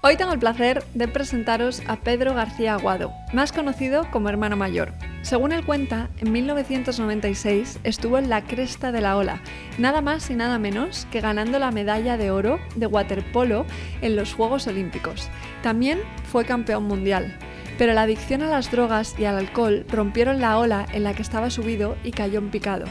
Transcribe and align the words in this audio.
Hoy 0.00 0.16
tengo 0.16 0.32
el 0.32 0.38
placer 0.38 0.84
de 0.94 1.08
presentaros 1.08 1.82
a 1.88 1.96
Pedro 1.96 2.32
García 2.32 2.74
Aguado, 2.74 3.12
más 3.32 3.50
conocido 3.50 4.08
como 4.12 4.28
hermano 4.28 4.56
mayor. 4.56 4.92
Según 5.22 5.50
él 5.50 5.66
cuenta, 5.66 6.08
en 6.18 6.30
1996 6.30 7.80
estuvo 7.82 8.16
en 8.16 8.28
la 8.28 8.44
cresta 8.44 8.92
de 8.92 9.00
la 9.00 9.16
ola, 9.16 9.42
nada 9.76 10.00
más 10.00 10.30
y 10.30 10.36
nada 10.36 10.60
menos 10.60 11.08
que 11.10 11.20
ganando 11.20 11.58
la 11.58 11.72
medalla 11.72 12.16
de 12.16 12.30
oro 12.30 12.60
de 12.76 12.86
waterpolo 12.86 13.66
en 14.00 14.14
los 14.14 14.34
Juegos 14.34 14.68
Olímpicos. 14.68 15.28
También 15.64 15.98
fue 16.30 16.44
campeón 16.44 16.84
mundial. 16.84 17.36
Pero 17.76 17.92
la 17.92 18.02
adicción 18.02 18.42
a 18.42 18.50
las 18.50 18.70
drogas 18.70 19.16
y 19.18 19.24
al 19.24 19.36
alcohol 19.36 19.84
rompieron 19.88 20.40
la 20.40 20.58
ola 20.58 20.86
en 20.92 21.02
la 21.02 21.14
que 21.14 21.22
estaba 21.22 21.50
subido 21.50 21.96
y 22.04 22.12
cayó 22.12 22.38
en 22.38 22.50
picado. 22.50 22.86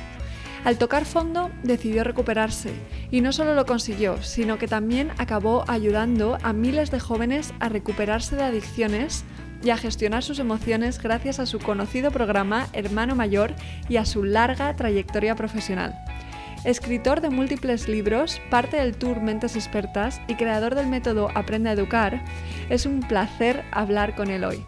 Al 0.67 0.77
tocar 0.77 1.05
fondo 1.05 1.49
decidió 1.63 2.03
recuperarse 2.03 2.73
y 3.09 3.21
no 3.21 3.31
solo 3.31 3.55
lo 3.55 3.65
consiguió, 3.65 4.21
sino 4.21 4.57
que 4.57 4.67
también 4.67 5.11
acabó 5.17 5.63
ayudando 5.69 6.37
a 6.43 6.51
miles 6.51 6.91
de 6.91 6.99
jóvenes 6.99 7.53
a 7.61 7.69
recuperarse 7.69 8.35
de 8.35 8.43
adicciones 8.43 9.23
y 9.63 9.69
a 9.69 9.77
gestionar 9.77 10.23
sus 10.23 10.39
emociones 10.39 11.01
gracias 11.01 11.39
a 11.39 11.45
su 11.45 11.59
conocido 11.59 12.11
programa 12.11 12.67
Hermano 12.73 13.15
Mayor 13.15 13.53
y 13.87 13.95
a 13.95 14.03
su 14.03 14.25
larga 14.25 14.75
trayectoria 14.75 15.35
profesional. 15.35 15.95
Escritor 16.65 17.21
de 17.21 17.29
múltiples 17.29 17.87
libros, 17.87 18.41
parte 18.49 18.75
del 18.75 18.97
tour 18.97 19.21
Mentes 19.21 19.55
Expertas 19.55 20.19
y 20.27 20.35
creador 20.35 20.75
del 20.75 20.87
método 20.87 21.29
Aprende 21.33 21.69
a 21.69 21.73
Educar, 21.73 22.25
es 22.69 22.85
un 22.85 22.99
placer 22.99 23.63
hablar 23.71 24.15
con 24.15 24.29
él 24.29 24.43
hoy. 24.43 24.65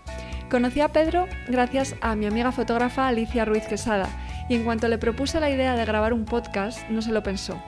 Conocí 0.50 0.80
a 0.80 0.94
Pedro 0.94 1.28
gracias 1.50 1.96
a 2.00 2.16
mi 2.16 2.26
amiga 2.26 2.54
fotógrafa 2.54 3.10
Alicia 3.10 3.44
Ruiz 3.44 3.66
Quesada, 3.68 4.08
y 4.50 4.56
en 4.56 4.64
cuanto 4.64 4.88
le 4.88 4.98
propuse 4.98 5.40
la 5.40 5.52
idea 5.52 5.76
de 5.76 5.86
grabar 5.86 6.12
un 6.12 6.26
podcast, 6.26 6.90
no 6.90 7.04
se 7.04 7.12
lo 7.12 7.22
pensó. 7.22 7.62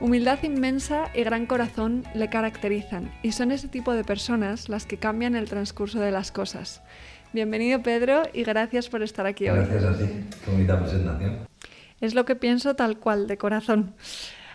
Humildad 0.00 0.38
inmensa 0.44 1.10
y 1.12 1.24
gran 1.24 1.44
corazón 1.44 2.04
le 2.14 2.30
caracterizan 2.30 3.12
y 3.22 3.32
son 3.32 3.50
ese 3.50 3.66
tipo 3.66 3.92
de 3.92 4.04
personas 4.04 4.68
las 4.68 4.86
que 4.86 4.96
cambian 4.96 5.34
el 5.34 5.48
transcurso 5.48 5.98
de 5.98 6.12
las 6.12 6.30
cosas. 6.30 6.82
Bienvenido 7.32 7.82
Pedro 7.82 8.22
y 8.32 8.44
gracias 8.44 8.88
por 8.88 9.02
estar 9.02 9.26
aquí 9.26 9.48
hoy. 9.48 9.58
Gracias 9.58 9.84
a 9.84 9.98
ti, 9.98 10.04
qué 10.44 10.50
bonita 10.52 10.80
presentación. 10.80 11.38
Es 12.00 12.14
lo 12.14 12.24
que 12.24 12.36
pienso 12.36 12.76
tal 12.76 12.98
cual, 12.98 13.26
de 13.26 13.36
corazón. 13.36 13.94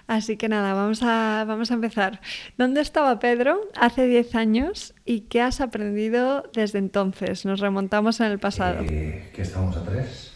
Así 0.07 0.37
que 0.37 0.47
nada, 0.47 0.73
vamos 0.73 1.03
a, 1.03 1.43
vamos 1.45 1.71
a 1.71 1.73
empezar. 1.73 2.21
¿Dónde 2.57 2.79
estaba 2.79 3.19
Pedro 3.19 3.59
hace 3.75 4.07
10 4.07 4.35
años 4.35 4.93
y 5.03 5.21
qué 5.21 5.41
has 5.41 5.61
aprendido 5.61 6.49
desde 6.53 6.79
entonces? 6.79 7.45
Nos 7.45 7.59
remontamos 7.59 8.19
en 8.19 8.27
el 8.27 8.39
pasado. 8.39 8.81
Eh, 8.81 9.29
que 9.33 9.41
estamos 9.41 9.75
a 9.75 9.83
tres 9.83 10.34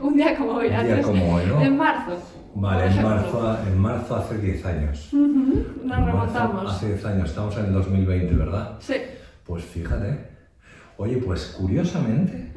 un 0.00 0.16
día 0.16 0.36
como 0.36 0.52
hoy. 0.52 0.68
Un 0.68 0.84
día 0.84 1.02
como 1.02 1.34
hoy, 1.34 1.42
¿no? 1.46 1.62
En 1.62 1.76
marzo. 1.76 2.16
Vale, 2.56 2.86
en 2.86 3.02
marzo, 3.02 3.58
en 3.66 3.78
marzo 3.78 4.16
hace 4.16 4.38
10 4.38 4.66
años. 4.66 5.08
Nos 5.12 6.06
remontamos. 6.06 6.72
hace 6.72 6.88
10 6.88 7.04
años, 7.06 7.30
estamos 7.30 7.56
en 7.58 7.66
el 7.66 7.72
2020, 7.72 8.34
¿verdad? 8.34 8.76
Sí. 8.78 8.94
Pues 9.44 9.64
fíjate. 9.64 10.30
Oye, 10.96 11.16
pues 11.16 11.56
curiosamente, 11.58 12.52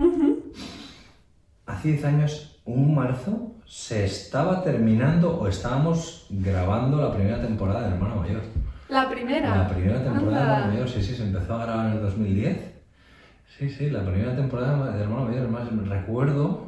hace 1.65 1.87
10 1.89 2.05
años, 2.05 2.61
un 2.65 2.93
marzo, 2.93 3.55
se 3.65 4.05
estaba 4.05 4.63
terminando 4.63 5.39
o 5.39 5.47
estábamos 5.47 6.27
grabando 6.29 7.01
la 7.01 7.11
primera 7.13 7.41
temporada 7.41 7.87
de 7.87 7.95
Hermano 7.95 8.17
Mayor. 8.17 8.41
¿La 8.89 9.09
primera? 9.09 9.55
La 9.55 9.67
primera 9.67 10.03
temporada 10.03 10.45
de 10.45 10.51
Hermano 10.51 10.73
Mayor, 10.73 10.89
sí, 10.89 11.01
sí, 11.01 11.15
se 11.15 11.23
empezó 11.23 11.55
a 11.55 11.65
grabar 11.65 11.87
en 11.87 11.93
el 11.93 12.01
2010 12.03 12.76
Sí, 13.47 13.69
sí, 13.69 13.89
la 13.89 14.05
primera 14.05 14.35
temporada 14.35 14.95
de 14.95 15.03
Hermano 15.03 15.25
Mayor, 15.25 15.41
además 15.41 15.67
recuerdo 15.87 16.67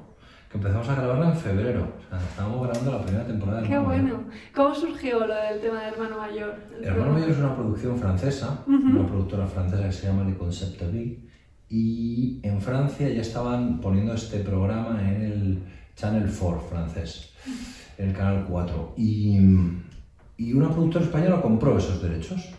que 0.50 0.58
empezamos 0.58 0.90
a 0.90 0.96
grabarla 0.96 1.30
en 1.30 1.38
febrero. 1.38 1.94
O 2.00 2.10
sea, 2.10 2.18
estábamos 2.18 2.68
grabando 2.68 2.92
la 2.92 3.02
primera 3.04 3.28
temporada 3.28 3.62
de 3.62 3.68
Qué 3.68 3.78
bueno. 3.78 4.24
¿Cómo 4.56 4.74
surgió 4.74 5.20
lo 5.20 5.36
del 5.36 5.60
tema 5.62 5.82
de 5.82 5.88
Hermano 5.90 6.18
Mayor? 6.18 6.56
Hermano 6.82 7.14
Mayor 7.14 7.30
es 7.30 7.38
una 7.38 7.56
producción 7.56 8.00
francesa, 8.00 8.64
una 8.66 9.06
productora 9.06 9.46
francesa 9.46 9.84
que 9.84 9.92
se 9.92 10.08
llama 10.08 10.24
Le 10.24 10.36
Concept 10.36 10.92
Vie, 10.92 11.20
y 11.70 12.40
en 12.42 12.60
Francia 12.60 13.08
ya 13.10 13.22
estaban 13.22 13.80
poniendo 13.80 14.14
este 14.16 14.40
programa 14.40 15.00
en 15.08 15.22
el 15.22 15.60
Channel 15.96 16.28
4 16.28 16.62
francés, 16.62 17.34
en 18.00 18.10
el 18.10 18.16
canal 18.16 18.46
4. 18.50 18.96
Y, 18.98 19.38
y 20.38 20.54
una 20.54 20.70
productora 20.72 21.06
española 21.06 21.42
compró 21.42 21.78
esos 21.78 22.02
derechos. 22.02 22.50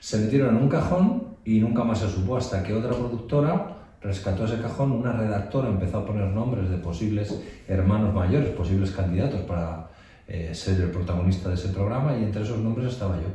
Se 0.00 0.18
metieron 0.18 0.56
en 0.56 0.62
un 0.62 0.68
cajón 0.68 1.25
y 1.46 1.60
nunca 1.60 1.84
más 1.84 2.00
se 2.00 2.10
supo 2.10 2.36
hasta 2.36 2.62
que 2.62 2.74
otra 2.74 2.90
productora 2.90 3.76
rescató 4.02 4.44
ese 4.44 4.60
cajón, 4.60 4.92
una 4.92 5.12
redactora 5.12 5.68
empezó 5.68 5.98
a 5.98 6.06
poner 6.06 6.26
nombres 6.26 6.68
de 6.68 6.76
posibles 6.76 7.40
hermanos 7.68 8.12
mayores, 8.12 8.50
posibles 8.50 8.90
candidatos 8.90 9.40
para 9.42 9.88
eh, 10.26 10.52
ser 10.52 10.80
el 10.80 10.90
protagonista 10.90 11.48
de 11.48 11.54
ese 11.54 11.68
programa 11.68 12.16
y 12.18 12.24
entre 12.24 12.42
esos 12.42 12.58
nombres 12.58 12.92
estaba 12.92 13.16
yo. 13.16 13.28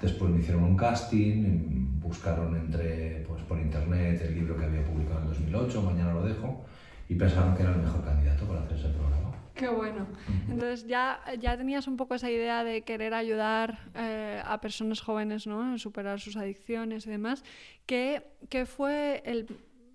Después 0.00 0.30
me 0.30 0.40
hicieron 0.40 0.64
un 0.64 0.76
casting, 0.76 2.00
buscaron 2.00 2.56
entre, 2.56 3.24
pues, 3.28 3.42
por 3.42 3.58
internet 3.58 4.22
el 4.26 4.34
libro 4.34 4.56
que 4.56 4.64
había 4.64 4.82
publicado 4.82 5.20
en 5.20 5.28
2008, 5.28 5.82
Mañana 5.82 6.14
lo 6.14 6.22
dejo, 6.22 6.64
y 7.08 7.14
pensaron 7.14 7.54
que 7.54 7.62
era 7.62 7.72
el 7.72 7.82
mejor 7.82 8.02
candidato 8.02 8.46
para 8.46 8.62
hacer 8.62 8.78
ese 8.78 8.88
programa. 8.88 9.29
Qué 9.60 9.68
bueno. 9.68 10.06
Entonces 10.48 10.86
ya, 10.86 11.20
ya 11.38 11.54
tenías 11.54 11.86
un 11.86 11.98
poco 11.98 12.14
esa 12.14 12.30
idea 12.30 12.64
de 12.64 12.80
querer 12.80 13.12
ayudar 13.12 13.78
eh, 13.94 14.40
a 14.42 14.58
personas 14.58 15.02
jóvenes 15.02 15.46
¿no? 15.46 15.74
a 15.74 15.78
superar 15.78 16.18
sus 16.18 16.38
adicciones 16.38 17.06
y 17.06 17.10
demás. 17.10 17.44
¿Qué, 17.84 18.22
¿Qué 18.48 18.64
fue 18.64 19.22
el 19.26 19.46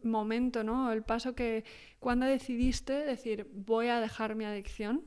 momento, 0.03 0.63
¿no? 0.63 0.91
El 0.91 1.01
paso 1.01 1.33
que 1.33 1.63
cuando 1.99 2.27
decidiste 2.27 2.93
decir 2.93 3.49
voy 3.51 3.87
a 3.87 3.99
dejar 3.99 4.35
mi 4.35 4.45
adicción 4.45 5.01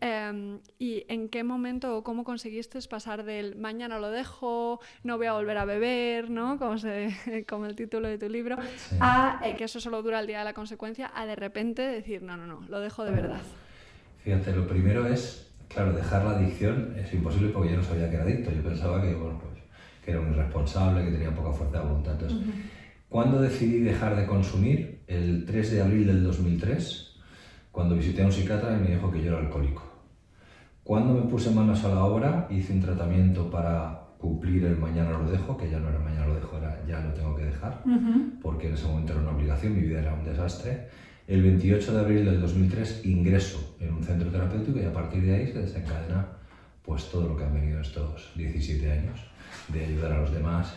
em, 0.00 0.60
y 0.78 1.04
en 1.08 1.28
qué 1.28 1.42
momento 1.42 1.96
o 1.96 2.04
cómo 2.04 2.22
conseguiste 2.22 2.78
pasar 2.88 3.24
del 3.24 3.56
mañana 3.56 3.98
lo 3.98 4.12
dejo, 4.12 4.78
no 5.02 5.16
voy 5.16 5.26
a 5.26 5.32
volver 5.32 5.58
a 5.58 5.64
beber, 5.64 6.30
¿no? 6.30 6.60
Como, 6.60 6.78
se, 6.78 7.44
como 7.48 7.66
el 7.66 7.74
título 7.74 8.06
de 8.06 8.18
tu 8.18 8.28
libro, 8.28 8.56
a 9.00 9.40
eh, 9.42 9.56
que 9.56 9.64
eso 9.64 9.80
solo 9.80 10.00
dura 10.00 10.20
el 10.20 10.28
día 10.28 10.38
de 10.38 10.44
la 10.44 10.54
consecuencia, 10.54 11.10
a 11.12 11.26
de 11.26 11.34
repente 11.34 11.82
decir 11.82 12.22
no, 12.22 12.36
no, 12.36 12.46
no, 12.46 12.60
lo 12.68 12.78
dejo 12.78 13.04
de 13.04 13.10
verdad. 13.10 13.40
Fíjate, 14.26 14.56
lo 14.56 14.66
primero 14.66 15.06
es, 15.06 15.52
claro, 15.68 15.92
dejar 15.92 16.24
la 16.24 16.32
adicción 16.32 16.92
es 16.98 17.14
imposible 17.14 17.50
porque 17.50 17.70
yo 17.70 17.76
no 17.76 17.84
sabía 17.84 18.10
que 18.10 18.16
era 18.16 18.24
adicto, 18.24 18.50
yo 18.50 18.60
pensaba 18.60 19.00
que, 19.00 19.14
bueno, 19.14 19.38
pues, 19.38 19.62
que 20.04 20.10
era 20.10 20.20
un 20.20 20.32
irresponsable, 20.32 21.04
que 21.04 21.12
tenía 21.12 21.32
poca 21.32 21.52
fuerza 21.52 21.78
de 21.78 21.84
voluntad. 21.84 22.14
Entonces, 22.14 22.38
¿Cuándo 23.08 23.40
decidí 23.40 23.78
dejar 23.78 24.16
de 24.16 24.26
consumir? 24.26 25.02
El 25.06 25.44
3 25.44 25.70
de 25.70 25.80
abril 25.80 26.08
del 26.08 26.24
2003, 26.24 27.14
cuando 27.70 27.94
visité 27.94 28.22
a 28.22 28.26
un 28.26 28.32
psiquiatra 28.32 28.76
y 28.76 28.80
me 28.80 28.96
dijo 28.96 29.12
que 29.12 29.22
yo 29.22 29.28
era 29.28 29.38
alcohólico. 29.38 29.84
Cuando 30.82 31.14
me 31.14 31.30
puse 31.30 31.52
manos 31.52 31.84
a 31.84 31.90
la 31.90 32.04
obra, 32.04 32.48
hice 32.50 32.72
un 32.72 32.80
tratamiento 32.80 33.48
para 33.48 34.08
cumplir 34.18 34.64
el 34.64 34.76
mañana 34.76 35.10
lo 35.12 35.30
dejo, 35.30 35.56
que 35.56 35.70
ya 35.70 35.78
no 35.78 35.88
era 35.88 36.00
mañana 36.00 36.26
lo 36.26 36.34
dejo, 36.34 36.58
era 36.58 36.84
ya 36.84 36.98
lo 36.98 37.12
tengo 37.12 37.36
que 37.36 37.44
dejar, 37.44 37.80
porque 38.42 38.66
en 38.66 38.74
ese 38.74 38.88
momento 38.88 39.12
era 39.12 39.22
una 39.22 39.30
obligación, 39.30 39.76
mi 39.76 39.82
vida 39.82 40.00
era 40.00 40.14
un 40.14 40.24
desastre. 40.24 40.88
El 41.26 41.42
28 41.42 41.92
de 41.92 42.00
abril 42.00 42.24
del 42.24 42.40
2003 42.40 43.04
ingreso 43.04 43.76
en 43.80 43.92
un 43.92 44.04
centro 44.04 44.30
terapéutico 44.30 44.78
y 44.78 44.84
a 44.84 44.92
partir 44.92 45.22
de 45.22 45.34
ahí 45.34 45.46
se 45.46 45.60
desencadena 45.60 46.26
pues 46.84 47.10
todo 47.10 47.28
lo 47.28 47.36
que 47.36 47.44
han 47.44 47.54
venido 47.54 47.80
estos 47.80 48.32
17 48.36 48.92
años 48.92 49.20
de 49.68 49.84
ayudar 49.84 50.12
a 50.12 50.20
los 50.20 50.32
demás, 50.32 50.72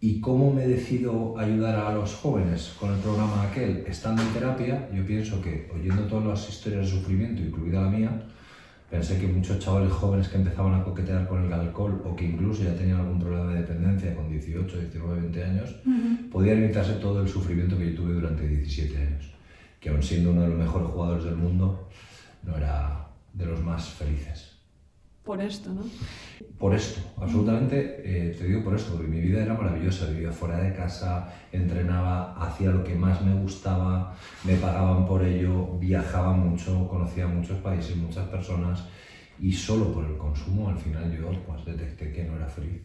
¿Y 0.00 0.20
cómo 0.20 0.52
me 0.52 0.64
decido 0.64 1.36
ayudar 1.36 1.74
a 1.74 1.92
los 1.92 2.14
jóvenes 2.14 2.72
con 2.78 2.94
el 2.94 3.00
programa 3.00 3.42
aquel? 3.42 3.82
Estando 3.84 4.22
en 4.22 4.28
terapia, 4.28 4.88
yo 4.94 5.04
pienso 5.04 5.42
que 5.42 5.68
oyendo 5.74 6.04
todas 6.04 6.24
las 6.24 6.48
historias 6.48 6.84
de 6.84 6.98
sufrimiento, 6.98 7.42
incluida 7.42 7.80
la 7.80 7.88
mía, 7.88 8.22
pensé 8.88 9.18
que 9.18 9.26
muchos 9.26 9.58
chavales 9.58 9.90
jóvenes 9.90 10.28
que 10.28 10.36
empezaban 10.36 10.80
a 10.80 10.84
coquetear 10.84 11.26
con 11.26 11.44
el 11.44 11.52
alcohol 11.52 12.00
o 12.04 12.14
que 12.14 12.26
incluso 12.26 12.62
ya 12.62 12.76
tenían 12.76 13.00
algún 13.00 13.18
problema 13.18 13.52
de 13.52 13.62
dependencia 13.62 14.14
con 14.14 14.30
18, 14.30 14.78
19, 14.78 15.20
20 15.20 15.44
años, 15.44 15.74
podían 16.30 16.62
evitarse 16.62 16.92
todo 16.94 17.20
el 17.20 17.28
sufrimiento 17.28 17.76
que 17.76 17.90
yo 17.90 17.96
tuve 17.96 18.14
durante 18.14 18.46
17 18.46 18.96
años. 18.96 19.37
Que 19.80 19.90
aun 19.90 20.02
siendo 20.02 20.30
uno 20.30 20.42
de 20.42 20.48
los 20.48 20.58
mejores 20.58 20.88
jugadores 20.88 21.24
del 21.24 21.36
mundo, 21.36 21.88
no 22.42 22.56
era 22.56 23.08
de 23.32 23.46
los 23.46 23.60
más 23.62 23.88
felices 23.88 24.58
por 25.28 25.42
esto, 25.42 25.74
¿no? 25.74 25.82
Por 26.58 26.74
esto, 26.74 27.02
absolutamente, 27.18 28.00
eh, 28.02 28.30
te 28.30 28.44
digo 28.44 28.64
por 28.64 28.74
esto, 28.74 28.92
porque 28.92 29.08
mi 29.08 29.20
vida 29.20 29.42
era 29.42 29.52
maravillosa, 29.52 30.06
vivía 30.06 30.32
fuera 30.32 30.56
de 30.56 30.72
casa, 30.72 31.30
entrenaba, 31.52 32.32
hacía 32.42 32.70
lo 32.70 32.82
que 32.82 32.94
más 32.94 33.20
me 33.20 33.34
gustaba, 33.34 34.16
me 34.42 34.54
pagaban 34.54 35.06
por 35.06 35.22
ello, 35.22 35.78
viajaba 35.78 36.32
mucho, 36.32 36.88
conocía 36.88 37.26
muchos 37.26 37.58
países, 37.58 37.94
muchas 37.94 38.26
personas, 38.28 38.84
y 39.38 39.52
solo 39.52 39.92
por 39.92 40.06
el 40.06 40.16
consumo 40.16 40.70
al 40.70 40.78
final 40.78 41.14
yo 41.14 41.30
pues, 41.46 41.62
detecté 41.66 42.10
que 42.10 42.24
no 42.24 42.34
era 42.34 42.46
feliz. 42.46 42.80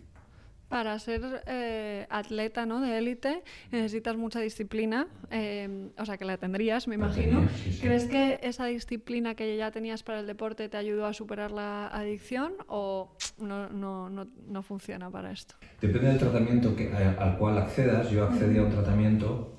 Para 0.74 0.98
ser 0.98 1.44
eh, 1.46 2.08
atleta 2.10 2.66
¿no? 2.66 2.81
de 2.81 2.98
élite 2.98 3.44
necesitas 3.72 4.18
mucha 4.18 4.40
disciplina, 4.40 5.06
eh, 5.30 5.92
o 6.00 6.04
sea 6.04 6.18
que 6.18 6.25
la 6.25 6.38
tendrías, 6.38 6.88
me 6.88 6.96
imagino. 6.96 7.48
¿Crees 7.80 8.06
que 8.06 8.40
esa 8.42 8.66
disciplina 8.66 9.36
que 9.36 9.56
ya 9.56 9.70
tenías 9.70 10.02
para 10.02 10.22
el 10.22 10.25
deporte 10.25 10.70
te 10.70 10.78
ayudó 10.78 11.06
a 11.06 11.14
superar 11.14 11.52
la 11.52 11.90
adicción 11.90 12.54
o 12.66 13.16
no, 13.38 13.70
no, 13.70 14.10
no, 14.10 14.25
no 14.48 14.64
funciona 14.64 15.12
para 15.12 15.31
esto? 15.31 15.54
Depende 15.80 16.08
del 16.08 16.18
tratamiento 16.18 16.75
que, 16.75 16.92
al 16.92 17.38
cual 17.38 17.60
accedas. 17.60 18.10
Yo 18.10 18.24
accedí 18.24 18.58
a 18.58 18.64
un 18.64 18.72
tratamiento 18.72 19.56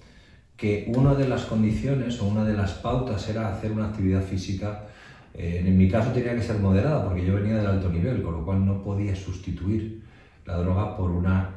que 0.56 0.90
una 0.96 1.14
de 1.14 1.28
las 1.28 1.44
condiciones 1.44 2.20
o 2.20 2.26
una 2.26 2.44
de 2.44 2.54
las 2.54 2.72
pautas 2.72 3.28
era 3.28 3.54
hacer 3.54 3.70
una 3.70 3.86
actividad 3.86 4.22
física. 4.24 4.86
Eh, 5.32 5.62
en 5.64 5.78
mi 5.78 5.88
caso 5.88 6.10
tenía 6.10 6.34
que 6.34 6.42
ser 6.42 6.58
moderada 6.58 7.04
porque 7.04 7.24
yo 7.24 7.36
venía 7.36 7.54
del 7.58 7.66
alto 7.66 7.88
nivel, 7.88 8.20
con 8.20 8.32
lo 8.32 8.44
cual 8.44 8.66
no 8.66 8.82
podía 8.82 9.14
sustituir 9.14 10.02
la 10.46 10.58
droga 10.58 10.96
por 10.96 11.10
una 11.10 11.50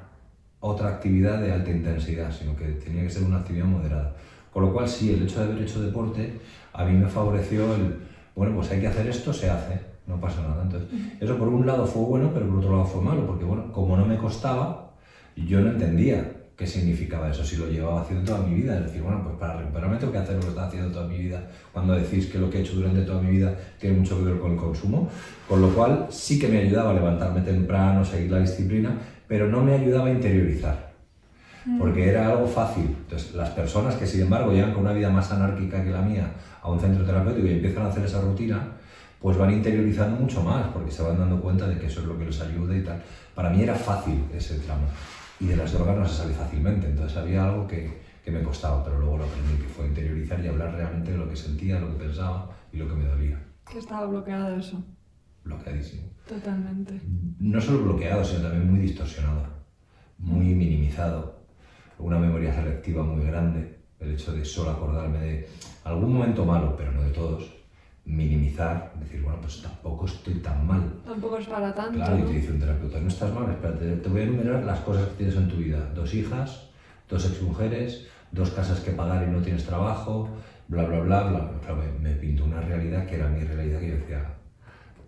otra 0.59 0.89
actividad 0.89 1.41
de 1.41 1.51
alta 1.51 1.71
intensidad, 1.71 2.31
sino 2.31 2.55
que 2.55 2.65
tenía 2.65 3.03
que 3.03 3.09
ser 3.09 3.23
una 3.23 3.37
actividad 3.37 3.65
moderada. 3.65 4.15
Con 4.51 4.65
lo 4.65 4.73
cual, 4.73 4.87
sí, 4.87 5.13
el 5.13 5.23
hecho 5.23 5.39
de 5.39 5.51
haber 5.51 5.63
hecho 5.63 5.81
deporte 5.81 6.39
a 6.73 6.85
mí 6.85 6.97
me 6.97 7.07
favoreció 7.07 7.75
el, 7.75 7.97
bueno, 8.35 8.55
pues 8.55 8.71
hay 8.71 8.81
que 8.81 8.87
hacer 8.87 9.07
esto, 9.07 9.33
se 9.33 9.49
hace, 9.49 9.79
no 10.05 10.19
pasa 10.19 10.41
nada. 10.41 10.63
Entonces, 10.63 10.89
eso 11.19 11.37
por 11.37 11.47
un 11.47 11.65
lado 11.65 11.85
fue 11.85 12.03
bueno, 12.03 12.31
pero 12.33 12.47
por 12.47 12.59
otro 12.59 12.71
lado 12.71 12.85
fue 12.85 13.01
malo, 13.01 13.25
porque 13.25 13.45
bueno, 13.45 13.71
como 13.71 13.97
no 13.97 14.05
me 14.05 14.17
costaba, 14.17 14.91
yo 15.35 15.59
no 15.61 15.71
entendía 15.71 16.36
qué 16.57 16.65
significaba 16.65 17.29
eso, 17.29 17.45
si 17.45 17.55
lo 17.55 17.69
llevaba 17.69 18.01
haciendo 18.01 18.25
toda 18.25 18.45
mi 18.45 18.55
vida. 18.55 18.77
Es 18.77 18.85
decir, 18.85 19.03
bueno, 19.03 19.21
pues 19.23 19.35
para 19.37 19.57
recuperarme 19.57 19.97
tengo 19.97 20.11
que 20.11 20.17
hacer 20.17 20.35
lo 20.35 20.41
que 20.41 20.47
estaba 20.47 20.67
haciendo 20.67 20.91
toda 20.91 21.07
mi 21.07 21.19
vida. 21.19 21.47
Cuando 21.71 21.93
decís 21.93 22.25
que 22.25 22.39
lo 22.39 22.49
que 22.49 22.57
he 22.57 22.61
hecho 22.61 22.73
durante 22.73 23.01
toda 23.03 23.21
mi 23.21 23.29
vida 23.29 23.55
tiene 23.79 23.99
mucho 23.99 24.17
que 24.17 24.25
ver 24.25 24.39
con 24.39 24.53
el 24.53 24.57
consumo, 24.57 25.07
con 25.47 25.61
lo 25.61 25.69
cual 25.69 26.07
sí 26.09 26.39
que 26.39 26.47
me 26.47 26.57
ayudaba 26.57 26.89
a 26.89 26.93
levantarme 26.95 27.41
temprano, 27.41 28.03
seguir 28.03 28.31
la 28.31 28.39
disciplina, 28.39 28.97
pero 29.27 29.47
no 29.47 29.61
me 29.61 29.75
ayudaba 29.75 30.07
a 30.07 30.11
interiorizar. 30.11 30.93
Mm. 31.63 31.77
Porque 31.77 32.09
era 32.09 32.27
algo 32.27 32.47
fácil. 32.47 32.85
Entonces, 32.85 33.35
las 33.35 33.51
personas 33.51 33.93
que, 33.95 34.07
sin 34.07 34.21
embargo, 34.21 34.51
llegan 34.51 34.73
con 34.73 34.81
una 34.81 34.93
vida 34.93 35.11
más 35.11 35.31
anárquica 35.31 35.83
que 35.83 35.91
la 35.91 36.01
mía 36.01 36.31
a 36.63 36.71
un 36.71 36.79
centro 36.79 37.05
terapéutico 37.05 37.45
y 37.45 37.51
empiezan 37.51 37.83
a 37.83 37.89
hacer 37.89 38.03
esa 38.03 38.19
rutina, 38.21 38.67
pues 39.21 39.37
van 39.37 39.51
interiorizando 39.51 40.19
mucho 40.19 40.41
más, 40.41 40.65
porque 40.73 40.89
se 40.89 41.03
van 41.03 41.19
dando 41.19 41.39
cuenta 41.39 41.67
de 41.67 41.77
que 41.77 41.85
eso 41.85 41.99
es 41.99 42.07
lo 42.07 42.17
que 42.17 42.25
les 42.25 42.41
ayuda 42.41 42.75
y 42.75 42.81
tal. 42.81 42.99
Para 43.35 43.51
mí 43.51 43.61
era 43.61 43.75
fácil 43.75 44.23
ese 44.35 44.57
tramo 44.59 44.87
y 45.39 45.47
de 45.47 45.55
las 45.55 45.73
drogas 45.73 45.97
no 45.97 46.07
se 46.07 46.15
sale 46.15 46.33
fácilmente. 46.33 46.87
Entonces 46.87 47.17
había 47.17 47.45
algo 47.45 47.67
que, 47.67 48.01
que, 48.23 48.31
me 48.31 48.43
costaba, 48.43 48.83
pero 48.83 48.99
luego 48.99 49.17
lo 49.17 49.25
aprendí, 49.25 49.57
que 49.57 49.69
fue 49.69 49.87
interiorizar 49.87 50.43
y 50.43 50.47
hablar 50.47 50.73
realmente 50.73 51.11
de 51.11 51.17
lo 51.17 51.29
que 51.29 51.35
sentía, 51.35 51.79
lo 51.79 51.91
que 51.91 52.05
pensaba 52.05 52.49
y 52.71 52.77
lo 52.77 52.87
que 52.87 52.95
me 52.95 53.05
dolía. 53.05 53.39
Que 53.69 53.79
estaba 53.79 54.05
bloqueado 54.07 54.55
eso. 54.55 54.83
Bloqueadísimo. 55.43 56.03
Totalmente. 56.27 57.01
No 57.39 57.61
solo 57.61 57.83
bloqueado, 57.83 58.23
sino 58.23 58.41
también 58.41 58.69
muy 58.69 58.79
distorsionado, 58.79 59.47
muy 60.17 60.53
minimizado, 60.53 61.45
una 61.99 62.19
memoria 62.19 62.53
selectiva 62.53 63.03
muy 63.03 63.25
grande, 63.25 63.77
el 63.99 64.11
hecho 64.11 64.33
de 64.33 64.45
solo 64.45 64.71
acordarme 64.71 65.19
de 65.19 65.49
algún 65.83 66.13
momento 66.13 66.45
malo, 66.45 66.75
pero 66.77 66.91
no 66.91 67.01
de 67.01 67.11
todos, 67.11 67.56
minimizar, 68.07 68.93
decir, 68.99 69.21
bueno, 69.21 69.39
pues 69.41 69.61
tampoco 69.61 70.05
estoy 70.05 70.35
tan 70.35 70.65
mal. 70.65 70.81
Tampoco 71.05 71.37
es 71.37 71.47
para 71.47 71.75
tanto. 71.75 71.93
Claro, 71.93 72.17
y 72.17 72.21
te 72.23 72.33
dice 72.33 72.51
un 72.53 72.59
terapeuta, 72.59 72.99
no 72.99 73.07
estás 73.09 73.33
mal, 73.33 73.49
espérate, 73.51 73.97
te 73.97 74.09
voy 74.09 74.21
a 74.21 74.23
enumerar 74.23 74.63
las 74.63 74.79
cosas 74.79 75.09
que 75.09 75.15
tienes 75.15 75.35
en 75.35 75.49
tu 75.49 75.57
vida. 75.57 75.91
Dos 75.93 76.13
hijas, 76.13 76.69
dos 77.09 77.25
exmujeres, 77.25 78.07
dos 78.31 78.51
casas 78.51 78.79
que 78.79 78.91
pagar 78.91 79.27
y 79.27 79.31
no 79.31 79.41
tienes 79.41 79.65
trabajo, 79.65 80.29
bla, 80.69 80.85
bla, 80.85 81.01
bla, 81.01 81.23
bla. 81.23 81.51
Claro, 81.59 81.83
me, 81.83 82.09
me 82.09 82.15
pintó 82.15 82.45
una 82.45 82.61
realidad 82.61 83.05
que 83.05 83.15
era 83.15 83.27
mi 83.27 83.41
realidad 83.41 83.79
que 83.81 83.89
yo 83.89 83.95
decía, 83.95 84.23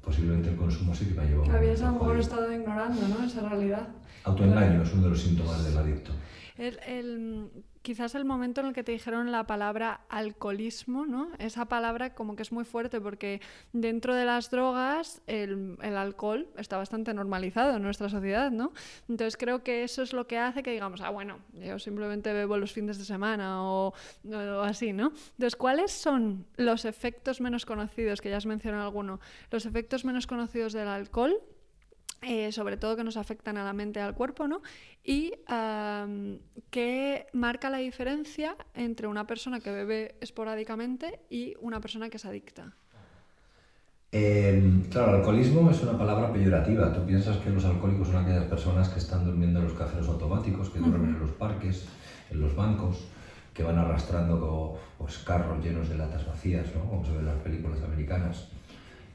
posiblemente 0.04 0.50
el 0.50 0.58
consumo 0.58 0.94
sí 0.94 1.06
que 1.06 1.14
me 1.14 1.22
ha 1.22 1.26
llevado. 1.26 1.52
Habías 1.56 1.82
a 1.82 1.86
lo 1.88 1.94
mejor 1.94 2.20
estado 2.20 2.52
ignorando, 2.52 3.08
¿no? 3.08 3.26
Esa 3.26 3.48
realidad. 3.48 3.88
Autoengaño 4.26 4.84
es 4.84 4.94
uno 4.94 5.04
de 5.04 5.10
los 5.10 5.22
síntomas 5.22 5.64
del 5.64 5.78
adicto. 5.78 6.12
El, 6.60 7.50
quizás 7.82 8.16
el 8.16 8.26
momento 8.26 8.60
en 8.60 8.68
el 8.68 8.74
que 8.74 8.84
te 8.84 8.92
dijeron 8.92 9.32
la 9.32 9.48
palabra 9.48 10.02
alcoholismo, 10.10 11.06
¿no? 11.06 11.30
Esa 11.40 11.66
palabra 11.66 12.14
como 12.14 12.36
que 12.36 12.44
es 12.44 12.52
muy 12.52 12.66
fuerte 12.66 13.00
porque 13.00 13.40
dentro 13.72 14.14
de 14.14 14.26
las 14.26 14.52
drogas 14.52 15.22
el, 15.26 15.78
alcohol 15.82 16.50
está 16.58 16.78
bastante 16.78 17.14
normalizado 17.14 17.78
en 17.78 17.84
nuestra 17.84 18.10
sociedad, 18.10 18.52
¿no? 18.52 18.74
Entonces 19.08 19.38
creo 19.38 19.64
que 19.64 19.84
eso 19.84 20.02
es 20.02 20.12
lo 20.12 20.28
que 20.28 20.38
hace 20.38 20.62
que 20.62 20.72
digamos, 20.72 21.00
ah, 21.00 21.12
bueno, 21.12 21.40
yo 21.54 21.80
simplemente 21.80 22.34
bebo 22.34 22.58
los 22.58 22.74
fines 22.74 22.98
de 22.98 23.06
semana 23.06 23.64
o, 23.64 23.94
o 24.26 24.62
así, 24.62 24.92
¿no? 24.92 25.14
Entonces, 25.32 25.56
¿cuáles 25.56 25.92
son 25.92 26.46
los 26.58 26.84
efectos 26.84 27.40
menos 27.40 27.66
conocidos, 27.66 28.20
que 28.20 28.30
ya 28.30 28.38
has 28.38 28.46
mencionado 28.46 28.84
alguno, 28.84 29.22
los 29.50 29.66
efectos 29.66 30.04
menos 30.04 30.28
conocidos 30.28 30.74
del 30.74 30.90
alcohol? 30.90 31.42
Eh, 32.22 32.52
sobre 32.52 32.76
todo 32.76 32.98
que 32.98 33.04
nos 33.06 33.16
afectan 33.16 33.58
a 33.58 33.64
la 33.64 33.72
mente 33.72 34.00
y 34.00 34.04
al 34.04 34.14
cuerpo, 34.14 34.48
¿no? 34.48 34.62
Y 35.06 35.32
um, 35.50 36.38
qué 36.70 37.28
marca 37.32 37.70
la 37.70 37.78
diferencia 37.78 38.58
entre 38.74 39.08
una 39.08 39.26
persona 39.26 39.62
que 39.62 39.72
bebe 39.72 40.16
esporádicamente 40.20 41.22
y 41.30 41.56
una 41.62 41.80
persona 41.80 42.10
que 42.10 42.18
es 42.18 42.26
adicta. 42.26 42.76
Eh, 44.12 44.84
claro, 44.90 45.18
alcoholismo 45.18 45.70
es 45.72 45.82
una 45.82 45.98
palabra 45.98 46.34
peyorativa. 46.34 46.92
Tú 46.92 47.06
piensas 47.06 47.38
que 47.38 47.52
los 47.52 47.64
alcohólicos 47.64 48.08
son 48.10 48.18
aquellas 48.18 48.46
personas 48.46 48.90
que 48.90 49.00
están 49.00 49.24
durmiendo 49.24 49.60
en 49.60 49.66
los 49.66 49.74
cajeros 49.76 50.10
automáticos, 50.10 50.70
que 50.72 50.80
duermen 50.80 51.16
en 51.16 51.20
los 51.20 51.32
parques, 51.32 51.86
en 52.32 52.42
los 52.42 52.54
bancos, 52.54 53.06
que 53.54 53.64
van 53.64 53.78
arrastrando 53.78 54.78
pues, 54.98 55.20
carros 55.20 55.64
llenos 55.64 55.88
de 55.88 55.96
latas 55.96 56.26
vacías, 56.26 56.66
¿no? 56.76 56.90
como 56.90 57.06
se 57.06 57.14
ve 57.14 57.20
en 57.20 57.26
las 57.28 57.38
películas 57.38 57.82
americanas. 57.84 58.50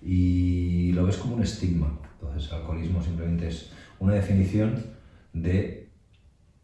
Y 0.04 0.92
lo 0.92 1.06
ves 1.06 1.16
como 1.16 1.36
un 1.36 1.42
estigma. 1.42 1.98
Entonces, 2.20 2.52
alcoholismo 2.52 3.02
simplemente 3.02 3.48
es 3.48 3.70
una 3.98 4.14
definición 4.14 4.84
de 5.32 5.88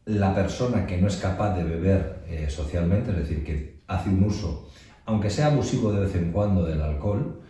la 0.04 0.34
persona 0.34 0.86
que 0.86 1.00
no 1.00 1.08
es 1.08 1.16
capaz 1.16 1.56
de 1.56 1.64
beber 1.64 2.24
eh, 2.28 2.48
socialmente, 2.50 3.10
es 3.10 3.16
decir, 3.16 3.44
que 3.44 3.80
hace 3.86 4.10
un 4.10 4.24
uso, 4.24 4.68
aunque 5.06 5.30
sea 5.30 5.46
abusivo 5.46 5.92
de 5.92 6.00
vez 6.00 6.14
en 6.14 6.32
cuando 6.32 6.64
del 6.64 6.82
alcohol, 6.82 7.40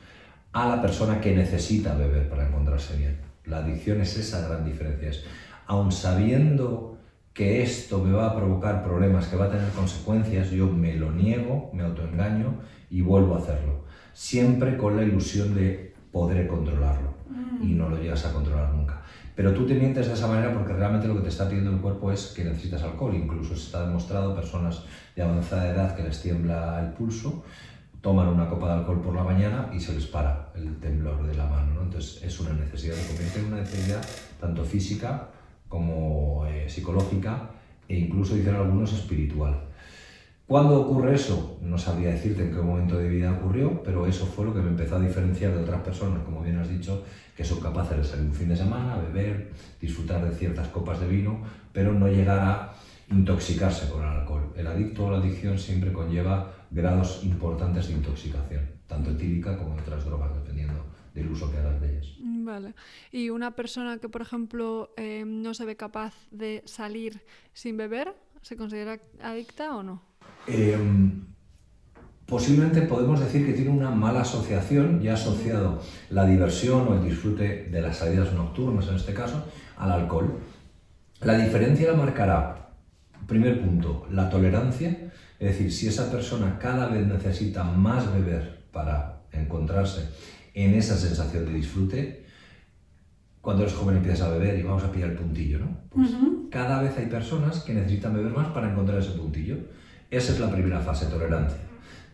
a 0.52 0.68
la 0.68 0.82
persona 0.82 1.20
que 1.20 1.34
necesita 1.34 1.94
beber 1.94 2.28
para 2.28 2.48
encontrarse 2.48 2.96
bien. 2.96 3.18
La 3.44 3.58
adicción 3.58 4.00
es 4.00 4.16
esa 4.16 4.46
gran 4.46 4.64
diferencia. 4.64 5.10
Es, 5.10 5.24
aun 5.66 5.92
sabiendo 5.92 6.98
que 7.32 7.62
esto 7.62 8.02
me 8.02 8.12
va 8.12 8.26
a 8.26 8.36
provocar 8.36 8.82
problemas, 8.82 9.28
que 9.28 9.36
va 9.36 9.46
a 9.46 9.50
tener 9.50 9.70
consecuencias, 9.70 10.50
yo 10.50 10.66
me 10.66 10.94
lo 10.96 11.12
niego, 11.12 11.70
me 11.72 11.84
autoengaño 11.84 12.54
y 12.90 13.00
vuelvo 13.02 13.36
a 13.36 13.38
hacerlo. 13.38 13.84
Siempre 14.12 14.76
con 14.76 14.96
la 14.96 15.02
ilusión 15.02 15.54
de 15.54 15.94
poder 16.12 16.46
controlarlo 16.46 17.14
y 17.62 17.74
no 17.74 17.88
lo 17.88 18.00
llegas 18.00 18.24
a 18.26 18.32
controlar 18.32 18.72
nunca. 18.72 19.02
Pero 19.34 19.54
tú 19.54 19.66
te 19.66 19.74
mientes 19.74 20.06
de 20.06 20.14
esa 20.14 20.26
manera 20.26 20.52
porque 20.52 20.72
realmente 20.72 21.08
lo 21.08 21.16
que 21.16 21.22
te 21.22 21.28
está 21.28 21.48
pidiendo 21.48 21.70
el 21.70 21.78
cuerpo 21.78 22.12
es 22.12 22.26
que 22.36 22.44
necesitas 22.44 22.82
alcohol. 22.82 23.14
Incluso 23.14 23.54
se 23.54 23.66
está 23.66 23.86
demostrado 23.86 24.34
personas 24.34 24.82
de 25.16 25.22
avanzada 25.22 25.70
edad 25.70 25.96
que 25.96 26.02
les 26.02 26.20
tiembla 26.20 26.80
el 26.80 26.92
pulso, 26.92 27.42
toman 28.00 28.28
una 28.28 28.48
copa 28.48 28.66
de 28.66 28.80
alcohol 28.80 29.00
por 29.00 29.14
la 29.14 29.24
mañana 29.24 29.70
y 29.72 29.80
se 29.80 29.94
les 29.94 30.06
para 30.06 30.50
el 30.54 30.76
temblor 30.78 31.26
de 31.26 31.34
la 31.34 31.46
mano. 31.46 31.80
Entonces 31.82 32.22
es 32.22 32.40
una 32.40 32.52
necesidad, 32.52 32.94
se 32.94 33.08
convierte 33.08 33.40
en 33.40 33.46
una 33.46 33.56
necesidad 33.58 34.04
tanto 34.40 34.64
física 34.64 35.28
como 35.68 36.44
eh, 36.46 36.68
psicológica 36.68 37.50
e 37.88 37.96
incluso 37.96 38.34
dicen 38.34 38.56
algunos 38.56 38.92
espiritual. 38.92 39.69
¿Cuándo 40.50 40.80
ocurre 40.80 41.14
eso? 41.14 41.60
No 41.62 41.78
sabría 41.78 42.10
decirte 42.10 42.42
en 42.42 42.50
qué 42.50 42.60
momento 42.60 42.98
de 42.98 43.08
vida 43.08 43.30
ocurrió, 43.30 43.80
pero 43.84 44.04
eso 44.04 44.26
fue 44.26 44.44
lo 44.44 44.52
que 44.52 44.58
me 44.58 44.70
empezó 44.70 44.96
a 44.96 45.00
diferenciar 45.00 45.54
de 45.54 45.62
otras 45.62 45.80
personas, 45.82 46.24
como 46.24 46.42
bien 46.42 46.58
has 46.58 46.68
dicho, 46.68 47.04
que 47.36 47.44
son 47.44 47.60
capaces 47.60 47.98
de 47.98 48.02
salir 48.02 48.24
un 48.24 48.34
fin 48.34 48.48
de 48.48 48.56
semana, 48.56 48.96
beber, 48.96 49.52
disfrutar 49.80 50.28
de 50.28 50.34
ciertas 50.34 50.66
copas 50.66 50.98
de 50.98 51.06
vino, 51.06 51.40
pero 51.72 51.92
no 51.92 52.08
llegar 52.08 52.40
a 52.40 52.74
intoxicarse 53.12 53.88
con 53.88 54.02
el 54.02 54.08
alcohol. 54.08 54.52
El 54.56 54.66
adicto 54.66 55.06
o 55.06 55.12
la 55.12 55.18
adicción 55.18 55.56
siempre 55.56 55.92
conlleva 55.92 56.52
grados 56.72 57.22
importantes 57.22 57.86
de 57.86 57.92
intoxicación, 57.92 58.68
tanto 58.88 59.10
etílica 59.12 59.56
como 59.56 59.76
otras 59.76 60.04
drogas, 60.04 60.34
dependiendo 60.34 60.84
del 61.14 61.30
uso 61.30 61.48
que 61.48 61.58
hagas 61.58 61.80
de 61.80 61.92
ellas. 61.92 62.16
Vale. 62.18 62.74
¿Y 63.12 63.30
una 63.30 63.52
persona 63.52 63.98
que, 63.98 64.08
por 64.08 64.22
ejemplo, 64.22 64.92
eh, 64.96 65.22
no 65.24 65.54
se 65.54 65.64
ve 65.64 65.76
capaz 65.76 66.12
de 66.32 66.64
salir 66.66 67.22
sin 67.52 67.76
beber, 67.76 68.16
se 68.42 68.56
considera 68.56 68.98
adicta 69.22 69.76
o 69.76 69.84
no? 69.84 70.09
Em, 70.46 71.24
posiblemente 72.26 72.82
podemos 72.82 73.20
decir 73.20 73.46
que 73.46 73.52
tiene 73.52 73.70
una 73.70 73.90
mala 73.90 74.22
asociación, 74.22 75.00
ya 75.00 75.14
asociado 75.14 75.80
la 76.10 76.24
diversión 76.26 76.88
o 76.88 76.94
el 76.94 77.04
disfrute 77.04 77.68
de 77.70 77.80
las 77.80 77.98
salidas 77.98 78.32
nocturnas, 78.32 78.88
en 78.88 78.96
este 78.96 79.14
caso, 79.14 79.44
al 79.76 79.92
alcohol. 79.92 80.38
La 81.20 81.36
diferencia 81.36 81.90
la 81.90 81.96
marcará, 81.96 82.70
primer 83.26 83.60
punto, 83.60 84.06
la 84.10 84.30
tolerancia, 84.30 85.12
es 85.38 85.48
decir, 85.52 85.72
si 85.72 85.88
esa 85.88 86.10
persona 86.10 86.58
cada 86.58 86.88
vez 86.88 87.06
necesita 87.06 87.64
más 87.64 88.12
beber 88.12 88.64
para 88.72 89.22
encontrarse 89.32 90.08
en 90.54 90.74
esa 90.74 90.96
sensación 90.96 91.46
de 91.46 91.52
disfrute, 91.52 92.24
cuando 93.40 93.62
eres 93.62 93.74
joven 93.74 93.96
empiezas 93.96 94.22
a 94.22 94.30
beber 94.30 94.58
y 94.58 94.62
vamos 94.62 94.84
a 94.84 94.92
pillar 94.92 95.10
el 95.10 95.16
puntillo, 95.16 95.60
¿no? 95.60 95.76
Pues 95.90 96.10
cada 96.50 96.82
vez 96.82 96.96
hay 96.98 97.06
personas 97.06 97.60
que 97.60 97.72
necesitan 97.72 98.14
beber 98.14 98.32
más 98.32 98.48
para 98.48 98.70
encontrar 98.70 98.98
ese 98.98 99.12
puntillo. 99.12 99.56
Esa 100.10 100.32
es 100.32 100.40
la 100.40 100.50
primera 100.50 100.80
fase, 100.80 101.06
tolerancia. 101.06 101.60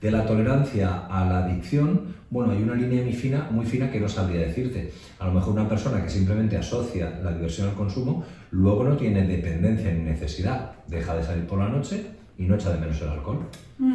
De 0.03 0.11
la 0.11 0.27
tolerancia 0.27 1.07
a 1.07 1.25
la 1.25 1.47
adicción, 1.47 2.15
bueno, 2.29 2.53
hay 2.53 2.63
una 2.63 2.75
línea 2.75 3.03
muy 3.03 3.15
fina, 3.15 3.49
muy 3.51 3.65
fina 3.65 3.91
que 3.91 3.99
no 3.99 4.07
sabría 4.07 4.43
decirte. 4.43 4.93
A 5.19 5.27
lo 5.27 5.33
mejor 5.33 5.55
una 5.55 5.67
persona 5.67 6.03
que 6.03 6.11
simplemente 6.11 6.59
asocia 6.59 7.19
la 7.25 7.33
diversión 7.33 7.71
al 7.71 7.75
consumo, 7.75 8.23
luego 8.51 8.85
no 8.85 8.99
tiene 8.99 9.27
dependencia 9.27 9.91
ni 9.95 10.03
necesidad. 10.03 10.73
Deja 10.87 11.17
de 11.17 11.23
salir 11.23 11.47
por 11.47 11.59
la 11.59 11.71
noche 11.71 12.05
y 12.37 12.45
no 12.45 12.57
echa 12.57 12.71
de 12.71 12.81
menos 12.81 13.01
el 13.01 13.09
alcohol. 13.09 13.47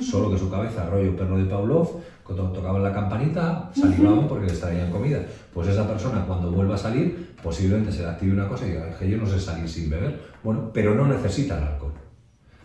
Solo 0.02 0.32
que 0.32 0.40
su 0.40 0.50
cabeza, 0.50 0.90
rollo 0.90 1.16
perro 1.16 1.38
de 1.38 1.46
Pavlov, 1.46 2.02
cuando 2.24 2.52
tocaban 2.52 2.82
la 2.82 2.92
campanita, 2.92 3.70
salivaban 3.72 4.28
porque 4.28 4.48
les 4.48 4.60
traían 4.60 4.90
comida. 4.90 5.20
Pues 5.54 5.68
esa 5.68 5.88
persona 5.88 6.26
cuando 6.26 6.52
vuelva 6.52 6.74
a 6.74 6.80
salir, 6.80 7.36
posiblemente 7.44 7.92
se 7.92 8.02
le 8.02 8.08
active 8.08 8.34
una 8.34 8.48
cosa 8.48 8.66
y 8.66 8.72
diga, 8.72 8.90
es 8.90 8.96
que 8.96 9.08
yo 9.08 9.18
no 9.18 9.28
sé 9.28 9.40
salir 9.40 9.70
sin 9.70 9.92
beber. 9.92 10.20
Bueno, 10.44 10.72
pero 10.74 10.96
no 10.96 11.08
necesita 11.08 11.60
el 11.60 11.66
alcohol. 11.66 11.94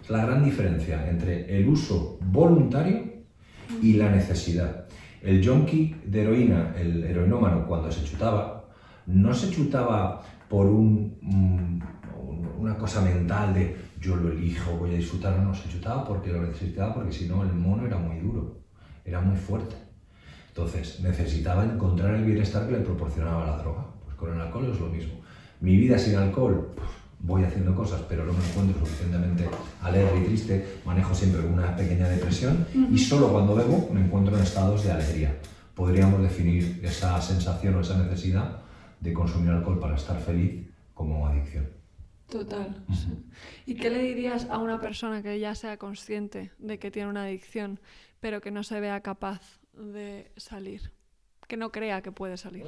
La 0.08 0.24
gran 0.24 0.44
diferencia 0.44 1.08
entre 1.08 1.56
el 1.56 1.68
uso 1.68 2.18
voluntario 2.20 3.02
y 3.82 3.94
la 3.94 4.10
necesidad. 4.10 4.86
El 5.22 5.46
junkie 5.46 5.96
de 6.06 6.22
heroína, 6.22 6.74
el 6.78 7.02
heroinómano, 7.02 7.66
cuando 7.66 7.90
se 7.90 8.04
chutaba, 8.04 8.64
no 9.06 9.34
se 9.34 9.50
chutaba 9.50 10.22
por 10.48 10.66
mm, 10.66 11.80
una 12.58 12.78
cosa 12.78 13.00
mental 13.00 13.54
de 13.54 13.76
yo 14.00 14.16
lo 14.16 14.30
elijo, 14.30 14.76
voy 14.76 14.94
a 14.94 14.98
disfrutar, 14.98 15.38
no, 15.38 15.54
se 15.54 15.68
chutaba 15.68 16.04
porque 16.04 16.32
lo 16.32 16.42
necesitaba, 16.42 16.94
porque 16.94 17.12
si 17.12 17.26
no 17.26 17.42
el 17.42 17.52
mono 17.52 17.86
era 17.86 17.98
muy 17.98 18.20
duro, 18.20 18.58
era 19.04 19.20
muy 19.20 19.36
fuerte. 19.36 19.74
Entonces 20.48 21.00
necesitaba 21.00 21.64
encontrar 21.64 22.14
el 22.14 22.24
bienestar 22.24 22.66
que 22.66 22.72
le 22.72 22.80
proporcionaba 22.80 23.46
la 23.46 23.58
droga. 23.58 23.86
Pues 24.04 24.16
con 24.16 24.32
el 24.32 24.40
alcohol 24.40 24.70
es 24.72 24.80
lo 24.80 24.86
mismo. 24.86 25.20
Mi 25.60 25.76
vida 25.76 25.98
sin 25.98 26.16
alcohol, 26.16 26.70
voy 27.20 27.44
haciendo 27.44 27.74
cosas, 27.74 28.02
pero 28.08 28.24
no 28.24 28.32
me 28.32 28.44
encuentro 28.44 28.78
suficientemente 28.80 29.48
alegre 29.82 30.20
y 30.20 30.24
triste, 30.24 30.80
manejo 30.84 31.14
siempre 31.14 31.40
una 31.40 31.74
pequeña 31.74 32.08
depresión 32.08 32.66
y 32.90 32.98
solo 32.98 33.32
cuando 33.32 33.54
bebo 33.54 33.90
me 33.92 34.00
encuentro 34.00 34.36
en 34.36 34.42
estados 34.42 34.84
de 34.84 34.92
alegría. 34.92 35.36
Podríamos 35.74 36.22
definir 36.22 36.80
esa 36.82 37.20
sensación 37.20 37.74
o 37.74 37.80
esa 37.80 37.98
necesidad 37.98 38.62
de 39.00 39.12
consumir 39.12 39.50
alcohol 39.50 39.78
para 39.78 39.96
estar 39.96 40.18
feliz 40.20 40.66
como 40.94 41.26
adicción. 41.26 41.68
Total. 42.28 42.84
¿Y 43.66 43.74
qué 43.74 43.90
le 43.90 44.02
dirías 44.02 44.46
a 44.50 44.58
una 44.58 44.80
persona 44.80 45.22
que 45.22 45.38
ya 45.38 45.54
sea 45.54 45.76
consciente 45.76 46.50
de 46.58 46.78
que 46.78 46.90
tiene 46.90 47.08
una 47.08 47.24
adicción, 47.24 47.78
pero 48.20 48.40
que 48.40 48.50
no 48.50 48.62
se 48.62 48.80
vea 48.80 49.00
capaz 49.00 49.60
de 49.74 50.32
salir? 50.36 50.92
Que 51.46 51.56
no 51.56 51.70
crea 51.70 52.02
que 52.02 52.10
puede 52.10 52.36
salir. 52.36 52.64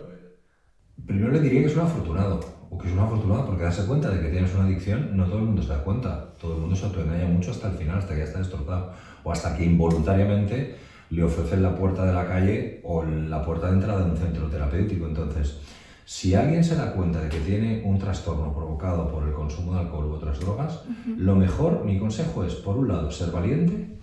Primero 1.06 1.32
le 1.32 1.40
diría 1.40 1.60
que 1.62 1.66
es 1.68 1.76
un 1.76 1.82
afortunado, 1.82 2.40
o 2.70 2.78
que 2.78 2.88
es 2.88 2.92
una 2.92 3.04
afortunada 3.04 3.46
porque 3.46 3.62
darse 3.62 3.86
cuenta 3.86 4.10
de 4.10 4.20
que 4.20 4.28
tienes 4.28 4.54
una 4.54 4.64
adicción, 4.64 5.16
no 5.16 5.24
todo 5.24 5.38
el 5.38 5.44
mundo 5.44 5.62
se 5.62 5.68
da 5.68 5.82
cuenta. 5.82 6.34
Todo 6.38 6.54
el 6.54 6.60
mundo 6.60 6.76
se 6.76 6.86
autoengaña 6.86 7.26
mucho 7.26 7.50
hasta 7.50 7.70
el 7.70 7.76
final, 7.76 7.98
hasta 7.98 8.14
que 8.14 8.20
ya 8.20 8.24
está 8.24 8.38
destrozado, 8.38 8.92
o 9.24 9.32
hasta 9.32 9.56
que 9.56 9.64
involuntariamente 9.64 10.76
le 11.10 11.24
ofrecen 11.24 11.62
la 11.62 11.74
puerta 11.74 12.04
de 12.04 12.12
la 12.12 12.26
calle 12.26 12.80
o 12.84 13.02
la 13.04 13.44
puerta 13.44 13.68
de 13.68 13.74
entrada 13.74 14.04
de 14.04 14.10
un 14.10 14.16
centro 14.16 14.48
terapéutico. 14.48 15.06
Entonces, 15.06 15.60
si 16.04 16.34
alguien 16.34 16.62
se 16.62 16.76
da 16.76 16.92
cuenta 16.92 17.20
de 17.20 17.28
que 17.28 17.38
tiene 17.38 17.82
un 17.84 17.98
trastorno 17.98 18.52
provocado 18.52 19.10
por 19.10 19.26
el 19.26 19.32
consumo 19.32 19.74
de 19.74 19.80
alcohol 19.80 20.06
u 20.06 20.12
otras 20.12 20.38
drogas, 20.40 20.82
lo 21.16 21.36
mejor, 21.36 21.84
mi 21.84 21.98
consejo 21.98 22.44
es, 22.44 22.54
por 22.54 22.76
un 22.76 22.88
lado, 22.88 23.10
ser 23.10 23.30
valiente, 23.30 23.98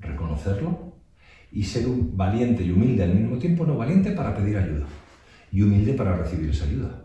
reconocerlo, 0.00 0.90
y 1.52 1.64
ser 1.64 1.86
un 1.86 2.16
valiente 2.16 2.64
y 2.64 2.70
humilde 2.70 3.02
al 3.02 3.14
mismo 3.14 3.36
tiempo, 3.38 3.64
no 3.64 3.76
valiente 3.76 4.12
para 4.12 4.34
pedir 4.34 4.56
ayuda 4.56 4.86
y 5.52 5.62
humilde 5.62 5.94
para 5.94 6.16
recibir 6.16 6.50
esa 6.50 6.64
ayuda. 6.64 7.04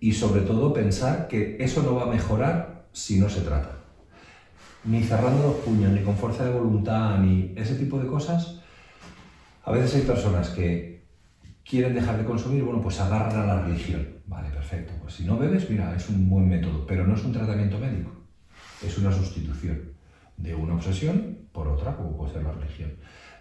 Y 0.00 0.12
sobre 0.12 0.42
todo 0.42 0.72
pensar 0.72 1.28
que 1.28 1.56
eso 1.60 1.82
no 1.82 1.94
va 1.94 2.04
a 2.04 2.14
mejorar 2.14 2.86
si 2.92 3.18
no 3.18 3.28
se 3.28 3.40
trata. 3.40 3.70
Ni 4.84 5.02
cerrando 5.02 5.42
los 5.42 5.56
puños, 5.56 5.92
ni 5.92 6.02
con 6.02 6.16
fuerza 6.16 6.44
de 6.44 6.52
voluntad, 6.52 7.18
ni 7.18 7.52
ese 7.56 7.74
tipo 7.74 7.98
de 7.98 8.06
cosas. 8.06 8.60
A 9.64 9.72
veces 9.72 9.94
hay 9.96 10.02
personas 10.02 10.50
que 10.50 11.02
quieren 11.64 11.94
dejar 11.94 12.18
de 12.18 12.24
consumir, 12.24 12.62
bueno, 12.62 12.80
pues 12.80 13.00
agarran 13.00 13.40
a 13.40 13.46
la 13.46 13.62
religión. 13.62 14.06
Vale, 14.26 14.50
perfecto. 14.50 14.92
Pues 15.00 15.14
si 15.14 15.24
no 15.24 15.38
bebes, 15.38 15.68
mira, 15.70 15.94
es 15.96 16.08
un 16.08 16.28
buen 16.28 16.48
método, 16.48 16.86
pero 16.86 17.06
no 17.06 17.14
es 17.14 17.24
un 17.24 17.32
tratamiento 17.32 17.78
médico. 17.78 18.12
Es 18.84 18.98
una 18.98 19.10
sustitución 19.10 19.92
de 20.36 20.54
una 20.54 20.74
obsesión 20.74 21.38
por 21.52 21.66
otra, 21.66 21.96
como 21.96 22.16
puede 22.16 22.34
ser 22.34 22.42
la 22.42 22.52
religión 22.52 22.92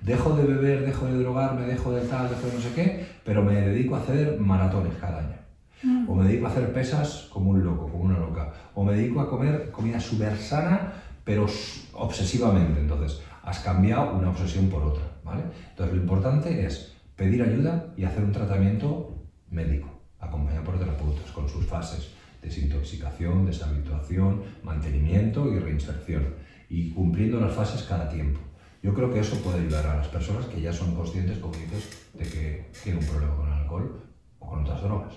dejo 0.05 0.35
de 0.35 0.43
beber, 0.43 0.85
dejo 0.85 1.07
de 1.07 1.17
drogarme, 1.17 1.65
dejo 1.65 1.91
de 1.91 2.01
tal, 2.01 2.29
dejo 2.29 2.47
de 2.47 2.53
no 2.53 2.59
sé 2.59 2.73
qué, 2.75 3.05
pero 3.23 3.43
me 3.43 3.59
dedico 3.59 3.95
a 3.95 3.99
hacer 3.99 4.39
maratones 4.39 4.93
cada 5.01 5.19
año. 5.19 5.35
Mm. 5.81 6.09
O 6.09 6.15
me 6.15 6.27
dedico 6.27 6.45
a 6.45 6.49
hacer 6.51 6.71
pesas 6.71 7.27
como 7.33 7.49
un 7.49 7.63
loco, 7.63 7.89
como 7.89 8.03
una 8.03 8.19
loca. 8.19 8.53
O 8.75 8.83
me 8.83 8.93
dedico 8.93 9.19
a 9.19 9.29
comer 9.29 9.71
comida 9.71 9.99
súper 9.99 10.37
sana, 10.37 10.93
pero 11.23 11.47
obsesivamente. 11.93 12.79
Entonces, 12.79 13.19
has 13.43 13.59
cambiado 13.59 14.13
una 14.13 14.29
obsesión 14.29 14.69
por 14.69 14.83
otra, 14.83 15.03
¿vale? 15.23 15.43
Entonces, 15.71 15.95
lo 15.95 16.01
importante 16.01 16.65
es 16.65 16.95
pedir 17.15 17.41
ayuda 17.41 17.87
y 17.97 18.03
hacer 18.03 18.23
un 18.23 18.31
tratamiento 18.31 19.15
médico, 19.49 19.89
acompañado 20.19 20.63
por 20.63 20.77
terapeutas, 20.77 21.31
con 21.31 21.49
sus 21.49 21.65
fases, 21.65 22.11
desintoxicación, 22.41 23.45
deshabituación, 23.45 24.43
mantenimiento 24.63 25.51
y 25.51 25.59
reinserción, 25.59 26.35
y 26.69 26.91
cumpliendo 26.91 27.39
las 27.39 27.53
fases 27.53 27.83
cada 27.83 28.07
tiempo. 28.09 28.39
Yo 28.85 28.93
creo 28.93 29.11
que 29.11 29.19
eso 29.19 29.35
puede 29.37 29.61
ayudar 29.61 29.87
a 29.87 29.95
las 29.95 30.07
personas 30.09 30.45
que 30.45 30.61
ya 30.61 30.71
son 30.71 30.93
conscientes, 30.93 31.39
como 31.39 31.55
dices, 31.55 32.07
de 32.13 32.23
que 32.23 32.69
tienen 32.83 33.01
un 33.01 33.09
problema 33.09 33.35
con 33.35 33.47
el 33.47 33.53
alcohol 33.53 33.99
o 34.37 34.45
con 34.47 34.61
otras 34.61 34.79
drogas. 34.83 35.15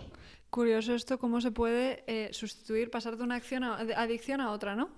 Curioso 0.48 0.94
esto, 0.94 1.18
cómo 1.18 1.42
se 1.42 1.50
puede 1.50 2.02
eh, 2.06 2.30
sustituir, 2.32 2.90
pasar 2.90 3.18
de 3.18 3.24
una 3.24 3.34
acción 3.34 3.64
adicción 3.64 4.40
a 4.40 4.52
otra, 4.52 4.74
¿no? 4.74 4.88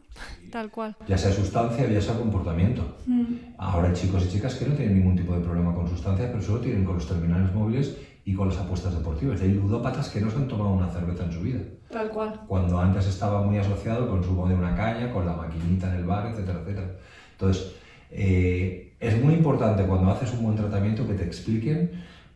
Tal 0.52 0.70
cual. 0.70 0.96
Ya 1.08 1.18
sea 1.18 1.32
sustancia, 1.32 1.90
ya 1.90 2.00
sea 2.00 2.16
comportamiento. 2.16 2.98
Mm. 3.06 3.56
Ahora 3.58 3.88
hay 3.88 3.94
chicos 3.94 4.24
y 4.26 4.28
chicas 4.28 4.54
que 4.54 4.66
no 4.66 4.76
tienen 4.76 4.98
ningún 4.98 5.16
tipo 5.16 5.34
de 5.34 5.40
problema 5.40 5.74
con 5.74 5.88
sustancias, 5.88 6.28
pero 6.30 6.40
solo 6.40 6.60
tienen 6.60 6.84
con 6.84 6.94
los 6.94 7.08
terminales 7.08 7.52
móviles 7.52 7.96
y 8.24 8.34
con 8.34 8.50
las 8.50 8.58
apuestas 8.58 8.96
deportivas. 8.96 9.40
Hay 9.40 9.52
ludópatas 9.52 10.10
que 10.10 10.20
no 10.20 10.30
se 10.30 10.36
han 10.36 10.46
tomado 10.46 10.70
una 10.70 10.86
cerveza 10.86 11.24
en 11.24 11.32
su 11.32 11.40
vida. 11.40 11.58
Tal 11.90 12.08
cual. 12.10 12.42
Cuando 12.46 12.78
antes 12.78 13.08
estaba 13.08 13.42
muy 13.42 13.58
asociado 13.58 14.04
el 14.04 14.10
consumo 14.10 14.46
de 14.46 14.54
una 14.54 14.76
caña, 14.76 15.12
con 15.12 15.26
la 15.26 15.32
maquinita 15.32 15.92
en 15.92 15.96
el 15.96 16.04
bar, 16.04 16.28
etcétera, 16.28 16.60
etcétera. 16.60 16.92
Entonces, 17.32 17.79
eh, 18.10 18.94
es 19.00 19.22
muy 19.22 19.34
importante 19.34 19.84
cuando 19.84 20.10
haces 20.10 20.32
un 20.32 20.44
buen 20.44 20.56
tratamiento 20.56 21.06
que 21.06 21.14
te 21.14 21.24
expliquen 21.24 21.90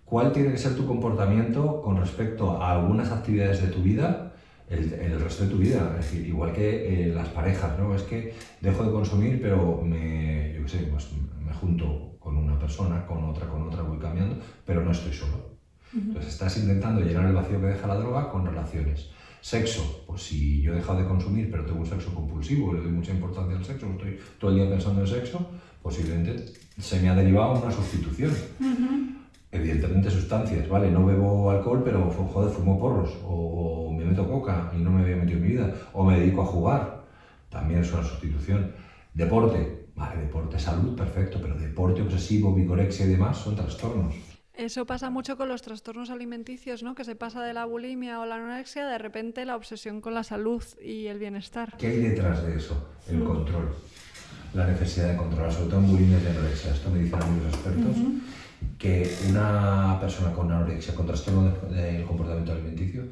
cuál 0.05 0.33
tiene 0.33 0.51
que 0.51 0.59
ser 0.59 0.77
tu 0.77 0.87
comportamiento 0.87 1.83
con 1.83 1.97
respecto 1.99 2.63
a 2.63 2.73
algunas 2.73 3.11
actividades 3.11 3.63
de 3.63 3.69
tu 3.69 3.83
vida, 3.83 4.33
el, 4.69 4.93
el 4.93 5.21
resto 5.21 5.45
de 5.45 5.51
tu 5.51 5.59
vida. 5.59 5.97
Es 5.99 6.07
decir, 6.07 6.27
igual 6.27 6.53
que 6.53 7.09
eh, 7.09 7.15
las 7.15 7.29
parejas, 7.29 7.79
¿no? 7.79 7.95
Es 7.95 8.03
que 8.03 8.35
dejo 8.61 8.85
de 8.85 8.93
consumir, 8.93 9.41
pero 9.43 9.83
me, 9.83 10.55
yo 10.55 10.67
sé, 10.69 10.79
pues 10.91 11.11
me 11.45 11.53
junto 11.53 12.17
con 12.19 12.37
una 12.37 12.59
persona, 12.59 13.07
con 13.07 13.25
otra, 13.25 13.47
con 13.49 13.63
otra, 13.63 13.83
voy 13.83 13.99
cambiando, 13.99 14.37
pero 14.65 14.83
no 14.83 14.93
estoy 14.93 15.13
solo. 15.13 15.55
Entonces 15.95 16.33
estás 16.33 16.57
intentando 16.57 17.03
llenar 17.03 17.27
el 17.27 17.35
vacío 17.35 17.61
que 17.61 17.67
deja 17.67 17.87
la 17.87 17.97
droga 17.97 18.29
con 18.29 18.45
relaciones. 18.45 19.11
Sexo, 19.45 20.05
pues 20.07 20.23
si 20.23 20.63
yo 20.63 20.73
he 20.73 20.77
dejado 20.77 21.01
de 21.01 21.05
consumir, 21.07 21.51
pero 21.51 21.67
tengo 21.67 21.81
un 21.81 21.87
sexo 21.87 22.15
compulsivo, 22.15 22.73
le 22.73 22.81
doy 22.81 22.91
mucha 22.91 23.13
importancia 23.13 23.55
al 23.55 23.63
sexo, 23.63 23.87
estoy 23.91 24.19
todo 24.41 24.51
el 24.51 24.57
día 24.57 24.71
pensando 24.71 25.03
en 25.03 25.07
sexo, 25.07 25.39
posiblemente 25.83 26.47
se 26.79 26.99
me 27.03 27.11
ha 27.11 27.15
derivado 27.15 27.61
una 27.63 27.71
sustitución. 27.71 28.33
Evidentemente 29.53 30.11
sustancias, 30.11 30.67
¿vale? 30.67 30.91
No 30.91 31.05
bebo 31.05 31.51
alcohol, 31.51 31.83
pero 31.85 32.11
joder, 32.11 32.51
fumo 32.51 32.81
porros, 32.81 33.11
o 33.23 33.93
me 33.95 34.07
meto 34.07 34.27
coca 34.27 34.73
y 34.75 34.79
no 34.81 34.91
me 34.91 35.03
había 35.03 35.17
metido 35.17 35.37
en 35.37 35.43
mi 35.43 35.51
vida, 35.51 35.75
o 35.93 36.05
me 36.05 36.19
dedico 36.19 36.41
a 36.41 36.47
jugar, 36.47 37.05
también 37.51 37.81
es 37.81 37.93
una 37.93 38.03
sustitución. 38.03 38.73
Deporte, 39.13 39.89
vale, 39.95 40.23
deporte, 40.23 40.59
salud, 40.59 40.97
perfecto, 40.97 41.39
pero 41.43 41.55
deporte 41.55 42.01
obsesivo, 42.01 42.55
vigorexia 42.55 43.05
y 43.05 43.11
demás 43.11 43.37
son 43.37 43.57
trastornos. 43.57 44.15
Eso 44.57 44.87
pasa 44.87 45.11
mucho 45.11 45.37
con 45.37 45.49
los 45.49 45.63
trastornos 45.63 46.11
alimenticios, 46.11 46.85
¿no? 46.85 46.95
Que 46.95 47.05
se 47.05 47.17
pasa 47.17 47.43
de 47.43 47.53
la 47.53 47.65
bulimia 47.65 48.21
o 48.21 48.27
la 48.27 48.37
anorexia, 48.37 48.87
de 48.87 48.99
repente 48.99 49.45
la 49.45 49.57
obsesión 49.57 50.01
con 50.01 50.15
la 50.15 50.23
salud 50.23 50.63
y 50.81 51.07
el 51.09 51.19
bienestar. 51.19 51.77
¿Qué 51.77 51.89
hay 51.89 52.01
detrás 52.01 52.47
de 52.47 52.57
eso? 52.57 52.89
El 53.09 53.19
mm. 53.19 53.25
control. 53.25 53.75
La 54.55 54.69
necesidad 54.69 55.11
de 55.11 55.17
controlar, 55.17 55.53
sobre 55.53 55.71
todo 55.71 55.81
en 55.81 55.89
bulimia 55.89 56.19
y 56.23 56.27
anorexia. 56.29 56.73
Esto 56.73 56.89
me 56.91 57.01
dicen 57.01 57.19
muchos 57.19 57.53
expertos. 57.53 57.97
Que 58.79 59.13
una 59.29 59.99
persona 60.01 60.33
con 60.33 60.53
anorexia, 60.53 60.95
con 60.95 61.07
trastorno 61.07 61.51
del 61.69 62.05
comportamiento 62.05 62.53
alimenticio, 62.53 63.03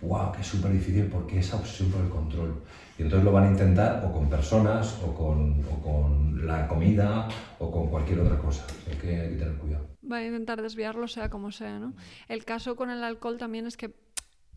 wow, 0.00 0.32
que 0.32 0.40
es 0.40 0.46
súper 0.46 0.72
difícil 0.72 1.04
porque 1.06 1.40
esa 1.40 1.56
obsesión 1.56 1.90
por 1.90 2.00
el 2.00 2.08
control. 2.08 2.54
Y 2.98 3.02
entonces 3.02 3.24
lo 3.24 3.32
van 3.32 3.44
a 3.44 3.50
intentar 3.50 4.02
o 4.02 4.12
con 4.12 4.30
personas, 4.30 4.98
o 5.04 5.12
con, 5.14 5.62
o 5.70 5.82
con 5.82 6.46
la 6.46 6.66
comida, 6.66 7.28
o 7.58 7.70
con 7.70 7.88
cualquier 7.88 8.20
otra 8.20 8.38
cosa. 8.38 8.64
Hay 8.90 8.96
que, 8.96 9.20
hay 9.20 9.28
que 9.30 9.36
tener 9.36 9.54
cuidado. 9.56 9.93
Va 10.10 10.16
a 10.16 10.24
intentar 10.24 10.60
desviarlo 10.60 11.08
sea 11.08 11.30
como 11.30 11.50
sea, 11.50 11.78
¿no? 11.78 11.94
El 12.28 12.44
caso 12.44 12.76
con 12.76 12.90
el 12.90 13.02
alcohol 13.02 13.38
también 13.38 13.66
es 13.66 13.76
que 13.76 13.94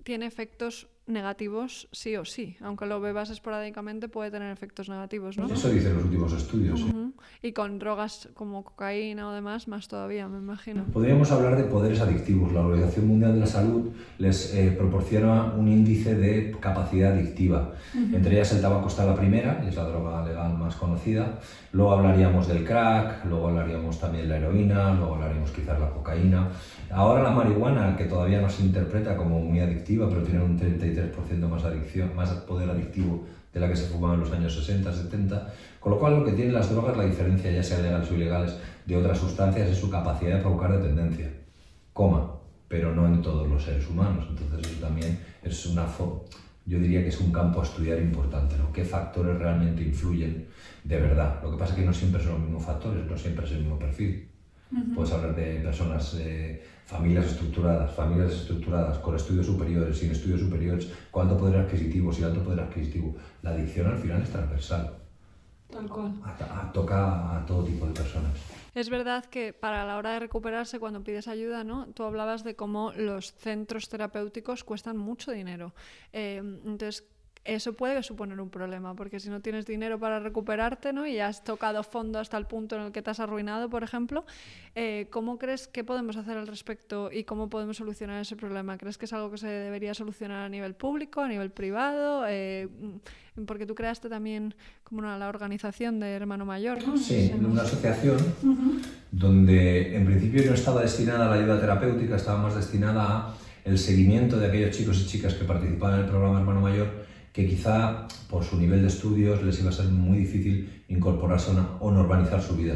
tiene 0.04 0.26
efectos 0.26 0.88
negativos 1.08 1.88
sí 1.92 2.16
o 2.16 2.26
sí. 2.26 2.58
Aunque 2.62 2.86
lo 2.86 3.00
bebas 3.02 3.30
esporádicamente 3.30 4.10
puede 4.10 4.32
tener 4.32 4.52
efectos 4.52 4.90
negativos, 4.90 5.38
¿no? 5.38 5.48
Eso 5.52 5.70
dicen 5.70 5.96
los 5.96 6.04
últimos 6.04 6.34
estudios. 6.34 6.80
sí. 6.80 6.86
Ujú. 6.86 7.14
Y 7.42 7.52
con 7.54 7.80
drogas 7.80 8.30
como 8.34 8.64
cocaína 8.64 9.30
o 9.30 9.34
demás, 9.34 9.68
más 9.68 9.88
todavía, 9.88 10.28
me 10.28 10.38
imagino. 10.38 10.86
Podríamos 10.86 11.32
hablar 11.32 11.56
de 11.56 11.64
poderes 11.64 12.00
adictivos. 12.02 12.52
La 12.52 12.62
Organización 12.62 13.08
Mundial 13.08 13.34
de 13.34 13.40
la 13.40 13.48
Salud 13.48 13.92
les 14.18 14.54
eh, 14.54 14.74
proporciona 14.78 15.54
un 15.54 15.68
índice 15.68 16.16
de 16.16 16.56
capacidad 16.60 17.14
adictiva. 17.14 17.74
Entre 17.94 18.36
ellas 18.36 18.52
el 18.54 18.62
tabaco 18.62 18.88
está 18.88 19.06
la 19.06 19.16
primera, 19.16 19.62
y 19.64 19.70
es 19.70 19.76
la 19.76 19.84
droga 19.84 20.26
legal 20.26 20.58
más 20.58 20.76
conocida. 20.76 21.40
Luego 21.72 21.92
hablaríamos 21.92 22.48
del 22.48 22.64
crack, 22.64 23.26
luego 23.26 23.50
hablaríamos 23.50 24.00
también 24.00 24.24
de 24.24 24.30
la 24.30 24.38
heroína, 24.38 24.94
luego 24.94 25.16
hablaríamos 25.16 25.52
quizás 25.52 25.80
la 25.80 25.90
cocaína. 25.90 26.50
Ahora 26.92 27.24
la 27.24 27.32
marihuana, 27.32 27.96
que 27.96 28.06
todavía 28.06 28.42
no 28.42 28.50
se 28.50 28.64
interpreta 28.64 29.16
como 29.16 29.40
muy 29.40 29.60
adictiva, 29.60 30.08
pero 30.10 30.24
tiene 30.24 30.44
un 30.44 30.58
33% 30.58 30.97
más, 31.50 31.64
adicción, 31.64 32.16
más 32.16 32.30
poder 32.30 32.70
adictivo 32.70 33.26
de 33.54 33.60
la 33.60 33.70
que 33.70 33.76
se 33.76 33.88
fumaba 33.88 34.16
en 34.16 34.22
los 34.22 34.32
años 34.32 34.54
60, 34.54 34.92
70. 34.92 35.54
Con 35.80 35.94
lo 35.94 36.00
cual 36.00 36.20
lo 36.20 36.26
que 36.26 36.34
tienen 36.34 36.54
las 36.54 36.70
drogas, 36.70 36.98
la 36.98 37.06
diferencia 37.06 37.52
ya 37.52 37.64
sean 37.64 37.84
legales 37.84 38.12
o 38.12 38.16
ilegales 38.16 38.58
de 38.86 38.98
otras 38.98 39.18
sustancias, 39.18 39.70
es 39.70 39.78
su 39.78 39.90
capacidad 39.90 40.36
de 40.36 40.42
provocar 40.42 40.72
dependencia. 40.72 41.32
Coma, 41.94 42.32
pero 42.68 42.94
no 42.94 43.08
en 43.08 43.22
todos 43.22 43.48
los 43.48 43.64
seres 43.64 43.88
humanos. 43.90 44.26
Entonces 44.30 44.72
eso 44.72 44.82
también 44.82 45.20
es 45.44 45.66
una... 45.68 45.86
Yo 46.66 46.80
diría 46.80 47.02
que 47.02 47.10
es 47.10 47.20
un 47.22 47.32
campo 47.32 47.62
a 47.62 47.64
estudiar 47.64 47.98
importante, 48.00 48.58
¿no? 48.58 48.74
¿Qué 48.74 48.84
factores 48.84 49.40
realmente 49.40 49.84
influyen 49.84 50.48
de 50.84 51.00
verdad? 51.00 51.42
Lo 51.42 51.52
que 51.52 51.58
pasa 51.58 51.74
es 51.74 51.80
que 51.80 51.86
no 51.86 51.94
siempre 51.94 52.22
son 52.22 52.34
los 52.34 52.42
mismos 52.42 52.66
factores, 52.66 53.06
no 53.06 53.18
siempre 53.18 53.46
es 53.46 53.52
el 53.54 53.60
mismo 53.60 53.80
perfil. 53.80 54.28
Puedes 54.94 55.14
hablar 55.14 55.34
de 55.34 55.62
personas, 55.62 56.18
eh, 56.20 56.62
familias 56.88 57.26
estructuradas, 57.28 57.94
familias 57.94 58.32
estructuradas 58.34 58.98
con 59.00 59.16
estudios 59.16 59.46
superiores, 59.46 59.98
sin 60.00 60.12
estudios 60.12 60.40
superiores, 60.40 60.90
con 61.12 61.28
alto 61.28 61.38
poder 61.38 61.60
adquisitivo, 61.60 62.12
sin 62.14 62.24
alto 62.26 62.42
poder 62.44 62.62
adquisitivo. 62.62 63.16
La 63.44 63.52
adicción 63.52 63.88
al 63.88 63.98
final 63.98 64.22
es 64.24 64.30
transversal, 64.32 64.98
Tal 65.70 65.90
cual. 65.90 66.14
a- 66.24 66.62
a- 66.62 66.72
toca 66.72 67.38
a 67.38 67.46
todo 67.46 67.66
tipo 67.66 67.86
de 67.86 67.92
personas. 67.94 68.32
Es 68.74 68.90
verdad 68.90 69.26
que 69.26 69.52
para 69.54 69.86
la 69.86 69.98
hora 69.98 70.12
de 70.14 70.20
recuperarse, 70.20 70.80
cuando 70.80 71.04
pides 71.04 71.28
ayuda, 71.28 71.64
¿no? 71.66 71.88
Tú 71.88 72.04
hablabas 72.04 72.44
de 72.46 72.56
cómo 72.56 72.94
los 72.94 73.34
centros 73.34 73.90
terapéuticos 73.90 74.64
cuestan 74.64 74.98
mucho 74.98 75.32
dinero. 75.32 75.74
Eh, 76.14 76.38
entonces, 76.38 77.04
eso 77.48 77.74
puede 77.74 78.04
suponer 78.04 78.40
un 78.42 78.50
problema, 78.50 78.94
porque 78.94 79.20
si 79.20 79.30
no 79.30 79.42
tienes 79.42 79.66
dinero 79.66 79.98
para 79.98 80.20
recuperarte, 80.20 80.92
¿no? 80.92 81.08
Y 81.08 81.20
has 81.20 81.44
tocado 81.44 81.82
fondo 81.82 82.20
hasta 82.20 82.38
el 82.38 82.46
punto 82.46 82.76
en 82.76 82.82
el 82.84 82.92
que 82.92 83.02
te 83.02 83.10
has 83.10 83.20
arruinado, 83.22 83.70
por 83.70 83.84
ejemplo, 83.84 84.26
eh, 84.76 85.08
¿cómo 85.10 85.38
crees 85.40 85.68
que 85.68 85.84
podemos 85.86 86.18
hacer 86.18 86.38
al 86.38 86.46
respecto 86.46 87.10
y 87.12 87.24
cómo 87.24 87.50
podemos 87.50 87.78
solucionar 87.78 88.22
ese 88.22 88.36
problema? 88.36 88.78
¿Crees 88.78 88.98
que 88.98 89.06
es 89.06 89.14
algo 89.14 89.32
que 89.32 89.38
se 89.38 89.48
debería 89.48 89.94
solucionar 89.94 90.44
a 90.44 90.50
nivel 90.50 90.76
público, 90.76 91.22
a 91.22 91.30
nivel 91.30 91.50
privado? 91.52 92.26
Eh, 92.28 92.68
porque 93.46 93.66
tú 93.66 93.76
creaste 93.76 94.10
también 94.10 94.54
como 94.84 95.00
una, 95.00 95.18
la 95.18 95.30
organización 95.30 96.00
de 96.00 96.12
Hermano 96.12 96.46
Mayor, 96.46 96.86
¿no? 96.86 96.98
Sí, 96.98 97.34
una 97.40 97.62
asociación 97.62 98.18
donde 99.12 99.96
en 99.96 100.06
principio 100.06 100.44
no 100.46 100.54
estaba 100.54 100.82
destinada 100.82 101.28
a 101.28 101.30
la 101.30 101.36
ayuda 101.36 101.62
terapéutica, 101.62 102.18
estaba 102.18 102.42
más 102.42 102.56
destinada 102.56 103.04
a 103.04 103.38
el 103.64 103.78
seguimiento 103.78 104.38
de 104.38 104.48
aquellos 104.48 104.76
chicos 104.76 105.02
y 105.02 105.08
chicas 105.08 105.34
que 105.34 105.44
participaban 105.44 106.00
en 106.00 106.06
el 106.06 106.10
programa 106.10 106.40
Hermano 106.40 106.62
Mayor, 106.62 107.07
que 107.38 107.46
quizá 107.46 108.08
por 108.32 108.44
su 108.44 108.58
nivel 108.58 108.82
de 108.82 108.88
estudios 108.88 109.44
les 109.44 109.60
iba 109.60 109.70
a 109.70 109.72
ser 109.72 109.86
muy 109.90 110.18
difícil 110.18 110.84
incorporarse 110.88 111.52
una- 111.52 111.78
o 111.80 111.92
normalizar 111.92 112.42
su 112.42 112.56
vida. 112.56 112.74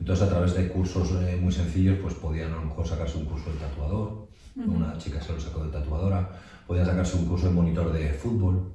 Entonces 0.00 0.26
a 0.26 0.28
través 0.28 0.52
de 0.56 0.66
cursos 0.66 1.12
eh, 1.12 1.38
muy 1.40 1.52
sencillos 1.52 1.96
pues 2.02 2.14
podían 2.14 2.50
a 2.52 2.56
lo 2.56 2.62
mejor 2.62 2.84
sacarse 2.88 3.18
un 3.18 3.26
curso 3.26 3.50
de 3.52 3.58
tatuador, 3.58 4.26
una 4.66 4.98
chica 4.98 5.20
se 5.20 5.32
lo 5.32 5.38
sacó 5.38 5.62
de 5.64 5.70
tatuadora, 5.70 6.28
podían 6.66 6.86
sacarse 6.86 7.16
un 7.18 7.26
curso 7.26 7.46
de 7.46 7.52
monitor 7.54 7.92
de 7.92 8.08
fútbol, 8.12 8.72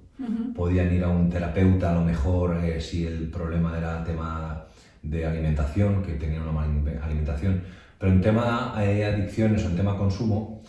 podían 0.56 0.94
ir 0.94 1.04
a 1.04 1.10
un 1.10 1.30
terapeuta 1.30 1.92
a 1.92 1.96
lo 1.96 2.06
mejor 2.06 2.56
eh, 2.64 2.80
si 2.80 3.06
el 3.06 3.30
problema 3.30 3.78
era 3.78 4.06
tema 4.06 4.64
de 5.04 5.26
alimentación, 5.26 6.02
que 6.02 6.14
tenían 6.14 6.44
una 6.44 6.54
mala 6.54 6.68
alim- 6.72 7.04
alimentación. 7.04 7.62
Pero 8.00 8.14
en 8.14 8.22
tema 8.22 8.74
eh, 8.80 9.04
adicciones 9.04 9.66
o 9.66 9.68
en 9.68 9.76
tema 9.76 9.98
consumo, 9.98 10.62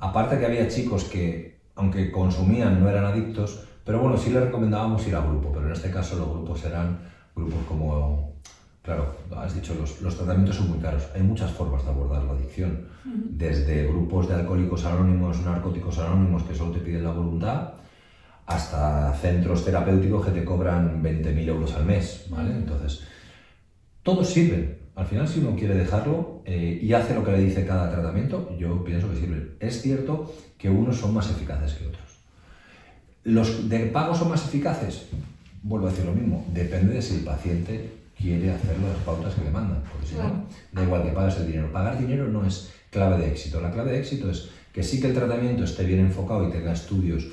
aparte 0.00 0.38
que 0.40 0.46
había 0.46 0.66
chicos 0.66 1.04
que, 1.04 1.60
aunque 1.76 2.10
consumían, 2.10 2.80
no 2.80 2.88
eran 2.90 3.04
adictos, 3.04 3.67
pero 3.88 4.00
bueno, 4.00 4.18
sí 4.18 4.28
les 4.28 4.42
recomendábamos 4.42 5.06
ir 5.06 5.16
a 5.16 5.22
grupo, 5.22 5.50
pero 5.50 5.64
en 5.64 5.72
este 5.72 5.90
caso 5.90 6.18
los 6.18 6.28
grupos 6.28 6.62
eran 6.62 6.98
grupos 7.34 7.60
como, 7.66 8.34
claro, 8.82 9.16
has 9.34 9.54
dicho, 9.54 9.74
los, 9.80 10.02
los 10.02 10.14
tratamientos 10.14 10.56
son 10.56 10.68
muy 10.68 10.78
caros. 10.78 11.08
Hay 11.14 11.22
muchas 11.22 11.50
formas 11.52 11.82
de 11.82 11.88
abordar 11.88 12.22
la 12.24 12.32
adicción, 12.32 12.86
desde 13.02 13.86
grupos 13.86 14.28
de 14.28 14.34
alcohólicos 14.34 14.84
anónimos, 14.84 15.40
narcóticos 15.40 15.98
anónimos 16.00 16.42
que 16.42 16.54
solo 16.54 16.72
te 16.72 16.80
piden 16.80 17.02
la 17.02 17.12
voluntad, 17.12 17.72
hasta 18.44 19.10
centros 19.14 19.64
terapéuticos 19.64 20.26
que 20.26 20.32
te 20.32 20.44
cobran 20.44 21.02
20.000 21.02 21.48
euros 21.48 21.74
al 21.74 21.86
mes, 21.86 22.26
¿vale? 22.28 22.50
Entonces, 22.50 23.04
todos 24.02 24.28
sirven. 24.28 24.80
Al 24.96 25.06
final, 25.06 25.26
si 25.26 25.40
uno 25.40 25.56
quiere 25.56 25.74
dejarlo 25.74 26.42
eh, 26.44 26.78
y 26.82 26.92
hace 26.92 27.14
lo 27.14 27.24
que 27.24 27.32
le 27.32 27.38
dice 27.38 27.64
cada 27.64 27.90
tratamiento, 27.90 28.54
yo 28.58 28.84
pienso 28.84 29.08
que 29.08 29.16
sirven. 29.16 29.56
Es 29.60 29.80
cierto 29.80 30.30
que 30.58 30.68
unos 30.68 30.98
son 30.98 31.14
más 31.14 31.30
eficaces 31.30 31.72
que 31.72 31.86
otros. 31.86 32.07
¿Los 33.24 33.68
de 33.68 33.80
pago 33.86 34.14
son 34.14 34.28
más 34.30 34.46
eficaces? 34.46 35.06
Vuelvo 35.62 35.86
a 35.88 35.90
decir 35.90 36.04
lo 36.06 36.12
mismo. 36.12 36.46
Depende 36.52 36.94
de 36.94 37.02
si 37.02 37.16
el 37.16 37.24
paciente 37.24 37.90
quiere 38.16 38.50
hacer 38.52 38.76
las 38.80 38.96
pautas 39.04 39.34
que 39.34 39.44
le 39.44 39.50
mandan. 39.50 39.82
Porque 39.90 40.06
si 40.06 40.14
no, 40.14 40.44
da 40.72 40.82
igual 40.82 41.02
que 41.02 41.10
pagues 41.10 41.36
el 41.38 41.46
dinero. 41.48 41.72
Pagar 41.72 41.98
dinero 41.98 42.28
no 42.28 42.46
es 42.46 42.70
clave 42.90 43.18
de 43.18 43.28
éxito. 43.30 43.60
La 43.60 43.70
clave 43.70 43.92
de 43.92 43.98
éxito 44.00 44.30
es 44.30 44.48
que 44.72 44.82
sí 44.82 45.00
que 45.00 45.08
el 45.08 45.14
tratamiento 45.14 45.64
esté 45.64 45.84
bien 45.84 46.00
enfocado 46.00 46.48
y 46.48 46.52
tenga 46.52 46.72
estudios, 46.72 47.26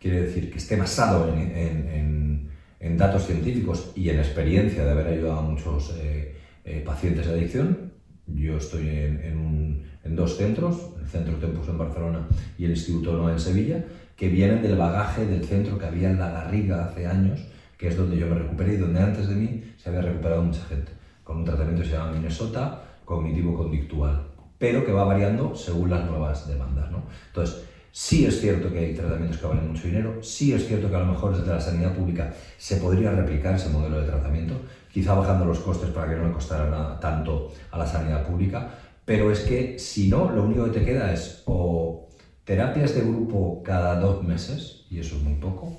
quiere 0.00 0.22
decir 0.22 0.50
que 0.50 0.58
esté 0.58 0.76
basado 0.76 1.32
en, 1.32 1.40
en- 1.40 1.88
en- 1.88 2.48
en 2.80 2.96
datos 2.96 3.26
científicos 3.26 3.90
y 3.96 4.08
en 4.08 4.18
experiencia 4.18 4.84
de 4.84 4.90
haber 4.92 5.08
ayudado 5.08 5.40
a 5.40 5.42
muchos 5.42 5.92
eh, 5.98 6.36
eh, 6.64 6.82
pacientes 6.86 7.26
de 7.26 7.32
adicción. 7.32 7.92
Yo 8.28 8.56
estoy 8.58 8.88
en, 8.88 9.20
en 9.22 9.38
un- 9.38 9.82
en 10.04 10.16
dos 10.16 10.36
centros, 10.36 10.76
el 11.00 11.06
Centro 11.08 11.34
Tempus 11.36 11.68
en 11.68 11.76
Barcelona 11.78 12.26
y 12.56 12.64
el 12.64 12.70
Instituto 12.70 13.12
NOA 13.16 13.32
en 13.32 13.40
Sevilla, 13.40 13.84
que 14.18 14.28
vienen 14.28 14.60
del 14.60 14.76
bagaje 14.76 15.24
del 15.26 15.44
centro 15.44 15.78
que 15.78 15.86
había 15.86 16.10
en 16.10 16.18
La 16.18 16.30
Garriga 16.30 16.86
hace 16.86 17.06
años, 17.06 17.40
que 17.78 17.86
es 17.86 17.96
donde 17.96 18.18
yo 18.18 18.26
me 18.26 18.34
recuperé 18.34 18.74
y 18.74 18.76
donde 18.78 19.00
antes 19.00 19.28
de 19.28 19.36
mí 19.36 19.62
se 19.76 19.88
había 19.88 20.02
recuperado 20.02 20.42
mucha 20.42 20.64
gente, 20.64 20.90
con 21.22 21.36
un 21.36 21.44
tratamiento 21.44 21.82
que 21.82 21.88
se 21.88 21.94
llama 21.94 22.10
Minnesota 22.10 22.82
cognitivo-conductual, 23.04 24.26
pero 24.58 24.84
que 24.84 24.90
va 24.90 25.04
variando 25.04 25.54
según 25.54 25.90
las 25.90 26.04
nuevas 26.04 26.48
demandas. 26.48 26.90
¿no? 26.90 27.04
Entonces, 27.28 27.64
sí 27.92 28.26
es 28.26 28.40
cierto 28.40 28.72
que 28.72 28.80
hay 28.80 28.92
tratamientos 28.92 29.38
que 29.38 29.46
valen 29.46 29.68
mucho 29.68 29.86
dinero, 29.86 30.20
sí 30.20 30.52
es 30.52 30.66
cierto 30.66 30.90
que 30.90 30.96
a 30.96 31.00
lo 31.00 31.12
mejor 31.12 31.38
desde 31.38 31.52
la 31.52 31.60
sanidad 31.60 31.94
pública 31.94 32.32
se 32.56 32.78
podría 32.78 33.12
replicar 33.12 33.54
ese 33.54 33.68
modelo 33.68 34.00
de 34.00 34.06
tratamiento, 34.08 34.60
quizá 34.92 35.14
bajando 35.14 35.44
los 35.44 35.60
costes 35.60 35.90
para 35.90 36.10
que 36.10 36.16
no 36.16 36.26
le 36.26 36.32
costara 36.32 36.68
nada- 36.68 36.98
tanto 36.98 37.52
a 37.70 37.78
la 37.78 37.86
sanidad 37.86 38.26
pública, 38.26 38.68
pero 39.04 39.30
es 39.30 39.40
que 39.40 39.78
si 39.78 40.08
no, 40.08 40.28
lo 40.28 40.42
único 40.42 40.64
que 40.64 40.80
te 40.80 40.84
queda 40.84 41.12
es 41.12 41.44
o 41.46 42.07
terapias 42.48 42.94
de 42.94 43.02
grupo 43.02 43.62
cada 43.62 44.00
dos 44.00 44.24
meses, 44.24 44.86
y 44.88 44.98
eso 45.00 45.16
es 45.16 45.22
muy 45.22 45.34
poco, 45.34 45.76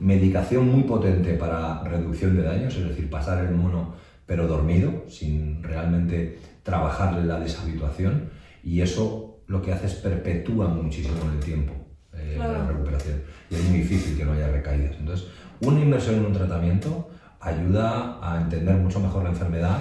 medicación 0.00 0.68
muy 0.68 0.82
potente 0.82 1.34
para 1.34 1.84
reducción 1.84 2.36
de 2.36 2.42
daños, 2.42 2.74
es 2.74 2.88
decir, 2.88 3.08
pasar 3.08 3.44
el 3.44 3.54
mono 3.54 3.94
pero 4.26 4.48
dormido, 4.48 5.04
sin 5.08 5.62
realmente 5.62 6.40
trabajarle 6.64 7.24
la 7.24 7.38
deshabituación, 7.38 8.30
y 8.64 8.80
eso 8.80 9.42
lo 9.46 9.62
que 9.62 9.72
hace 9.72 9.86
es 9.86 9.94
perpetúa 9.94 10.66
muchísimo 10.66 11.18
en 11.22 11.38
el 11.38 11.38
tiempo 11.38 11.72
eh, 12.12 12.34
la 12.36 12.66
recuperación, 12.66 13.22
y 13.48 13.54
es 13.54 13.62
muy 13.68 13.78
difícil 13.78 14.16
que 14.16 14.24
no 14.24 14.32
haya 14.32 14.48
recaídas. 14.48 14.96
Entonces, 14.98 15.28
una 15.60 15.80
inversión 15.80 16.16
en 16.16 16.26
un 16.26 16.32
tratamiento 16.32 17.10
ayuda 17.40 18.18
a 18.20 18.40
entender 18.40 18.74
mucho 18.74 18.98
mejor 18.98 19.22
la 19.22 19.30
enfermedad 19.30 19.78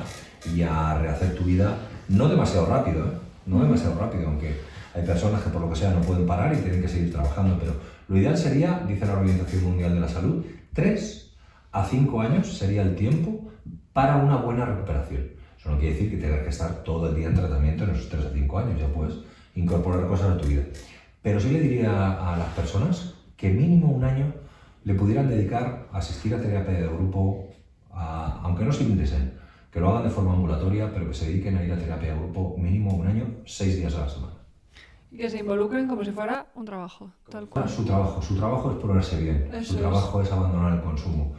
y 0.56 0.62
a 0.62 1.00
rehacer 1.00 1.34
tu 1.34 1.45
vida, 1.45 1.78
no 2.10 2.30
demasiado 2.30 2.67
rápido, 2.67 3.06
¿eh? 3.06 3.17
no 3.47 3.63
demasiado 3.63 3.97
rápido, 4.00 4.28
aunque 4.28 4.66
hay 4.97 5.05
personas 5.05 5.43
que 5.43 5.49
por 5.49 5.62
lo 5.62 5.69
que 5.69 5.75
sea 5.75 5.91
no 5.91 6.01
pueden 6.01 6.25
parar 6.25 6.53
y 6.53 6.57
tienen 6.57 6.81
que 6.81 6.88
seguir 6.88 7.12
trabajando, 7.12 7.57
pero 7.60 7.73
lo 8.07 8.17
ideal 8.17 8.38
sería, 8.38 8.83
dice 8.88 9.05
la 9.05 9.13
Organización 9.13 9.63
Mundial 9.63 9.93
de 9.93 9.99
la 9.99 10.07
Salud, 10.07 10.43
3 10.73 11.36
a 11.71 11.86
5 11.86 12.21
años 12.21 12.57
sería 12.57 12.81
el 12.81 12.95
tiempo 12.95 13.51
para 13.93 14.17
una 14.17 14.38
buena 14.38 14.65
recuperación. 14.65 15.27
Eso 15.60 15.69
no 15.69 15.77
quiere 15.77 15.93
decir 15.93 16.10
que 16.10 16.17
tengas 16.17 16.41
que 16.41 16.49
estar 16.49 16.83
todo 16.83 17.10
el 17.10 17.15
día 17.15 17.27
en 17.27 17.36
tratamiento 17.36 17.83
en 17.83 17.91
esos 17.91 18.10
3 18.10 18.25
a 18.25 18.29
5 18.31 18.60
años, 18.60 18.79
ya 18.79 18.88
puedes 18.88 19.15
incorporar 19.55 20.07
cosas 20.07 20.31
a 20.31 20.38
tu 20.38 20.47
vida. 20.47 20.63
Pero 21.21 21.39
sí 21.39 21.49
le 21.51 21.60
diría 21.60 22.33
a 22.33 22.38
las 22.38 22.49
personas 22.53 23.13
que 23.36 23.49
mínimo 23.49 23.91
un 23.91 24.03
año 24.03 24.33
le 24.83 24.93
pudieran 24.95 25.29
dedicar 25.29 25.88
a 25.91 25.97
asistir 25.97 26.33
a 26.33 26.41
terapia 26.41 26.73
de 26.73 26.88
grupo, 26.88 27.49
aunque 27.91 28.63
no 28.63 28.71
se 28.71 28.83
ingresen, 28.83 29.33
que 29.71 29.79
lo 29.79 29.89
hagan 29.89 30.03
de 30.03 30.10
forma 30.10 30.33
ambulatoria, 30.33 30.91
pero 30.91 31.07
que 31.07 31.13
se 31.13 31.27
dediquen 31.27 31.57
a 31.57 31.63
ir 31.63 31.71
a 31.71 31.77
terapia 31.77 32.13
de 32.13 32.19
grupo 32.19 32.55
mínimo 32.57 32.95
un 32.95 33.05
año, 33.05 33.25
seis 33.45 33.75
días 33.75 33.93
a 33.95 34.01
la 34.01 34.10
semana. 34.10 34.37
Y 35.17 35.21
que 35.21 35.30
se 35.32 35.39
involucren 35.39 35.88
como 35.88 36.06
si 36.06 36.12
fuera 36.12 36.45
un 36.53 36.63
trabajo, 36.63 37.10
tal 37.27 37.49
cual. 37.49 37.67
Su 37.67 37.84
trabajo, 37.84 38.21
su 38.21 38.36
trabajo 38.36 38.71
es 38.71 38.77
ponerse 38.77 39.19
bien, 39.19 39.49
Eso 39.51 39.71
su 39.71 39.73
es. 39.73 39.80
trabajo 39.82 40.21
es 40.21 40.32
abandonar 40.32 40.73
el 40.73 40.82
consumo. 40.82 41.34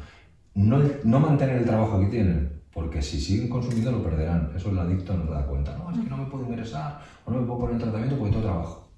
No, 0.54 0.80
no 1.04 1.20
mantener 1.20 1.58
el 1.58 1.64
trabajo 1.64 2.00
que 2.00 2.06
tienen, 2.06 2.60
porque 2.72 3.00
si 3.00 3.20
siguen 3.20 3.48
consumiendo 3.48 3.92
lo 3.92 4.02
perderán. 4.02 4.50
Eso 4.56 4.70
el 4.70 4.78
adicto 4.80 5.14
no 5.14 5.26
se 5.26 5.30
da 5.30 5.46
cuenta. 5.46 5.76
No, 5.78 5.92
es 5.92 6.00
que 6.00 6.10
no 6.10 6.16
me 6.16 6.26
puedo 6.26 6.44
ingresar 6.44 7.00
o 7.24 7.30
no 7.30 7.40
me 7.40 7.46
puedo 7.46 7.60
poner 7.60 7.74
en 7.76 7.82
tratamiento 7.82 8.16
porque 8.18 8.32
tengo 8.32 8.46
trabajo. 8.48 8.88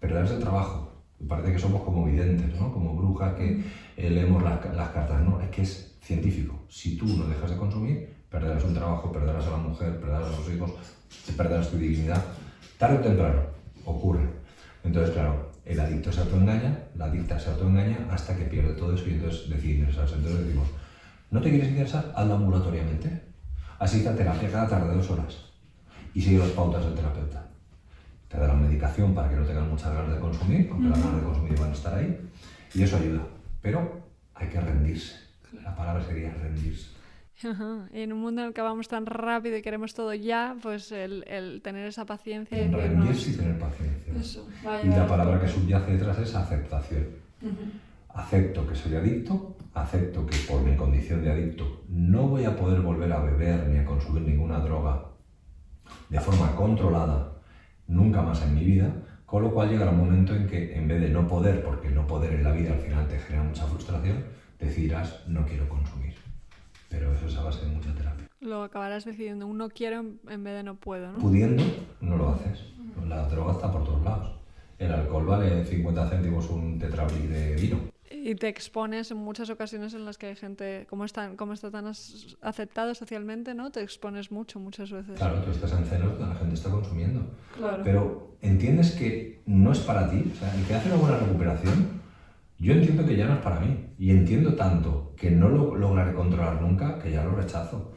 Perderse 0.00 0.34
el 0.34 0.40
trabajo 0.40 0.92
Parece 1.28 1.52
que 1.52 1.58
somos 1.58 1.82
como 1.82 2.04
videntes, 2.04 2.60
¿no? 2.60 2.70
Como 2.70 2.94
brujas 2.94 3.32
que 3.34 3.64
eh, 3.96 4.10
leemos 4.10 4.42
las, 4.42 4.62
las 4.74 4.90
cartas. 4.90 5.22
No, 5.22 5.40
es 5.40 5.48
que 5.48 5.62
es 5.62 5.96
científico. 6.02 6.58
Si 6.68 6.96
tú 6.98 7.06
no 7.06 7.26
dejas 7.26 7.50
de 7.50 7.56
consumir, 7.56 8.14
perderás 8.28 8.62
un 8.64 8.74
trabajo, 8.74 9.10
perderás 9.10 9.46
a 9.46 9.52
la 9.52 9.56
mujer, 9.56 9.98
perderás 9.98 10.26
a 10.26 10.30
los 10.30 10.52
hijos, 10.52 10.72
perderás 11.34 11.70
tu 11.70 11.78
dignidad. 11.78 12.22
Tarde 12.76 12.98
o 12.98 13.00
temprano 13.00 13.55
ocurre. 13.86 14.28
Entonces, 14.84 15.14
claro, 15.14 15.50
el 15.64 15.80
adicto 15.80 16.12
se 16.12 16.20
autoengaña, 16.20 16.78
la 16.94 17.06
adicta 17.06 17.38
se 17.38 17.50
autoengaña 17.50 18.06
hasta 18.10 18.36
que 18.36 18.44
pierde 18.44 18.74
todo 18.74 18.94
eso 18.94 19.08
y 19.08 19.14
entonces 19.14 19.48
decide 19.48 19.80
ingresarse. 19.80 20.16
Entonces 20.16 20.46
decimos, 20.46 20.68
¿no 21.30 21.40
te 21.40 21.50
quieres 21.50 21.70
ingresar? 21.70 22.12
Hazlo 22.14 22.34
ambulatoriamente. 22.34 23.22
Así 23.78 24.06
a 24.06 24.14
terapia 24.14 24.50
cada 24.50 24.68
tarde 24.68 24.94
dos 24.94 25.10
horas 25.10 25.46
y 26.14 26.20
sigue 26.20 26.38
las 26.38 26.50
pautas 26.50 26.84
del 26.84 26.94
terapeuta. 26.94 27.46
Te 28.28 28.38
da 28.38 28.48
la 28.48 28.54
medicación 28.54 29.14
para 29.14 29.28
que 29.28 29.36
no 29.36 29.44
tengas 29.44 29.68
muchas 29.68 29.92
ganas 29.92 30.14
de 30.14 30.20
consumir, 30.20 30.68
aunque 30.70 30.88
las 30.88 30.98
ganas 30.98 31.16
de 31.16 31.22
consumir 31.22 31.60
van 31.60 31.70
a 31.70 31.74
estar 31.74 31.94
ahí, 31.94 32.30
y 32.74 32.82
eso 32.82 32.96
ayuda. 32.96 33.22
Pero 33.60 34.00
hay 34.34 34.48
que 34.48 34.60
rendirse. 34.60 35.14
La 35.62 35.76
palabra 35.76 36.02
sería 36.02 36.32
rendirse. 36.32 36.95
Y 37.92 38.00
en 38.00 38.12
un 38.12 38.20
mundo 38.20 38.42
en 38.42 38.48
el 38.48 38.54
que 38.54 38.62
vamos 38.62 38.88
tan 38.88 39.06
rápido 39.06 39.56
y 39.56 39.62
queremos 39.62 39.94
todo 39.94 40.14
ya, 40.14 40.56
pues 40.62 40.90
el, 40.92 41.24
el 41.26 41.60
tener 41.62 41.86
esa 41.86 42.06
paciencia. 42.06 42.62
y 42.62 42.70
rendirse 42.70 43.30
y 43.30 43.36
tener 43.36 43.58
paciencia. 43.58 44.14
y 44.82 44.88
la 44.88 45.06
palabra 45.06 45.40
que 45.40 45.48
subyace 45.48 45.92
detrás 45.92 46.18
es 46.18 46.34
aceptación. 46.34 47.06
Acepto 48.08 48.66
que 48.66 48.74
soy 48.74 48.94
adicto, 48.94 49.56
acepto 49.74 50.24
que 50.24 50.38
por 50.48 50.62
mi 50.62 50.74
condición 50.74 51.22
de 51.22 51.30
adicto 51.30 51.84
no 51.88 52.28
voy 52.28 52.44
a 52.44 52.56
poder 52.56 52.80
volver 52.80 53.12
a 53.12 53.20
beber 53.20 53.66
ni 53.68 53.78
a 53.78 53.84
consumir 53.84 54.22
ninguna 54.22 54.58
droga 54.60 55.04
de 56.08 56.18
forma 56.20 56.54
controlada 56.56 57.32
nunca 57.88 58.22
más 58.22 58.42
en 58.42 58.54
mi 58.54 58.64
vida, 58.64 58.90
con 59.26 59.42
lo 59.42 59.52
cual 59.52 59.68
llegará 59.68 59.90
un 59.90 59.98
momento 59.98 60.34
en 60.34 60.46
que 60.46 60.76
en 60.76 60.88
vez 60.88 61.00
de 61.00 61.10
no 61.10 61.28
poder, 61.28 61.62
porque 61.62 61.90
no 61.90 62.06
poder 62.06 62.32
en 62.32 62.44
la 62.44 62.52
vida 62.52 62.72
al 62.72 62.80
final 62.80 63.06
te 63.06 63.18
genera 63.18 63.44
mucha 63.44 63.66
frustración, 63.66 64.24
decidirás 64.58 65.26
no 65.28 65.44
quiero 65.44 65.68
consumir. 65.68 66.05
Pero 66.88 67.12
eso 67.12 67.26
es 67.26 67.36
a 67.36 67.42
base 67.42 67.64
de 67.64 67.72
mucha 67.72 67.94
terapia. 67.94 68.28
Lo 68.40 68.62
acabarás 68.62 69.04
decidiendo, 69.04 69.46
un 69.46 69.58
no 69.58 69.68
quiero 69.68 70.00
en 70.00 70.44
vez 70.44 70.54
de 70.54 70.62
no 70.62 70.76
puedo, 70.76 71.10
¿no? 71.12 71.18
Pudiendo, 71.18 71.64
no 72.00 72.16
lo 72.16 72.30
haces. 72.30 72.64
La 73.08 73.28
droga 73.28 73.52
está 73.52 73.72
por 73.72 73.84
todos 73.84 74.02
lados. 74.02 74.36
El 74.78 74.92
alcohol 74.92 75.26
vale 75.26 75.64
50 75.64 76.08
céntimos 76.08 76.50
un 76.50 76.78
tetrabric 76.78 77.22
de 77.22 77.54
vino. 77.56 77.78
Y 78.10 78.34
te 78.36 78.48
expones 78.48 79.10
en 79.10 79.16
muchas 79.16 79.50
ocasiones 79.50 79.94
en 79.94 80.04
las 80.04 80.16
que 80.18 80.26
hay 80.26 80.36
gente, 80.36 80.86
como, 80.88 81.04
están, 81.04 81.36
como 81.36 81.54
está 81.54 81.70
tan 81.70 81.86
aceptado 81.86 82.94
socialmente, 82.94 83.54
¿no? 83.54 83.70
Te 83.70 83.82
expones 83.82 84.30
mucho, 84.30 84.60
muchas 84.60 84.90
veces. 84.90 85.18
Claro, 85.18 85.40
tú 85.42 85.50
estás 85.50 85.72
en 85.72 85.84
celos 85.84 86.18
la 86.20 86.34
gente 86.34 86.54
está 86.54 86.70
consumiendo. 86.70 87.26
Claro. 87.56 87.82
Pero 87.82 88.36
entiendes 88.42 88.92
que 88.92 89.42
no 89.46 89.72
es 89.72 89.80
para 89.80 90.08
ti. 90.10 90.30
O 90.32 90.36
sea, 90.36 90.54
el 90.54 90.64
que 90.66 90.74
hace 90.74 90.88
una 90.88 90.98
buena 90.98 91.18
recuperación, 91.18 92.00
yo 92.58 92.72
entiendo 92.72 93.04
que 93.04 93.16
ya 93.16 93.26
no 93.26 93.34
es 93.34 93.40
para 93.40 93.60
mí. 93.60 93.76
Y 93.98 94.10
entiendo 94.10 94.54
tanto 94.54 95.12
que 95.16 95.30
no 95.30 95.48
lo 95.48 95.74
lograré 95.76 96.14
controlar 96.14 96.60
nunca 96.60 96.98
que 96.98 97.10
ya 97.10 97.24
lo 97.24 97.32
rechazo. 97.32 97.92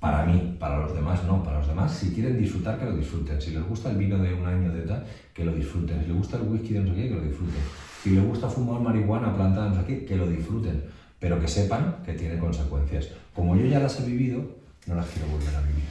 Para 0.00 0.24
mí, 0.24 0.56
para 0.58 0.78
los 0.78 0.94
demás 0.94 1.24
no. 1.24 1.42
Para 1.42 1.58
los 1.58 1.68
demás, 1.68 1.92
si 1.92 2.12
quieren 2.12 2.38
disfrutar, 2.38 2.78
que 2.78 2.84
lo 2.84 2.96
disfruten. 2.96 3.40
Si 3.40 3.50
les 3.50 3.66
gusta 3.66 3.90
el 3.90 3.96
vino 3.96 4.18
de 4.18 4.32
un 4.32 4.46
año 4.46 4.72
de 4.72 4.82
tal, 4.82 5.04
que 5.34 5.44
lo 5.44 5.52
disfruten. 5.52 6.00
Si 6.00 6.06
les 6.06 6.16
gusta 6.16 6.36
el 6.36 6.44
whisky 6.44 6.74
de 6.74 6.80
no 6.80 6.94
sé 6.94 6.94
qué, 6.94 7.08
que 7.08 7.14
lo 7.14 7.22
disfruten. 7.22 7.62
Si 8.02 8.10
les 8.10 8.24
gusta 8.24 8.48
fumar 8.48 8.80
marihuana 8.80 9.34
plantada 9.34 9.70
no 9.70 9.74
sé 9.80 9.86
qué, 9.86 10.04
que 10.04 10.16
lo 10.16 10.28
disfruten. 10.28 10.84
Pero 11.18 11.40
que 11.40 11.48
sepan 11.48 11.96
que 12.04 12.12
tiene 12.12 12.38
consecuencias. 12.38 13.08
Como 13.34 13.56
yo 13.56 13.66
ya 13.66 13.80
las 13.80 14.00
he 14.00 14.06
vivido, 14.06 14.40
no 14.86 14.94
las 14.94 15.06
quiero 15.06 15.28
volver 15.28 15.54
a 15.54 15.60
vivir. 15.62 15.84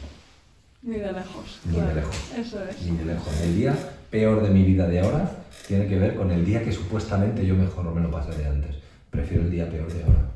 Ni 0.84 0.96
de 0.96 1.12
lejos. 1.12 1.60
Ni 1.66 1.80
de 1.80 1.96
lejos. 1.96 2.32
Eso 2.38 2.64
es. 2.64 2.82
Ni 2.84 2.98
de 2.98 3.06
lejos. 3.06 3.42
El 3.42 3.56
día 3.56 3.76
peor 4.10 4.42
de 4.42 4.50
mi 4.50 4.64
vida 4.64 4.88
de 4.88 5.02
ahora 5.02 5.30
tiene 5.68 5.86
que 5.86 6.00
ver 6.00 6.16
con 6.16 6.32
el 6.32 6.46
día 6.46 6.64
que 6.64 6.72
supuestamente 6.72 7.46
yo 7.46 7.54
mejor 7.54 7.94
me 7.94 8.02
lo 8.02 8.10
pasé 8.10 8.32
de 8.38 8.48
antes. 8.48 8.78
Prefiero 9.10 9.44
el 9.44 9.52
día 9.52 9.70
peor 9.70 9.92
de 9.92 10.02
ahora. 10.02 10.32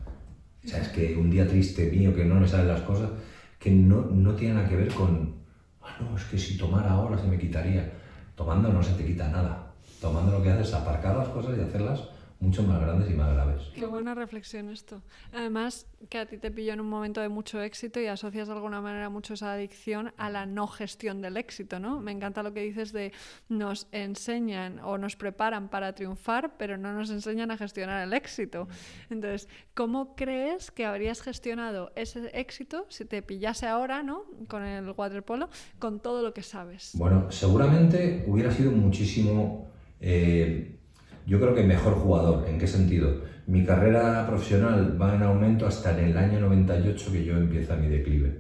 O 0.64 0.68
sea, 0.68 0.82
es 0.82 0.90
que 0.90 1.16
un 1.16 1.32
día 1.32 1.48
triste 1.48 1.90
mío 1.90 2.14
que 2.14 2.26
no 2.26 2.36
me 2.36 2.48
salen 2.48 2.68
las 2.68 2.82
cosas, 2.82 3.10
que 3.58 3.72
no, 3.72 4.02
no 4.12 4.34
tiene 4.36 4.56
nada 4.56 4.68
que 4.68 4.76
ver 4.76 4.94
con, 4.94 5.36
ah, 5.82 5.96
no, 6.02 6.18
es 6.18 6.26
que 6.26 6.38
si 6.38 6.58
tomara 6.58 6.92
ahora 6.92 7.18
se 7.18 7.28
me 7.28 7.40
quitaría. 7.40 7.90
Tomando 8.36 8.74
no 8.74 8.84
se 8.84 8.94
te 8.94 9.06
quita 9.06 9.30
nada. 9.30 9.72
Tomando 10.02 10.34
lo 10.34 10.44
que 10.44 10.52
haces 10.52 10.68
es 10.68 10.74
aparcar 10.74 11.16
las 11.16 11.30
cosas 11.30 11.58
y 11.58 11.62
hacerlas 11.62 12.02
mucho 12.42 12.64
más 12.64 12.82
grandes 12.82 13.10
y 13.10 13.14
más 13.14 13.32
graves. 13.34 13.62
Qué 13.76 13.86
buena 13.86 14.16
reflexión 14.16 14.70
esto. 14.70 15.04
Además, 15.32 15.86
que 16.10 16.18
a 16.18 16.26
ti 16.26 16.38
te 16.38 16.50
pilló 16.50 16.74
en 16.74 16.82
un 16.82 16.90
momento 16.90 17.22
de 17.22 17.30
mucho 17.30 17.62
éxito 17.62 18.02
y 18.02 18.08
asocias 18.08 18.48
de 18.48 18.56
alguna 18.56 18.82
manera 18.82 19.10
mucho 19.10 19.36
esa 19.36 19.54
adicción 19.54 20.12
a 20.18 20.32
la 20.32 20.48
no 20.48 20.66
gestión 20.68 21.22
del 21.22 21.38
éxito, 21.38 21.80
¿no? 21.80 22.02
Me 22.02 22.12
encanta 22.12 22.42
lo 22.42 22.52
que 22.52 22.62
dices 22.62 22.92
de 22.94 23.14
nos 23.48 23.88
enseñan 23.92 24.80
o 24.80 24.98
nos 24.98 25.16
preparan 25.16 25.70
para 25.70 25.94
triunfar, 25.94 26.58
pero 26.58 26.78
no 26.78 26.94
nos 26.94 27.12
enseñan 27.12 27.52
a 27.52 27.58
gestionar 27.58 28.02
el 28.06 28.14
éxito. 28.14 28.68
Entonces, 29.12 29.48
¿cómo 29.76 30.16
crees 30.16 30.72
que 30.72 30.86
habrías 30.86 31.22
gestionado 31.22 31.92
ese 31.96 32.32
éxito 32.34 32.88
si 32.90 33.06
te 33.06 33.22
pillase 33.22 33.68
ahora, 33.68 34.02
¿no? 34.02 34.26
Con 34.48 34.64
el 34.64 34.90
waterpolo, 34.90 35.48
con 35.78 36.00
todo 36.00 36.24
lo 36.24 36.34
que 36.34 36.42
sabes. 36.42 36.94
Bueno, 36.96 37.32
seguramente 37.32 38.26
hubiera 38.28 38.50
sido 38.52 38.72
muchísimo... 38.72 39.70
Eh, 40.04 40.80
yo 41.26 41.40
creo 41.40 41.54
que 41.54 41.64
mejor 41.64 41.94
jugador. 41.94 42.48
¿En 42.48 42.58
qué 42.58 42.68
sentido? 42.68 43.22
Mi 43.48 43.66
carrera 43.66 44.26
profesional 44.28 45.00
va 45.02 45.16
en 45.16 45.24
aumento 45.24 45.68
hasta 45.68 45.98
en 45.98 46.12
el 46.12 46.18
año 46.18 46.40
98 46.40 47.12
que 47.12 47.26
yo 47.26 47.38
empiezo 47.38 47.76
mi 47.76 47.88
declive. 47.88 48.40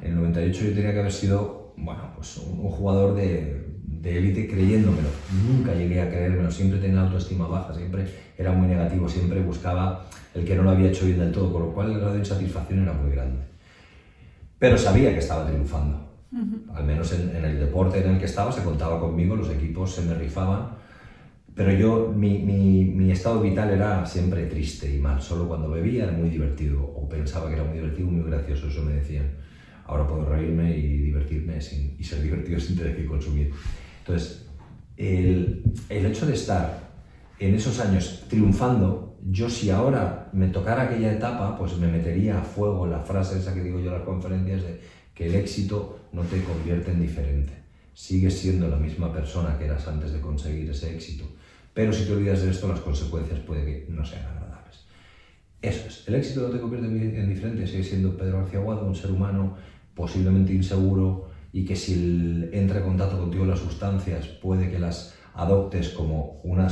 En 0.00 0.12
el 0.12 0.16
98 0.16 0.64
yo 0.64 0.74
tenía 0.74 0.92
que 0.92 1.00
haber 1.00 1.12
sido, 1.12 1.74
bueno, 1.76 2.12
pues 2.14 2.36
un, 2.38 2.68
jugador 2.70 3.14
de, 3.14 3.64
élite 4.04 4.48
creyéndomelo. 4.48 5.08
Nunca 5.48 5.74
llegué 5.74 6.00
a 6.00 6.08
creérmelo, 6.08 6.50
siempre 6.50 6.78
tenía 6.78 6.96
la 6.96 7.02
autoestima 7.06 7.46
baja, 7.46 7.74
siempre 7.74 8.06
era 8.36 8.52
muy 8.52 8.68
negativo, 8.68 9.08
siempre 9.08 9.40
buscaba 9.40 10.06
el 10.34 10.44
que 10.44 10.54
no 10.54 10.62
lo 10.62 10.70
había 10.70 10.88
hecho 10.88 11.06
bien 11.06 11.18
del 11.18 11.32
todo, 11.32 11.52
con 11.52 11.62
lo 11.62 11.72
cual 11.72 11.92
el 11.92 11.98
grado 11.98 12.12
de 12.12 12.20
insatisfacción 12.20 12.82
era 12.82 12.92
muy 12.92 13.10
grande. 13.10 13.40
Pero 14.58 14.78
sabía 14.78 15.12
que 15.12 15.18
estaba 15.18 15.46
triunfando. 15.46 16.04
Al 16.74 16.84
menos 16.84 17.12
en, 17.12 17.34
en, 17.34 17.44
el 17.44 17.58
deporte 17.58 17.98
en 18.04 18.10
el 18.10 18.18
que 18.18 18.26
estaba 18.26 18.52
se 18.52 18.62
contaba 18.62 19.00
conmigo, 19.00 19.36
los 19.36 19.50
equipos 19.50 19.94
se 19.94 20.02
me 20.02 20.14
rifaban 20.14 20.75
pero 21.56 21.72
yo, 21.72 22.12
mi, 22.14 22.40
mi, 22.40 22.84
mi, 22.84 23.10
estado 23.10 23.40
vital 23.40 23.70
era 23.70 24.04
siempre 24.04 24.44
triste 24.44 24.94
y 24.94 24.98
mal. 24.98 25.22
Solo 25.22 25.48
cuando 25.48 25.70
bebía 25.70 26.04
era 26.04 26.12
muy 26.12 26.28
divertido, 26.28 26.84
o 26.84 27.08
pensaba 27.08 27.48
que 27.48 27.54
era 27.54 27.64
muy 27.64 27.78
divertido, 27.78 28.08
muy 28.08 28.30
gracioso, 28.30 28.68
eso 28.68 28.82
me 28.82 28.92
decían. 28.92 29.34
Ahora 29.86 30.06
puedo 30.06 30.26
reírme 30.26 30.76
y 30.76 30.98
divertirme 30.98 31.58
sin, 31.62 31.96
y 31.98 32.04
ser 32.04 32.22
divertido 32.22 32.60
sin 32.60 32.76
tener 32.76 32.94
que 32.94 33.06
consumir. 33.06 33.52
Entonces, 34.00 34.46
el, 34.98 35.64
el 35.88 36.04
hecho 36.04 36.26
de 36.26 36.34
estar 36.34 36.90
en 37.38 37.54
esos 37.54 37.80
años 37.80 38.24
triunfando, 38.28 39.16
yo 39.24 39.48
si 39.48 39.70
ahora 39.70 40.28
me 40.34 40.48
tocara 40.48 40.82
aquella 40.82 41.10
etapa, 41.10 41.56
pues 41.56 41.78
me 41.78 41.88
metería 41.88 42.38
a 42.38 42.42
fuego 42.42 42.86
la 42.86 43.00
frase 43.00 43.38
esa 43.38 43.54
que 43.54 43.62
digo 43.62 43.80
yo 43.80 43.86
en 43.86 43.94
las 43.94 44.02
conferencias 44.02 44.62
de 44.62 44.78
que 45.14 45.24
el 45.24 45.34
éxito 45.34 46.00
no 46.12 46.20
te 46.20 46.38
convierte 46.42 46.90
en 46.90 47.00
diferente. 47.00 47.54
Sigues 47.94 48.38
siendo 48.38 48.68
la 48.68 48.76
misma 48.76 49.10
persona 49.10 49.56
que 49.56 49.64
eras 49.64 49.88
antes 49.88 50.12
de 50.12 50.20
conseguir 50.20 50.68
ese 50.68 50.94
éxito 50.94 51.24
pero 51.76 51.92
si 51.92 52.06
te 52.06 52.14
olvidas 52.14 52.40
de 52.40 52.50
esto, 52.50 52.68
las 52.68 52.80
consecuencias 52.80 53.38
puede 53.40 53.66
que 53.66 53.86
no 53.90 54.02
sean 54.02 54.24
agradables. 54.24 54.86
Eso 55.60 55.88
es. 55.88 56.08
El 56.08 56.14
éxito 56.14 56.40
no 56.40 56.48
te 56.48 56.58
convierte 56.58 56.86
en 56.88 57.28
diferente. 57.28 57.66
Sigue 57.66 57.84
siendo 57.84 58.16
Pedro 58.16 58.38
García 58.38 58.60
Aguado, 58.60 58.86
un 58.86 58.94
ser 58.94 59.10
humano 59.10 59.56
posiblemente 59.94 60.54
inseguro 60.54 61.28
y 61.52 61.66
que 61.66 61.76
si 61.76 62.48
entra 62.52 62.78
en 62.78 62.84
contacto 62.84 63.18
contigo 63.18 63.44
las 63.44 63.58
sustancias 63.58 64.26
puede 64.26 64.70
que 64.70 64.78
las 64.78 65.18
adoptes 65.34 65.90
como 65.90 66.40
una 66.44 66.66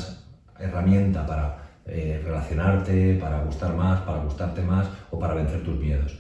herramienta 0.58 1.26
para 1.26 1.80
eh, 1.84 2.22
relacionarte, 2.24 3.16
para 3.16 3.44
gustar 3.44 3.76
más, 3.76 4.00
para 4.00 4.24
gustarte 4.24 4.62
más 4.62 4.88
o 5.10 5.18
para 5.18 5.34
vencer 5.34 5.62
tus 5.62 5.76
miedos. 5.76 6.16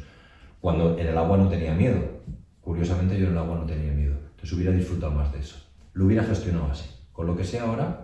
Cuando 0.60 0.98
en 0.98 1.06
el 1.06 1.16
agua 1.16 1.38
no 1.38 1.48
tenía 1.48 1.72
miedo. 1.72 2.20
Curiosamente 2.60 3.18
yo 3.18 3.28
en 3.28 3.32
el 3.32 3.38
agua 3.38 3.56
no 3.56 3.64
tenía 3.64 3.92
miedo. 3.92 4.18
Entonces 4.32 4.52
hubiera 4.52 4.72
disfrutado 4.72 5.12
más 5.12 5.32
de 5.32 5.38
eso. 5.38 5.56
Lo 5.94 6.04
hubiera 6.04 6.22
gestionado 6.24 6.66
así. 6.66 6.90
Con 7.12 7.26
lo 7.26 7.34
que 7.34 7.44
sea 7.44 7.62
ahora, 7.62 8.03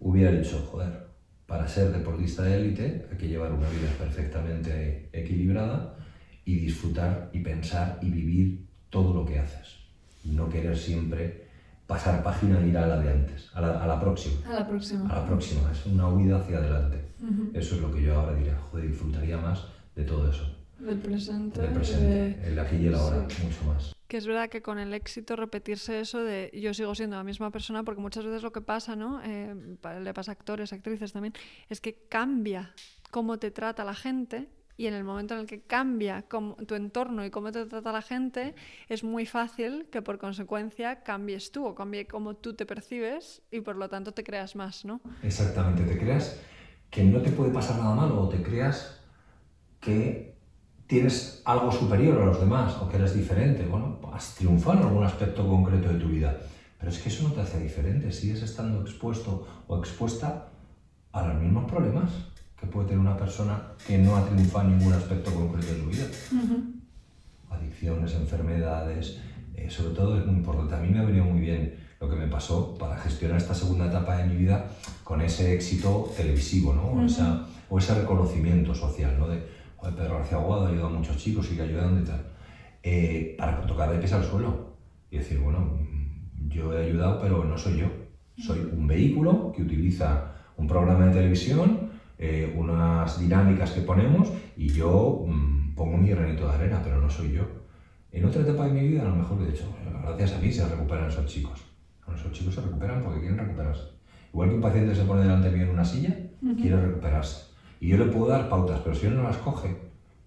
hubiera 0.00 0.30
dicho, 0.32 0.66
joder, 0.70 1.06
para 1.46 1.68
ser 1.68 1.92
deportista 1.92 2.42
de 2.42 2.56
élite 2.56 3.06
hay 3.10 3.18
que 3.18 3.28
llevar 3.28 3.52
una 3.52 3.68
vida 3.68 3.88
perfectamente 3.98 5.08
equilibrada 5.12 5.96
y 6.44 6.58
disfrutar 6.58 7.30
y 7.32 7.40
pensar 7.40 7.98
y 8.02 8.10
vivir 8.10 8.66
todo 8.90 9.14
lo 9.14 9.24
que 9.24 9.38
haces. 9.38 9.76
No 10.24 10.48
querer 10.48 10.76
siempre 10.76 11.46
pasar 11.86 12.22
página 12.22 12.60
e 12.60 12.68
ir 12.68 12.78
a 12.78 12.86
la 12.86 12.98
de 12.98 13.10
antes, 13.10 13.50
a 13.54 13.60
la, 13.60 13.82
a 13.82 13.86
la 13.86 14.00
próxima. 14.00 14.36
A 14.48 14.54
la 14.54 14.66
próxima. 14.68 15.08
A 15.08 15.20
la 15.20 15.26
próxima, 15.26 15.70
es 15.70 15.86
una 15.86 16.08
huida 16.08 16.38
hacia 16.38 16.58
adelante. 16.58 17.04
Eso 17.54 17.76
es 17.76 17.80
lo 17.80 17.92
que 17.92 18.02
yo 18.02 18.14
ahora 18.14 18.34
diría, 18.34 18.56
joder, 18.70 18.88
disfrutaría 18.88 19.38
más 19.38 19.64
de 19.94 20.04
todo 20.04 20.28
eso. 20.30 20.44
Del 20.78 20.98
presente. 20.98 21.60
Del 21.60 21.72
presente, 21.72 22.48
el 22.48 22.58
aquí 22.58 22.76
y 22.76 22.86
el 22.88 22.94
ahora, 22.94 23.22
mucho 23.22 23.64
más. 23.66 23.95
Que 24.08 24.18
es 24.18 24.26
verdad 24.26 24.48
que 24.48 24.62
con 24.62 24.78
el 24.78 24.94
éxito 24.94 25.34
repetirse 25.36 26.00
eso 26.00 26.22
de 26.22 26.50
yo 26.54 26.72
sigo 26.74 26.94
siendo 26.94 27.16
la 27.16 27.24
misma 27.24 27.50
persona, 27.50 27.82
porque 27.82 28.00
muchas 28.00 28.24
veces 28.24 28.42
lo 28.42 28.52
que 28.52 28.60
pasa, 28.60 28.94
¿no? 28.94 29.20
Eh, 29.22 29.54
le 30.00 30.14
pasa 30.14 30.32
a 30.32 30.34
actores, 30.34 30.72
actrices 30.72 31.12
también, 31.12 31.34
es 31.68 31.80
que 31.80 32.06
cambia 32.08 32.72
cómo 33.10 33.38
te 33.38 33.50
trata 33.50 33.84
la 33.84 33.94
gente 33.94 34.48
y 34.76 34.86
en 34.86 34.94
el 34.94 35.04
momento 35.04 35.34
en 35.34 35.40
el 35.40 35.46
que 35.46 35.62
cambia 35.62 36.24
tu 36.66 36.74
entorno 36.74 37.24
y 37.24 37.30
cómo 37.30 37.50
te 37.50 37.64
trata 37.64 37.92
la 37.92 38.02
gente, 38.02 38.54
es 38.88 39.04
muy 39.04 39.24
fácil 39.24 39.86
que 39.90 40.02
por 40.02 40.18
consecuencia 40.18 41.02
cambies 41.02 41.50
tú 41.50 41.66
o 41.66 41.74
cambie 41.74 42.06
cómo 42.06 42.36
tú 42.36 42.54
te 42.54 42.66
percibes 42.66 43.42
y 43.50 43.60
por 43.60 43.76
lo 43.76 43.88
tanto 43.88 44.12
te 44.12 44.22
creas 44.22 44.54
más, 44.54 44.84
¿no? 44.84 45.00
Exactamente, 45.22 45.84
te 45.84 45.98
creas 45.98 46.38
que 46.90 47.04
no 47.04 47.22
te 47.22 47.30
puede 47.30 47.52
pasar 47.52 47.78
nada 47.78 47.94
malo 47.94 48.20
o 48.20 48.28
te 48.28 48.42
creas 48.42 49.00
que 49.80 50.35
tienes 50.86 51.42
algo 51.44 51.72
superior 51.72 52.22
a 52.22 52.26
los 52.26 52.40
demás 52.40 52.76
o 52.80 52.88
que 52.88 52.96
eres 52.96 53.14
diferente. 53.14 53.64
Bueno, 53.64 53.98
has 54.12 54.34
triunfado 54.34 54.80
en 54.80 54.86
algún 54.86 55.04
aspecto 55.04 55.46
concreto 55.46 55.88
de 55.88 55.98
tu 55.98 56.08
vida, 56.08 56.36
pero 56.78 56.90
es 56.90 56.98
que 56.98 57.08
eso 57.08 57.28
no 57.28 57.34
te 57.34 57.40
hace 57.40 57.60
diferente, 57.60 58.12
sigues 58.12 58.42
estando 58.42 58.80
expuesto 58.80 59.46
o 59.66 59.78
expuesta 59.78 60.48
a 61.12 61.26
los 61.26 61.40
mismos 61.40 61.70
problemas 61.70 62.10
que 62.58 62.66
puede 62.66 62.88
tener 62.88 63.00
una 63.00 63.16
persona 63.16 63.62
que 63.86 63.98
no 63.98 64.16
ha 64.16 64.24
triunfado 64.24 64.68
en 64.68 64.78
ningún 64.78 64.92
aspecto 64.92 65.34
concreto 65.34 65.72
de 65.72 65.80
su 65.80 65.86
vida. 65.86 66.06
Adicciones, 67.50 68.14
enfermedades, 68.14 69.18
eh, 69.54 69.70
sobre 69.70 69.94
todo 69.94 70.18
es 70.18 70.26
muy 70.26 70.36
importante. 70.36 70.74
A 70.74 70.78
mí 70.78 70.88
me 70.88 71.00
ha 71.00 71.04
venido 71.04 71.24
muy 71.24 71.40
bien 71.40 71.74
lo 72.00 72.08
que 72.08 72.16
me 72.16 72.26
pasó 72.26 72.76
para 72.78 72.96
gestionar 72.98 73.38
esta 73.38 73.54
segunda 73.54 73.86
etapa 73.86 74.16
de 74.18 74.26
mi 74.26 74.36
vida 74.36 74.68
con 75.04 75.20
ese 75.20 75.54
éxito 75.54 76.12
televisivo, 76.16 76.74
¿no? 76.74 76.82
o, 76.82 77.04
esa, 77.04 77.46
o, 77.68 77.78
ese 77.78 77.94
reconocimiento 77.94 78.74
social, 78.74 79.16
¿no? 79.18 79.28
De, 79.28 79.55
Pedro 79.94 80.18
García 80.18 80.38
Aguado 80.38 80.66
ha 80.66 80.68
ayudado 80.68 80.88
a 80.88 80.98
muchos 80.98 81.16
chicos, 81.16 81.46
sigue 81.46 81.62
ayudando 81.62 82.00
y 82.00 82.04
tal. 82.04 82.26
Eh, 82.82 83.34
para 83.38 83.60
tocar 83.66 83.90
de 83.90 83.98
pies 83.98 84.12
al 84.12 84.24
suelo 84.24 84.76
y 85.10 85.18
decir, 85.18 85.38
bueno, 85.38 85.78
yo 86.48 86.72
he 86.72 86.86
ayudado, 86.86 87.20
pero 87.20 87.44
no 87.44 87.56
soy 87.58 87.78
yo. 87.78 87.86
Soy 88.38 88.60
un 88.60 88.86
vehículo 88.86 89.52
que 89.54 89.62
utiliza 89.62 90.32
un 90.56 90.66
programa 90.66 91.06
de 91.06 91.12
televisión 91.12 91.86
eh, 92.18 92.54
unas 92.56 93.20
dinámicas 93.20 93.72
que 93.72 93.82
ponemos 93.82 94.32
y 94.56 94.68
yo 94.68 95.26
mm, 95.26 95.74
pongo 95.74 95.98
mi 95.98 96.08
granito 96.08 96.48
de 96.48 96.54
arena, 96.54 96.80
pero 96.82 96.98
no 97.00 97.10
soy 97.10 97.32
yo. 97.32 97.42
En 98.10 98.24
otra 98.24 98.40
etapa 98.40 98.66
de 98.66 98.72
mi 98.72 98.88
vida, 98.88 99.02
a 99.02 99.08
lo 99.08 99.16
mejor, 99.16 99.38
de 99.38 99.50
hecho, 99.50 99.64
gracias 100.02 100.32
a 100.32 100.38
mí 100.38 100.50
se 100.50 100.66
recuperan 100.66 101.08
esos 101.08 101.26
chicos. 101.26 101.62
esos 102.14 102.32
chicos 102.32 102.54
se 102.54 102.62
recuperan 102.62 103.02
porque 103.02 103.20
quieren 103.20 103.38
recuperarse. 103.38 103.82
Igual 104.32 104.48
que 104.48 104.54
un 104.54 104.60
paciente 104.62 104.94
se 104.94 105.04
pone 105.04 105.22
delante 105.22 105.50
mío 105.50 105.64
en 105.64 105.70
una 105.70 105.84
silla, 105.84 106.16
quiere 106.58 106.80
recuperarse. 106.80 107.55
Y 107.86 107.90
yo 107.90 107.98
le 107.98 108.06
puedo 108.06 108.26
dar 108.26 108.48
pautas, 108.48 108.80
pero 108.82 108.96
si 108.96 109.06
él 109.06 109.14
no 109.14 109.22
las 109.22 109.36
coge, 109.36 109.76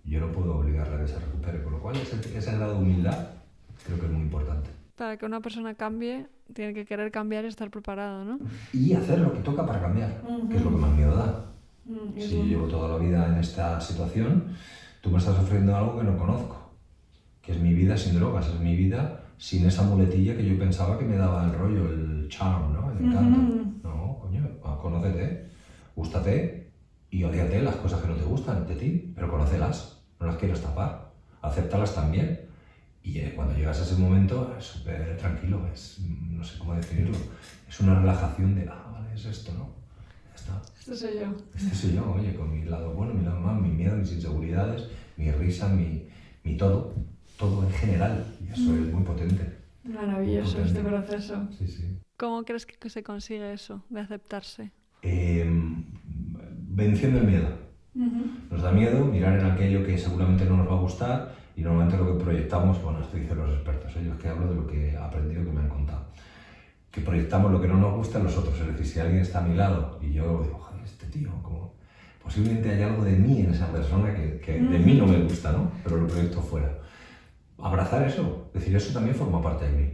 yo 0.05 0.21
no 0.21 0.31
puedo 0.31 0.59
obligarle 0.59 0.95
a 0.95 0.99
que 0.99 1.07
se 1.09 1.19
recupere. 1.19 1.61
Con 1.61 1.73
lo 1.73 1.81
cual, 1.81 1.97
ese, 1.97 2.15
ese 2.37 2.55
grado 2.55 2.75
de 2.75 2.79
humildad 2.79 3.31
creo 3.85 3.99
que 3.99 4.05
es 4.05 4.11
muy 4.13 4.21
importante. 4.21 4.69
Para 4.95 5.17
que 5.17 5.25
una 5.25 5.41
persona 5.41 5.73
cambie, 5.73 6.27
tiene 6.53 6.73
que 6.73 6.85
querer 6.85 7.11
cambiar 7.11 7.43
y 7.43 7.49
estar 7.49 7.69
preparado, 7.69 8.23
¿no? 8.23 8.39
Y 8.71 8.93
hacer 8.93 9.19
lo 9.19 9.33
que 9.33 9.39
toca 9.39 9.65
para 9.65 9.81
cambiar, 9.81 10.21
que 10.49 10.55
es 10.55 10.63
lo 10.63 10.69
que 10.69 10.77
más 10.77 10.95
miedo 10.95 11.13
da. 11.13 11.51
Mm, 11.83 12.17
si 12.17 12.37
yo 12.37 12.43
llevo 12.45 12.67
toda 12.67 12.97
la 12.97 12.97
vida 12.97 13.27
en 13.27 13.39
esta 13.39 13.81
situación, 13.81 14.55
tú 15.01 15.09
me 15.09 15.17
estás 15.17 15.37
ofreciendo 15.37 15.75
algo 15.75 15.97
que 15.97 16.05
no 16.05 16.17
conozco, 16.17 16.71
que 17.41 17.51
es 17.51 17.59
mi 17.59 17.73
vida 17.73 17.97
sin 17.97 18.15
drogas, 18.15 18.47
es 18.47 18.59
mi 18.61 18.77
vida 18.77 19.25
sin 19.37 19.65
esa 19.65 19.83
muletilla 19.83 20.37
que 20.37 20.47
yo 20.47 20.57
pensaba 20.57 20.97
que 20.97 21.03
me 21.03 21.17
daba 21.17 21.43
el 21.43 21.51
rollo, 21.51 21.91
el 21.91 22.29
charm, 22.29 22.71
¿no? 22.71 22.89
el 22.89 23.05
encanto. 23.05 23.65
No, 23.83 24.17
coño, 24.21 24.47
conócete, 24.81 25.49
gústate 25.93 26.68
y 27.11 27.23
odiate 27.23 27.61
las 27.61 27.75
cosas 27.77 28.01
que 28.01 28.07
no 28.07 28.15
te 28.15 28.23
gustan 28.23 28.67
de 28.67 28.75
ti, 28.75 29.11
pero 29.15 29.29
conócelas, 29.29 30.01
no 30.19 30.27
las 30.27 30.37
quieras 30.37 30.61
tapar, 30.61 31.11
acéptalas 31.41 31.95
también. 31.95 32.41
Y 33.01 33.19
eh, 33.19 33.33
cuando 33.35 33.55
llegas 33.55 33.79
a 33.79 33.83
ese 33.83 33.95
momento 33.95 34.55
es 34.57 34.65
súper 34.65 35.17
tranquilo, 35.17 35.67
es, 35.73 35.99
no 35.99 36.43
sé 36.43 36.59
cómo 36.59 36.75
definirlo, 36.75 37.17
es 37.67 37.79
una 37.79 37.99
relajación 37.99 38.55
de, 38.55 38.67
ah, 38.69 38.89
vale, 38.91 39.13
es 39.13 39.25
esto, 39.25 39.51
¿no? 39.53 39.79
Este 40.79 40.95
soy 40.95 41.19
yo. 41.19 41.35
Este 41.55 41.75
soy 41.75 41.93
yo, 41.93 42.11
oye, 42.11 42.35
con 42.35 42.51
mi 42.51 42.65
lado 42.65 42.93
bueno, 42.93 43.13
mi 43.13 43.23
lado 43.23 43.39
malo, 43.39 43.59
mi 43.59 43.69
miedo, 43.69 43.95
mis 43.95 44.11
inseguridades, 44.11 44.87
mi 45.17 45.31
risa, 45.31 45.67
mi, 45.67 46.07
mi 46.43 46.57
todo, 46.57 46.93
todo 47.37 47.63
en 47.63 47.71
general. 47.71 48.25
Y 48.41 48.51
eso 48.51 48.73
es 48.73 48.93
muy 48.93 49.03
potente. 49.03 49.57
Maravilloso 49.83 50.61
este 50.61 50.81
proceso. 50.81 51.47
Sí, 51.57 51.67
sí. 51.67 51.99
¿Cómo 52.17 52.43
crees 52.43 52.65
que 52.65 52.89
se 52.89 53.03
consigue 53.03 53.53
eso, 53.53 53.83
de 53.89 54.01
aceptarse? 54.01 54.71
Em, 55.01 55.85
venciendo 56.69 57.19
el 57.19 57.27
miedo. 57.27 57.47
Nos 58.49 58.61
da 58.61 58.71
miedo 58.71 59.03
mirar 59.05 59.37
en 59.39 59.45
aquello 59.45 59.85
que 59.85 59.97
seguramente 59.97 60.45
no 60.45 60.57
nos 60.57 60.69
va 60.69 60.73
a 60.73 60.81
gustar 60.81 61.35
y 61.55 61.61
normalmente 61.61 61.97
lo 61.97 62.17
que 62.17 62.23
proyectamos, 62.23 62.81
bueno, 62.81 63.01
esto 63.01 63.17
dicen 63.17 63.37
los 63.37 63.53
expertos, 63.53 63.95
ellos 63.97 64.17
que 64.17 64.29
hablo 64.29 64.49
de 64.49 64.55
lo 64.55 64.67
que 64.67 64.91
he 64.91 64.97
aprendido, 64.97 65.43
que 65.43 65.51
me 65.51 65.59
han 65.59 65.69
contado 65.69 66.05
que 66.91 67.01
proyectamos 67.01 67.51
lo 67.51 67.61
que 67.61 67.67
no 67.67 67.77
nos 67.77 67.95
gusta 67.95 68.17
en 68.17 68.25
los 68.25 68.37
otros. 68.37 68.59
Es 68.59 68.67
decir, 68.67 68.85
si 68.85 68.99
alguien 68.99 69.21
está 69.21 69.39
a 69.39 69.41
mi 69.41 69.55
lado 69.55 69.99
y 70.01 70.11
yo 70.11 70.41
digo, 70.43 70.57
joder, 70.59 70.83
este 70.83 71.05
tío, 71.07 71.29
como 71.43 71.73
posiblemente 72.23 72.69
hay 72.69 72.83
algo 72.83 73.03
de 73.03 73.13
mí 73.13 73.41
en 73.41 73.51
esa 73.51 73.71
persona 73.71 74.13
que, 74.13 74.39
que 74.39 74.53
de 74.53 74.79
mí 74.79 74.95
no 74.95 75.05
me 75.05 75.19
gusta, 75.19 75.51
¿no? 75.51 75.71
Pero 75.83 75.97
lo 75.97 76.07
proyecto 76.07 76.41
fuera. 76.41 76.79
Abrazar 77.61 78.03
eso, 78.07 78.49
decir, 78.53 78.75
eso 78.75 78.93
también 78.93 79.15
forma 79.15 79.41
parte 79.41 79.65
de 79.65 79.77
mí. 79.77 79.93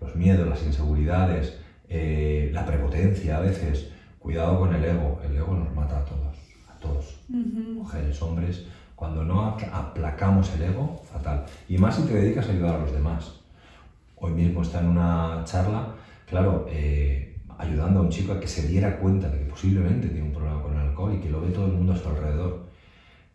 Los 0.00 0.16
miedos, 0.16 0.48
las 0.48 0.62
inseguridades, 0.62 1.58
eh, 1.88 2.50
la 2.52 2.66
prepotencia 2.66 3.36
a 3.38 3.40
veces. 3.40 3.92
Cuidado 4.20 4.60
con 4.60 4.72
el 4.72 4.84
ego, 4.84 5.20
el 5.24 5.36
ego 5.36 5.54
nos 5.54 5.74
mata 5.74 5.98
a 5.98 6.04
todos, 6.04 6.36
a 6.68 6.78
todos, 6.78 7.20
mujeres, 7.28 8.22
hombres. 8.22 8.66
Cuando 8.94 9.24
no 9.24 9.42
aplacamos 9.72 10.54
el 10.54 10.62
ego, 10.62 11.02
fatal. 11.10 11.44
Y 11.68 11.78
más 11.78 11.96
si 11.96 12.02
te 12.02 12.14
dedicas 12.14 12.46
a 12.46 12.52
ayudar 12.52 12.76
a 12.76 12.78
los 12.80 12.92
demás. 12.92 13.40
Hoy 14.16 14.32
mismo 14.32 14.60
está 14.62 14.80
en 14.80 14.88
una 14.88 15.42
charla 15.46 15.94
claro, 16.30 16.66
eh, 16.70 17.36
ayudando 17.58 18.00
a 18.00 18.02
un 18.04 18.08
chico 18.08 18.32
a 18.32 18.40
que 18.40 18.46
se 18.46 18.68
diera 18.68 18.98
cuenta 18.98 19.28
de 19.28 19.40
que 19.40 19.44
posiblemente 19.46 20.08
tiene 20.08 20.26
un 20.26 20.32
problema 20.32 20.62
con 20.62 20.72
el 20.72 20.78
alcohol 20.78 21.14
y 21.14 21.20
que 21.20 21.28
lo 21.28 21.40
ve 21.40 21.50
todo 21.50 21.66
el 21.66 21.72
mundo 21.72 21.92
a 21.92 21.96
su 21.96 22.08
alrededor. 22.08 22.70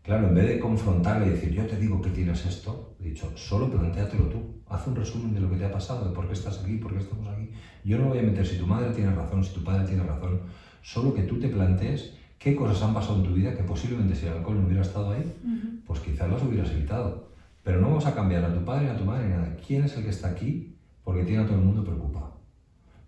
Claro, 0.02 0.28
en 0.28 0.36
vez 0.36 0.48
de 0.48 0.60
confrontarle 0.60 1.28
y 1.28 1.30
decir, 1.32 1.52
yo 1.52 1.66
te 1.66 1.78
digo 1.78 2.00
que 2.02 2.12
tienes 2.12 2.46
esto, 2.46 2.96
he 3.00 3.10
dicho, 3.10 3.32
solo 3.36 3.70
planteatelo 3.70 4.26
tú. 4.26 4.62
Haz 4.70 4.88
un 4.88 4.96
resumen 4.96 5.34
de 5.34 5.40
lo 5.42 5.50
que 5.50 5.58
te 5.58 5.66
ha 5.66 5.72
pasado, 5.72 6.08
de 6.08 6.16
por 6.16 6.28
qué 6.28 6.34
estás 6.34 6.60
aquí, 6.62 6.78
por 6.78 6.94
qué 6.94 7.00
estamos 7.00 7.28
aquí. 7.28 7.50
Yo 7.84 7.98
no 7.98 8.10
voy 8.10 8.20
a 8.20 8.22
meter 8.22 8.46
si 8.46 8.58
tu 8.58 8.68
madre 8.68 8.92
tiene 8.92 9.12
razón, 9.14 9.44
si 9.44 9.54
tu 9.54 9.64
padre 9.64 9.86
tiene 9.86 10.04
razón. 10.04 10.42
Solo 10.86 11.16
que 11.16 11.24
tú 11.24 11.40
te 11.40 11.50
plantees 11.50 12.14
qué 12.38 12.56
cosas 12.56 12.84
han 12.84 12.94
pasado 12.94 13.18
en 13.18 13.24
tu 13.24 13.34
vida 13.34 13.58
que 13.58 13.64
posiblemente 13.64 14.16
si 14.16 14.28
el 14.28 14.34
alcohol 14.34 14.62
no 14.62 14.68
hubiera 14.68 14.84
estado 14.84 15.12
ahí, 15.12 15.82
pues 15.88 16.00
quizás 16.00 16.30
las 16.30 16.44
hubieras 16.44 16.70
evitado. 16.70 17.30
Pero 17.64 17.82
no 17.82 17.88
vamos 17.88 18.06
a 18.06 18.14
cambiar 18.14 18.46
a 18.46 18.54
tu 18.54 18.64
padre 18.64 18.86
ni 18.86 18.92
a 18.92 18.98
tu 18.98 19.04
madre 19.04 19.26
ni 19.26 19.32
nada. 19.32 19.58
¿Quién 19.66 19.84
es 19.84 19.98
el 19.98 20.04
que 20.04 20.12
está 20.12 20.30
aquí? 20.30 20.78
Porque 21.04 21.24
tiene 21.24 21.42
a 21.42 21.48
todo 21.48 21.58
el 21.58 21.66
mundo 21.66 21.84
preocupado 21.84 22.36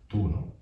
tú, 0.07 0.27
¿no? 0.29 0.53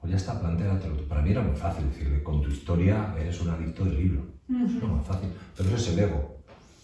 Pues 0.00 0.10
ya 0.10 0.16
está, 0.16 0.40
plantéatelo. 0.40 0.96
Para 1.08 1.22
mí 1.22 1.30
era 1.30 1.42
muy 1.42 1.56
fácil 1.56 1.88
decirle, 1.88 2.22
con 2.22 2.42
tu 2.42 2.50
historia 2.50 3.14
eres 3.18 3.40
un 3.40 3.50
adicto 3.50 3.84
del 3.84 3.96
libro. 3.96 4.22
Es 4.48 4.70
muy 4.82 5.04
fácil. 5.04 5.30
Pero 5.56 5.68
eso 5.68 5.76
es 5.78 5.88
el 5.88 5.98
ego, 5.98 6.38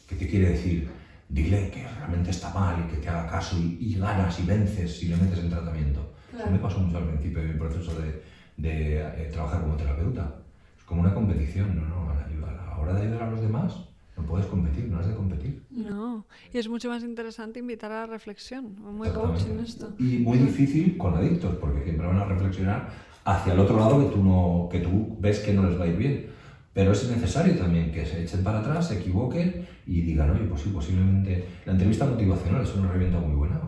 que 0.09 0.17
te 0.17 0.29
quiere 0.29 0.51
decir, 0.51 0.89
dile 1.29 1.71
que 1.71 1.87
realmente 1.87 2.31
está 2.31 2.53
mal 2.55 2.85
y 2.85 2.91
que 2.91 3.03
te 3.03 3.09
haga 3.09 3.29
caso 3.29 3.57
y, 3.59 3.95
ganas 3.95 4.41
y 4.41 4.45
vences 4.45 4.99
si 4.99 5.09
le 5.09 5.17
metes 5.17 5.39
en 5.41 5.51
tratamiento. 5.51 6.15
Eso 6.33 6.51
me 6.51 6.59
pasó 6.59 6.79
mucho 6.79 6.99
al 6.99 7.09
principio 7.09 7.43
de 7.43 7.49
mi 7.49 7.59
proceso 7.59 7.95
de, 8.01 8.23
de 8.59 8.99
eh, 9.01 9.31
trabajar 9.33 9.63
como 9.63 9.77
terapeuta. 9.77 10.35
Es 10.77 10.85
como 10.85 11.01
una 11.01 11.15
competición, 11.15 11.77
¿no? 11.77 11.89
no 11.89 12.11
a 12.11 12.53
la 12.53 12.79
hora 12.79 12.95
de 12.95 13.03
ayudar 13.03 13.23
a 13.23 13.31
los 13.31 13.41
demás, 13.41 13.75
no 14.17 14.25
puedes 14.25 14.47
competir, 14.47 14.89
no 14.89 14.99
has 14.99 15.07
de 15.07 15.15
competir. 15.15 15.63
No, 15.71 16.27
y 16.53 16.59
es 16.59 16.69
mucho 16.69 16.89
más 16.89 17.03
interesante 17.05 17.61
invitar 17.61 17.93
a 17.93 18.01
la 18.01 18.07
reflexión, 18.07 18.77
muy 18.81 19.09
coaching 19.11 19.61
esto. 19.63 19.95
Y 19.99 20.19
muy 20.19 20.39
difícil 20.39 20.97
con 20.99 21.15
adictos, 21.15 21.57
porque 21.57 21.85
siempre 21.85 22.07
van 22.07 22.19
a 22.19 22.25
reflexionar 22.25 22.89
hacia 23.25 23.53
el 23.53 23.61
otro 23.61 23.77
lado 23.77 24.01
que 24.01 24.15
tú, 24.15 24.25
no, 24.25 24.69
que 24.71 24.81
tú 24.81 25.17
ves 25.21 25.41
que 25.41 25.53
no 25.53 25.69
les 25.69 25.79
va 25.79 25.85
a 25.85 25.89
ir 25.89 25.97
bien. 25.97 26.27
Pero 26.73 26.93
es 26.93 27.11
necesario 27.11 27.57
también 27.57 27.93
que 27.93 28.07
se 28.07 28.23
echen 28.23 28.43
para 28.45 28.61
atrás, 28.61 28.89
se 28.89 28.99
equivoquen 28.99 29.67
y 29.87 30.01
digan, 30.03 30.31
oye, 30.31 30.45
pues 30.45 30.63
sí, 30.63 30.71
posiblemente 30.71 31.45
la 31.65 31.73
entrevista 31.73 32.07
motivacional 32.07 32.63
es 32.63 32.75
una 32.75 32.89
herramienta 32.89 33.19
muy 33.19 33.35
buena. 33.35 33.61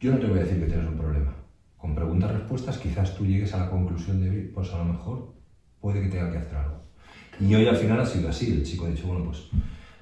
Yo 0.00 0.12
no 0.12 0.18
te 0.18 0.26
voy 0.26 0.38
a 0.38 0.42
decir 0.42 0.60
que 0.60 0.66
tienes 0.66 0.86
un 0.86 0.96
problema. 0.96 1.34
Con 1.78 1.94
preguntas-respuestas 1.94 2.78
quizás 2.78 3.14
tú 3.16 3.24
llegues 3.24 3.54
a 3.54 3.58
la 3.58 3.70
conclusión 3.70 4.20
de, 4.20 4.50
pues 4.52 4.72
a 4.74 4.78
lo 4.78 4.84
mejor 4.84 5.34
puede 5.80 6.02
que 6.02 6.08
tenga 6.08 6.30
que 6.30 6.38
hacer 6.38 6.56
algo. 6.56 6.82
Y 7.40 7.54
hoy 7.54 7.66
al 7.66 7.76
final 7.76 8.00
ha 8.00 8.06
sido 8.06 8.28
así. 8.28 8.52
El 8.52 8.64
chico 8.64 8.86
ha 8.86 8.90
dicho, 8.90 9.06
bueno, 9.06 9.24
pues 9.24 9.48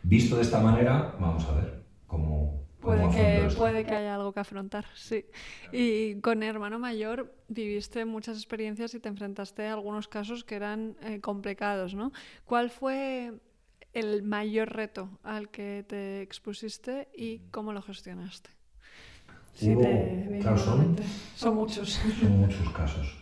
visto 0.02 0.36
de 0.36 0.42
esta 0.42 0.60
manera, 0.60 1.14
vamos 1.20 1.44
a 1.46 1.54
ver 1.54 1.82
cómo... 2.06 2.64
Puede 2.80 3.08
que, 3.10 3.54
puede 3.56 3.84
que 3.84 3.94
haya 3.96 4.14
algo 4.14 4.32
que 4.32 4.38
afrontar, 4.38 4.86
sí. 4.94 5.24
Y 5.72 6.20
con 6.20 6.44
hermano 6.44 6.78
mayor 6.78 7.34
viviste 7.48 8.04
muchas 8.04 8.36
experiencias 8.36 8.94
y 8.94 9.00
te 9.00 9.08
enfrentaste 9.08 9.66
a 9.66 9.72
algunos 9.72 10.06
casos 10.06 10.44
que 10.44 10.54
eran 10.54 10.96
eh, 11.02 11.20
complicados, 11.20 11.94
¿no? 11.94 12.12
¿Cuál 12.44 12.70
fue 12.70 13.40
el 13.92 14.22
mayor 14.22 14.72
reto 14.72 15.18
al 15.24 15.48
que 15.50 15.84
te 15.88 16.22
expusiste 16.22 17.08
y 17.16 17.40
cómo 17.50 17.72
lo 17.72 17.82
gestionaste? 17.82 18.55
Sí, 19.56 19.74
claro, 20.42 20.58
son, 20.58 20.96
son 21.34 21.54
muchos. 21.54 21.98
Son 22.20 22.38
muchos 22.38 22.68
casos. 22.70 23.16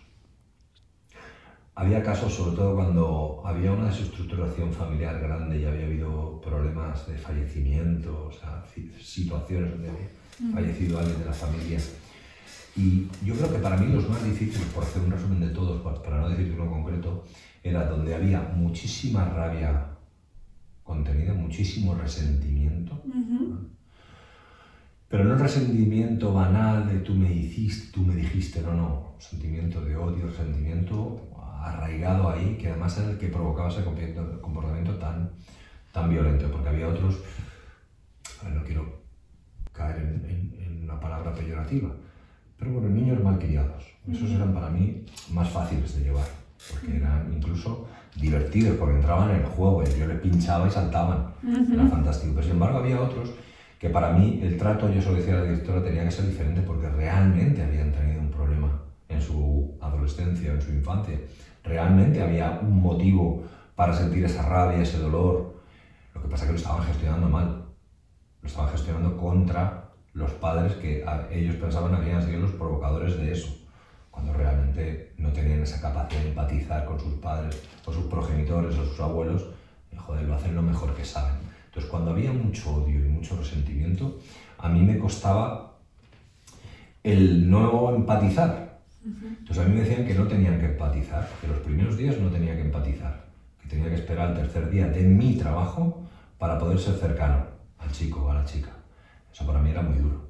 Había 1.77 2.03
casos, 2.03 2.33
sobre 2.33 2.57
todo 2.57 2.75
cuando 2.75 3.43
había 3.45 3.71
una 3.71 3.87
desestructuración 3.87 4.73
familiar 4.73 5.21
grande 5.21 5.61
y 5.61 5.65
había 5.65 5.87
habido 5.87 6.41
problemas 6.41 7.07
de 7.07 7.17
fallecimiento, 7.17 8.27
o 8.27 8.33
sea, 8.33 8.65
situaciones 9.01 9.71
donde 9.71 9.91
había 9.91 10.53
fallecido 10.53 10.99
alguien 10.99 11.21
de 11.21 11.25
la 11.25 11.33
familia. 11.33 11.79
Y 12.77 13.07
yo 13.25 13.35
creo 13.35 13.53
que 13.53 13.59
para 13.59 13.77
mí 13.77 13.93
los 13.93 14.09
más 14.09 14.25
difíciles, 14.25 14.67
por 14.69 14.83
hacer 14.83 15.03
un 15.03 15.13
resumen 15.13 15.41
de 15.41 15.51
todos, 15.51 15.81
para 16.03 16.21
no 16.21 16.29
decir 16.29 16.53
uno 16.59 16.69
concreto, 16.69 17.25
era 17.63 17.87
donde 17.87 18.15
había 18.15 18.41
muchísima 18.41 19.25
rabia 19.25 19.87
contenida, 20.83 21.33
muchísimo 21.33 21.95
resentimiento. 21.95 23.01
Pero 25.09 25.25
no 25.25 25.35
el 25.35 25.41
resentimiento 25.41 26.33
banal 26.33 26.89
de 26.89 27.01
tú 27.01 27.15
me 27.15 27.29
dijiste, 27.29 27.93
tú 27.93 28.03
me 28.03 28.15
dijiste, 28.17 28.63
no, 28.63 28.73
no, 28.73 29.15
sentimiento 29.19 29.81
de 29.85 29.97
odio, 29.97 30.27
resentimiento 30.27 31.21
arraigado 31.65 32.31
ahí, 32.31 32.57
que 32.61 32.69
además 32.69 32.99
es 32.99 33.09
el 33.09 33.19
que 33.19 33.29
provocaba 33.29 33.69
ese 33.69 33.85
comportamiento 33.85 34.95
tan, 34.97 35.31
tan 35.93 36.11
violento, 36.11 36.51
porque 36.51 36.69
había 36.69 36.89
otros, 36.89 37.21
no 38.53 38.63
quiero 38.65 39.03
caer 39.73 39.97
en, 39.97 40.55
en, 40.61 40.85
una 40.85 41.01
palabra 41.01 41.33
peyorativa, 41.33 41.91
pero 42.59 42.73
bueno, 42.73 42.91
niños 42.91 43.23
malcriados, 43.23 43.85
esos 44.07 44.31
eran 44.31 44.53
para 44.53 44.69
mí 44.69 45.05
más 45.33 45.49
fáciles 45.49 45.97
de 45.97 46.05
llevar, 46.05 46.27
porque 46.71 46.97
eran 46.97 47.33
incluso 47.33 47.89
divertidos, 48.17 48.77
porque 48.77 48.97
entraban 48.97 49.31
en 49.31 49.37
el 49.37 49.47
juego, 49.47 49.83
y 49.83 49.99
yo 49.99 50.07
les 50.07 50.21
pinchaba 50.21 50.69
y 50.69 50.71
saltaban, 50.71 51.33
era 51.73 51.87
fantástico, 51.87 52.33
pero 52.35 52.45
sin 52.45 52.53
embargo 52.53 52.79
había 52.79 53.01
otros 53.01 53.31
que 53.85 53.91
para 53.91 54.15
mí 54.15 54.41
el 54.43 54.57
trato, 54.57 54.91
yo 54.91 55.03
solo 55.03 55.19
decía 55.19 55.35
a 55.35 55.41
la 55.41 55.45
directora, 55.45 55.85
tenía 55.85 56.05
que 56.05 56.11
ser 56.11 56.25
diferente 56.25 56.63
porque 56.63 56.89
realmente 56.89 57.63
habían 57.63 57.93
tenido 57.93 58.19
un 58.19 58.31
problema 58.31 58.81
en 59.11 59.21
su 59.21 59.77
adolescencia, 59.79 60.55
en 60.55 60.63
su 60.63 60.71
infancia, 60.73 61.19
realmente 61.63 62.23
había 62.23 62.61
un 62.63 62.81
motivo 62.81 63.45
para 63.77 63.93
sentir 63.93 64.25
esa 64.25 64.49
rabia, 64.49 64.81
ese 64.81 64.97
dolor. 64.97 65.57
Lo 66.15 66.23
que 66.23 66.29
pasa 66.29 66.45
es 66.45 66.47
que 66.47 66.53
lo 66.55 66.59
estaban 66.61 66.83
gestionando 66.87 67.29
mal. 67.29 67.67
Lo 68.41 68.49
estaban 68.49 68.71
gestionando 68.71 69.19
contra 69.19 69.91
los 70.15 70.31
padres 70.31 70.73
que 70.77 71.05
ellos 71.31 71.57
pensaban 71.57 71.95
habían 71.95 72.23
sido 72.23 72.41
los 72.41 72.53
provocadores 72.53 73.19
de 73.19 73.33
eso, 73.33 73.55
cuando 74.11 74.33
realmente 74.33 75.13
no 75.19 75.31
tenían 75.31 75.61
esa 75.63 75.83
capacidad 75.83 76.23
de 76.23 76.29
empatizar 76.31 76.87
con 76.87 76.99
sus 76.99 77.13
padres 77.17 77.63
o 77.85 77.93
sus 77.93 78.07
progenitores 78.07 78.79
o 78.79 78.87
sus 78.87 79.01
abuelos. 79.01 79.45
Joder, 79.95 80.25
lo 80.25 80.37
hacen 80.37 80.55
lo 80.55 80.63
mejor 80.63 80.95
que 80.95 81.05
saben. 81.05 81.35
Entonces, 81.75 81.91
cuando 81.91 82.13
había 82.13 82.33
mucho 82.33 82.73
odio 82.73 83.05
y 83.05 83.09
mucho 83.09 83.37
resentimiento, 83.37 84.21
a 84.59 84.69
mí 84.69 84.83
me 84.83 84.97
costaba 84.97 85.73
el 87.03 87.51
no 87.51 87.93
empatizar, 87.93 88.79
entonces 89.05 89.59
a 89.59 89.69
mí 89.69 89.75
me 89.75 89.81
decían 89.81 90.07
que 90.07 90.15
no 90.15 90.29
tenían 90.29 90.61
que 90.61 90.67
empatizar, 90.67 91.29
que 91.41 91.49
los 91.49 91.59
primeros 91.59 91.97
días 91.97 92.17
no 92.21 92.31
tenía 92.31 92.55
que 92.55 92.63
empatizar, 92.63 93.25
que 93.61 93.69
tenía 93.69 93.89
que 93.89 93.97
esperar 93.97 94.31
el 94.31 94.37
tercer 94.37 94.71
día 94.71 94.87
de 94.87 95.03
mi 95.03 95.35
trabajo 95.35 96.05
para 96.39 96.61
poder 96.61 96.79
ser 96.79 96.95
cercano 96.95 97.45
al 97.79 97.91
chico 97.91 98.23
o 98.23 98.31
a 98.31 98.35
la 98.35 98.45
chica. 98.45 98.71
Eso 99.33 99.45
para 99.45 99.59
mí 99.59 99.71
era 99.71 99.83
muy 99.83 99.99
duro. 99.99 100.29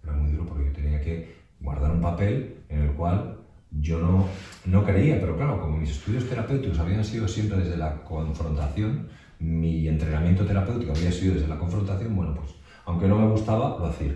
Era 0.00 0.12
muy 0.12 0.30
duro 0.30 0.46
porque 0.46 0.66
yo 0.66 0.72
tenía 0.72 1.00
que 1.00 1.34
guardar 1.58 1.90
un 1.90 2.00
papel 2.00 2.58
en 2.68 2.82
el 2.82 2.92
cual 2.92 3.38
yo 3.72 3.98
no, 3.98 4.28
no 4.64 4.84
creía, 4.84 5.20
pero 5.20 5.36
claro, 5.36 5.60
como 5.60 5.76
mis 5.76 5.90
estudios 5.90 6.28
terapéuticos 6.28 6.78
habían 6.78 7.04
sido 7.04 7.26
siempre 7.26 7.58
desde 7.58 7.76
la 7.76 8.04
confrontación, 8.04 9.08
mi 9.44 9.86
entrenamiento 9.88 10.44
terapéutico 10.44 10.92
había 10.92 11.12
sido 11.12 11.34
desde 11.34 11.48
la 11.48 11.58
confrontación, 11.58 12.16
bueno, 12.16 12.34
pues 12.34 12.50
aunque 12.86 13.06
no 13.06 13.18
me 13.18 13.30
gustaba, 13.30 13.76
lo 13.78 13.86
hacía 13.86 14.14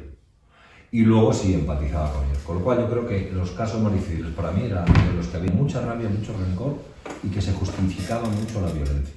y 0.90 1.02
luego 1.02 1.32
sí 1.32 1.54
empatizaba 1.54 2.12
con 2.12 2.24
ellos. 2.26 2.38
Con 2.38 2.58
lo 2.58 2.64
cual 2.64 2.78
yo 2.78 2.90
creo 2.90 3.06
que 3.06 3.30
los 3.32 3.50
casos 3.50 3.80
más 3.82 3.92
difíciles 3.92 4.32
para 4.32 4.52
mí 4.52 4.64
eran 4.64 4.86
los 5.16 5.26
que 5.26 5.36
había 5.36 5.52
mucha 5.52 5.80
rabia, 5.82 6.08
mucho 6.08 6.36
rencor 6.36 6.76
y 7.22 7.28
que 7.28 7.42
se 7.42 7.52
justificaba 7.52 8.28
mucho 8.28 8.60
la 8.60 8.72
violencia. 8.72 9.14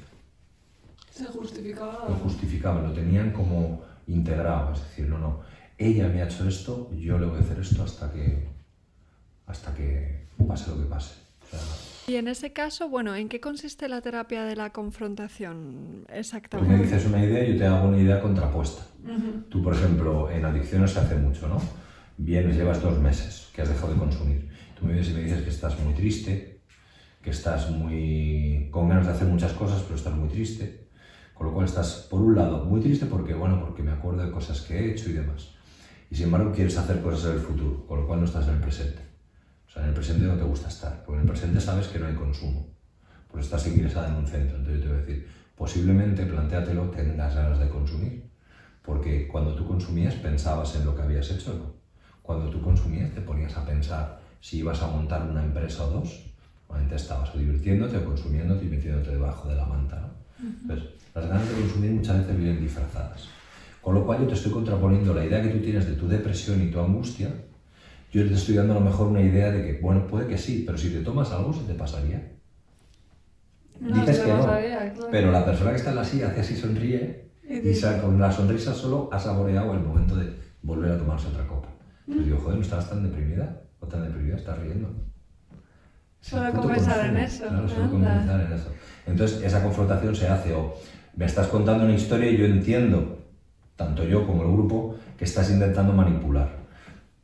Se 1.10 1.26
justificaba. 1.26 2.06
Lo 2.10 2.16
justificaban, 2.16 2.84
lo 2.84 2.94
tenían 2.94 3.32
como 3.32 3.84
integrado, 4.08 4.74
es 4.74 4.82
decir, 4.82 5.08
no, 5.08 5.18
no, 5.18 5.42
ella 5.78 6.08
me 6.08 6.22
ha 6.22 6.26
hecho 6.26 6.48
esto, 6.48 6.90
yo 6.94 7.18
le 7.18 7.28
voy 7.28 7.38
a 7.38 7.42
hacer 7.42 7.60
esto 7.60 7.84
hasta 7.84 8.12
que, 8.12 8.50
hasta 9.46 9.74
que 9.74 10.28
pase 10.48 10.72
lo 10.72 10.78
que 10.78 10.86
pase. 10.86 11.14
Y 12.08 12.16
en 12.16 12.28
ese 12.28 12.52
caso, 12.52 12.90
bueno, 12.90 13.16
¿en 13.16 13.30
qué 13.30 13.40
consiste 13.40 13.88
la 13.88 14.02
terapia 14.02 14.44
de 14.44 14.56
la 14.56 14.72
confrontación 14.72 16.06
exactamente? 16.10 16.78
Pues 16.78 16.80
me 16.80 16.96
dices 16.96 17.10
una 17.10 17.24
idea 17.24 17.44
y 17.44 17.54
yo 17.54 17.58
te 17.60 17.66
hago 17.66 17.88
una 17.88 18.00
idea 18.00 18.22
contrapuesta. 18.22 18.84
Tú, 19.50 19.64
por 19.64 19.74
ejemplo, 19.74 20.30
en 20.30 20.46
adicciones 20.46 20.92
se 20.92 21.00
hace 21.00 21.16
mucho, 21.16 21.48
¿no? 21.48 21.62
Vienes, 22.18 22.56
llevas 22.56 22.82
dos 22.82 23.00
meses 23.00 23.50
que 23.54 23.62
has 23.62 23.70
dejado 23.70 23.94
de 23.94 24.00
consumir. 24.00 24.50
Tú 24.78 24.86
me 24.86 24.94
vienes 24.94 25.10
y 25.10 25.14
me 25.14 25.24
dices 25.24 25.42
que 25.42 25.50
estás 25.50 25.80
muy 25.80 25.94
triste, 25.94 26.62
que 27.22 27.30
estás 27.30 27.70
muy 27.70 28.70
con 28.72 28.90
ganas 28.90 29.08
de 29.08 29.14
hacer 29.14 29.28
muchas 29.28 29.54
cosas, 29.54 29.82
pero 29.84 29.96
estás 29.96 30.14
muy 30.14 30.30
triste. 30.30 30.88
Con 31.34 31.48
lo 31.48 31.54
cual 31.54 31.66
estás, 31.66 32.08
por 32.10 32.22
un 32.22 32.36
lado, 32.36 32.66
muy 32.66 32.82
triste 32.82 33.08
porque, 33.08 33.34
bueno, 33.34 33.60
porque 33.60 33.82
me 33.82 33.92
acuerdo 33.92 34.24
de 34.24 34.32
cosas 34.32 34.62
que 34.62 34.78
he 34.78 34.92
hecho 34.92 35.10
y 35.10 35.14
demás. 35.14 35.56
Y 36.12 36.16
sin 36.16 36.26
embargo 36.26 36.52
quieres 36.52 36.78
hacer 36.78 37.02
cosas 37.02 37.32
en 37.32 37.38
el 37.38 37.40
futuro, 37.40 37.86
con 37.88 38.02
lo 38.02 38.08
cual 38.08 38.20
no 38.20 38.26
estás 38.26 38.48
en 38.48 38.56
el 38.56 38.60
presente. 38.60 39.11
O 39.72 39.74
sea, 39.74 39.84
en 39.84 39.90
el 39.90 39.96
presente 39.96 40.26
no 40.26 40.36
te 40.36 40.44
gusta 40.44 40.68
estar, 40.68 41.04
porque 41.06 41.22
en 41.22 41.28
el 41.28 41.32
presente 41.32 41.62
sabes 41.62 41.88
que 41.88 41.98
no 41.98 42.08
hay 42.08 42.14
consumo. 42.14 42.68
Pues 43.32 43.46
estás 43.46 43.66
ingresada 43.68 44.10
en 44.10 44.16
un 44.16 44.28
centro. 44.28 44.58
Entonces 44.58 44.82
yo 44.82 44.84
te 44.84 44.94
voy 44.94 44.98
a 44.98 45.06
decir, 45.06 45.28
posiblemente, 45.56 46.26
planteatelo, 46.26 46.90
tengas 46.90 47.34
ganas 47.34 47.58
de 47.58 47.70
consumir 47.70 48.32
porque 48.84 49.28
cuando 49.28 49.54
tú 49.56 49.68
consumías 49.68 50.16
pensabas 50.16 50.76
en 50.76 50.86
lo 50.86 50.96
que 50.96 51.04
habías 51.04 51.30
hecho, 51.30 51.54
¿no? 51.54 51.74
Cuando 52.22 52.50
tú 52.50 52.62
consumías 52.62 53.12
te 53.12 53.22
ponías 53.22 53.56
a 53.58 53.66
pensar 53.66 54.20
si 54.40 54.58
ibas 54.58 54.82
a 54.82 54.88
montar 54.88 55.28
una 55.30 55.44
empresa 55.44 55.86
o 55.86 55.92
dos, 55.92 56.26
normalmente 56.68 56.96
estabas 56.96 57.34
o 57.36 57.38
divirtiéndote 57.38 57.98
o 57.98 58.06
consumiéndote 58.06 58.66
y 58.66 58.70
metiéndote 58.70 59.12
debajo 59.12 59.48
de 59.48 59.56
la 59.56 59.66
manta, 59.66 60.00
¿no? 60.00 60.10
Entonces, 60.62 60.90
las 61.14 61.28
ganas 61.28 61.48
de 61.48 61.56
consumir 61.56 61.92
muchas 61.92 62.18
veces 62.20 62.38
vienen 62.38 62.62
disfrazadas. 62.62 63.28
Con 63.82 63.96
lo 63.96 64.06
cual 64.06 64.22
yo 64.22 64.28
te 64.28 64.34
estoy 64.34 64.52
contraponiendo 64.52 65.14
la 65.14 65.26
idea 65.26 65.42
que 65.42 65.50
tú 65.50 65.60
tienes 65.60 65.86
de 65.86 65.96
tu 65.96 66.08
depresión 66.08 66.62
y 66.64 66.72
tu 66.72 66.80
angustia, 66.80 67.30
yo 68.12 68.28
te 68.28 68.34
estoy 68.34 68.56
dando 68.56 68.74
a 68.74 68.80
lo 68.80 68.86
mejor 68.86 69.08
una 69.08 69.22
idea 69.22 69.52
de 69.52 69.64
que, 69.64 69.82
bueno, 69.82 70.06
puede 70.06 70.28
que 70.28 70.38
sí, 70.38 70.64
pero 70.66 70.78
si 70.78 70.90
te 70.90 71.00
tomas 71.00 71.32
algo 71.32 71.54
se 71.54 71.64
te 71.64 71.74
pasaría. 71.74 72.34
Dices 73.80 74.20
que 74.20 74.34
no, 74.34 74.48
pero 75.10 75.32
la 75.32 75.46
persona 75.46 75.72
que 75.72 75.78
está 75.78 75.90
en 75.90 75.96
la 75.96 76.04
silla 76.04 76.28
hace 76.28 76.42
así, 76.42 76.56
sonríe 76.56 77.32
y 77.50 77.82
con 78.02 78.20
la 78.20 78.32
sonrisa 78.32 78.74
solo 78.74 79.10
ha 79.12 79.20
saboreado 79.20 79.74
el 79.74 79.80
momento 79.80 80.16
de 80.16 80.36
volver 80.62 80.92
a 80.92 80.98
tomarse 80.98 81.28
otra 81.30 81.48
copa. 81.48 81.70
Entonces 82.02 82.26
digo, 82.26 82.40
joder, 82.40 82.58
no 82.58 82.62
estabas 82.62 82.90
tan 82.90 83.04
deprimida 83.04 83.62
o 83.80 83.88
tan 83.88 84.04
deprimida, 84.04 84.36
estás 84.36 84.60
riendo. 84.60 84.90
Solo 86.20 86.52
compensar 86.52 87.08
en 87.08 87.18
eso. 87.18 87.48
Claro, 87.48 87.68
solo 87.68 87.90
compensar 87.90 88.42
en 88.42 88.54
eso. 88.54 88.72
Entonces 89.08 89.42
esa 89.42 89.64
confrontación 89.64 90.16
se 90.16 90.28
hace 90.28 90.54
o 90.54 90.76
me 91.16 91.26
estás 91.26 91.48
contando 91.48 91.86
una 91.86 91.96
historia 91.96 92.30
y 92.30 92.38
yo 92.38 92.46
entiendo, 92.46 93.20
tanto 93.76 94.04
yo 94.04 94.28
como 94.28 94.44
el 94.44 94.52
grupo, 94.52 94.96
que 95.18 95.26
estás 95.26 95.50
intentando 95.50 95.94
manipular. 95.94 96.61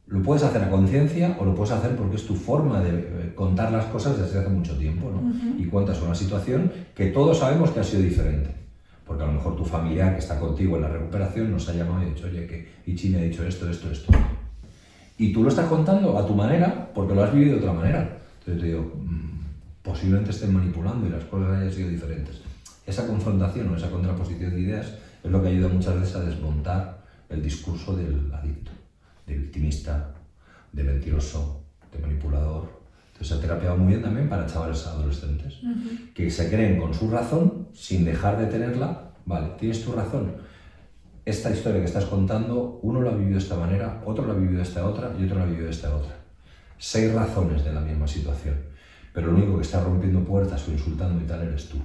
Lo 0.07 0.23
puedes 0.23 0.43
hacer 0.43 0.63
a 0.63 0.69
conciencia 0.69 1.35
o 1.39 1.45
lo 1.45 1.53
puedes 1.53 1.73
hacer 1.73 1.95
porque 1.95 2.15
es 2.15 2.25
tu 2.25 2.35
forma 2.35 2.81
de 2.81 2.99
eh, 2.99 3.33
contar 3.35 3.71
las 3.71 3.85
cosas 3.85 4.17
desde 4.17 4.39
hace 4.39 4.49
mucho 4.49 4.77
tiempo, 4.77 5.11
¿no? 5.11 5.33
Y 5.61 5.65
cuentas 5.65 6.01
una 6.01 6.15
situación 6.15 6.71
que 6.95 7.07
todos 7.07 7.39
sabemos 7.39 7.71
que 7.71 7.81
ha 7.81 7.83
sido 7.83 8.03
diferente 8.03 8.57
porque 9.07 9.23
a 9.23 9.27
lo 9.27 9.33
mejor 9.33 9.55
tu 9.55 9.63
familiar 9.63 10.13
que 10.13 10.19
está 10.19 10.37
contigo 10.37 10.75
en 10.75 10.81
la 10.81 10.89
recuperación 10.89 11.49
nos 11.49 11.67
ha 11.69 11.73
llamado 11.73 12.03
y 12.03 12.05
ha 12.05 12.09
dicho, 12.09 12.27
oye, 12.27 12.45
que 12.45 12.67
Ichi 12.85 13.09
me 13.09 13.19
ha 13.19 13.21
dicho 13.21 13.43
esto, 13.47 13.69
esto, 13.69 13.89
esto. 13.89 14.11
Y 15.17 15.31
tú 15.31 15.43
lo 15.43 15.49
estás 15.49 15.67
contando 15.67 16.17
a 16.17 16.27
tu 16.27 16.35
manera 16.35 16.91
porque 16.93 17.15
lo 17.15 17.23
has 17.23 17.33
vivido 17.33 17.53
de 17.53 17.59
otra 17.59 17.73
manera. 17.73 18.19
Entonces 18.39 18.61
te 18.61 18.67
digo, 18.67 18.81
mm, 18.81 19.81
posiblemente 19.81 20.31
estén 20.31 20.53
manipulando 20.53 21.07
y 21.07 21.09
las 21.09 21.23
cosas 21.23 21.57
hayan 21.57 21.71
sido 21.71 21.89
diferentes. 21.89 22.41
Esa 22.85 23.07
confrontación 23.07 23.69
o 23.69 23.77
esa 23.77 23.89
contraposición 23.89 24.53
de 24.53 24.61
ideas 24.61 24.93
es 25.23 25.31
lo 25.31 25.41
que 25.41 25.47
ayuda 25.47 25.69
muchas 25.69 25.99
veces 25.99 26.15
a 26.17 26.21
desmontar 26.21 27.01
el 27.29 27.41
discurso 27.41 27.95
del 27.95 28.31
adicto, 28.33 28.71
de 29.27 29.35
victimista, 29.35 30.15
de 30.73 30.83
mentiroso, 30.83 31.63
de 31.91 31.99
manipulador, 31.99 32.77
entonces, 33.17 33.35
ha 33.35 33.41
terapia 33.41 33.73
muy 33.73 33.87
bien 33.87 34.03
también 34.03 34.29
para 34.29 34.45
chavales 34.45 34.85
adolescentes, 34.85 35.55
que 36.13 36.29
se 36.29 36.49
creen 36.49 36.79
con 36.79 36.93
su 36.93 37.09
razón 37.09 37.69
sin 37.73 38.05
dejar 38.05 38.37
de 38.37 38.45
tenerla. 38.45 39.09
Vale, 39.25 39.55
tienes 39.59 39.83
tu 39.83 39.91
razón. 39.91 40.35
Esta 41.25 41.49
historia 41.49 41.79
que 41.79 41.87
estás 41.87 42.05
contando, 42.05 42.79
uno 42.83 43.01
la 43.01 43.09
ha 43.09 43.15
vivido 43.15 43.39
de 43.39 43.43
esta 43.43 43.55
manera, 43.55 44.03
otro 44.05 44.27
la 44.27 44.33
ha 44.33 44.35
vivido 44.35 44.57
de 44.57 44.63
esta 44.63 44.87
otra 44.87 45.11
y 45.19 45.25
otro 45.25 45.39
la 45.39 45.45
ha 45.45 45.47
vivido 45.47 45.65
de 45.65 45.71
esta 45.71 45.95
otra. 45.95 46.15
Seis 46.77 47.11
razones 47.11 47.65
de 47.65 47.73
la 47.73 47.81
misma 47.81 48.07
situación. 48.07 48.55
Pero 49.11 49.31
lo 49.31 49.37
único 49.37 49.55
que 49.55 49.63
está 49.63 49.83
rompiendo 49.83 50.23
puertas 50.23 50.67
o 50.67 50.71
insultando 50.71 51.19
y 51.19 51.25
tal 51.25 51.41
eres 51.41 51.69
tú. 51.69 51.77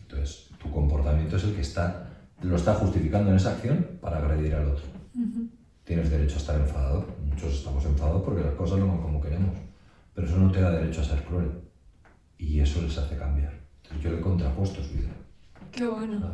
Entonces, 0.00 0.48
tu 0.58 0.70
comportamiento 0.70 1.36
es 1.36 1.44
el 1.44 1.54
que 1.54 1.60
está, 1.60 2.08
lo 2.40 2.56
está 2.56 2.72
justificando 2.72 3.32
en 3.32 3.36
esa 3.36 3.50
acción 3.50 3.86
para 4.00 4.16
agredir 4.16 4.54
al 4.54 4.68
otro. 4.68 4.86
Tienes 5.86 6.10
derecho 6.10 6.34
a 6.34 6.38
estar 6.38 6.60
enfadado. 6.60 7.06
Muchos 7.24 7.54
estamos 7.54 7.82
enfadados 7.86 8.22
porque 8.22 8.42
las 8.42 8.54
cosas 8.54 8.78
no 8.78 8.88
van 8.88 9.00
como 9.00 9.22
queremos 9.22 9.56
pero 10.16 10.26
eso 10.26 10.38
no 10.38 10.50
te 10.50 10.62
da 10.62 10.70
derecho 10.70 11.02
a 11.02 11.04
ser 11.04 11.22
cruel. 11.24 11.50
Y 12.38 12.58
eso 12.58 12.80
les 12.80 12.96
hace 12.96 13.16
cambiar. 13.16 13.52
yo 14.02 14.10
le 14.10 14.18
he 14.18 14.20
contrapuesto 14.20 14.82
su 14.82 14.94
vida. 14.94 15.10
Qué 15.70 15.86
bueno. 15.86 16.32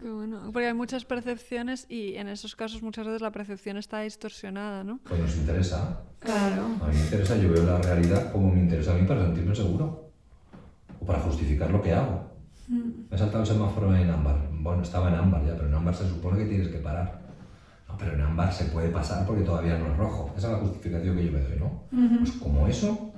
Qué 0.00 0.08
bueno. 0.08 0.50
Porque 0.52 0.68
hay 0.68 0.74
muchas 0.74 1.04
percepciones 1.04 1.86
y 1.88 2.14
en 2.14 2.28
esos 2.28 2.54
casos 2.54 2.82
muchas 2.82 3.06
veces 3.06 3.20
la 3.20 3.32
percepción 3.32 3.76
está 3.76 4.00
distorsionada, 4.00 4.84
¿no? 4.84 5.00
Pues 5.02 5.20
nos 5.20 5.36
interesa. 5.36 6.02
Claro. 6.20 6.66
A 6.80 6.86
mí 6.86 6.94
me 6.94 7.00
interesa, 7.00 7.36
yo 7.36 7.50
veo 7.50 7.64
la 7.64 7.78
realidad 7.78 8.30
como 8.30 8.52
me 8.52 8.60
interesa 8.60 8.92
a 8.92 8.98
mí 8.98 9.06
para 9.06 9.24
sentirme 9.24 9.54
seguro. 9.54 10.10
O 11.00 11.04
para 11.04 11.18
justificar 11.18 11.70
lo 11.72 11.82
que 11.82 11.92
hago. 11.92 12.30
Mm. 12.68 13.08
Me 13.10 13.16
he 13.16 13.18
saltado 13.18 13.42
el 13.42 13.48
semáforo 13.48 13.94
en 13.96 14.10
ámbar. 14.10 14.48
Bueno, 14.52 14.82
estaba 14.82 15.08
en 15.08 15.16
ámbar 15.16 15.44
ya, 15.44 15.56
pero 15.56 15.66
en 15.66 15.74
ámbar 15.74 15.94
se 15.94 16.08
supone 16.08 16.38
que 16.38 16.46
tienes 16.46 16.68
que 16.68 16.78
parar. 16.78 17.23
No, 17.94 17.98
pero 17.98 18.14
en 18.14 18.20
ámbar 18.22 18.52
se 18.52 18.64
puede 18.64 18.88
pasar 18.88 19.24
porque 19.24 19.42
todavía 19.42 19.78
no 19.78 19.86
es 19.86 19.96
rojo. 19.96 20.34
Esa 20.36 20.48
es 20.48 20.52
la 20.54 20.58
justificación 20.58 21.16
que 21.16 21.26
yo 21.26 21.32
me 21.32 21.40
doy, 21.40 21.58
¿no? 21.58 21.84
Pues 22.18 22.32
como 22.32 22.66
eso, 22.66 23.12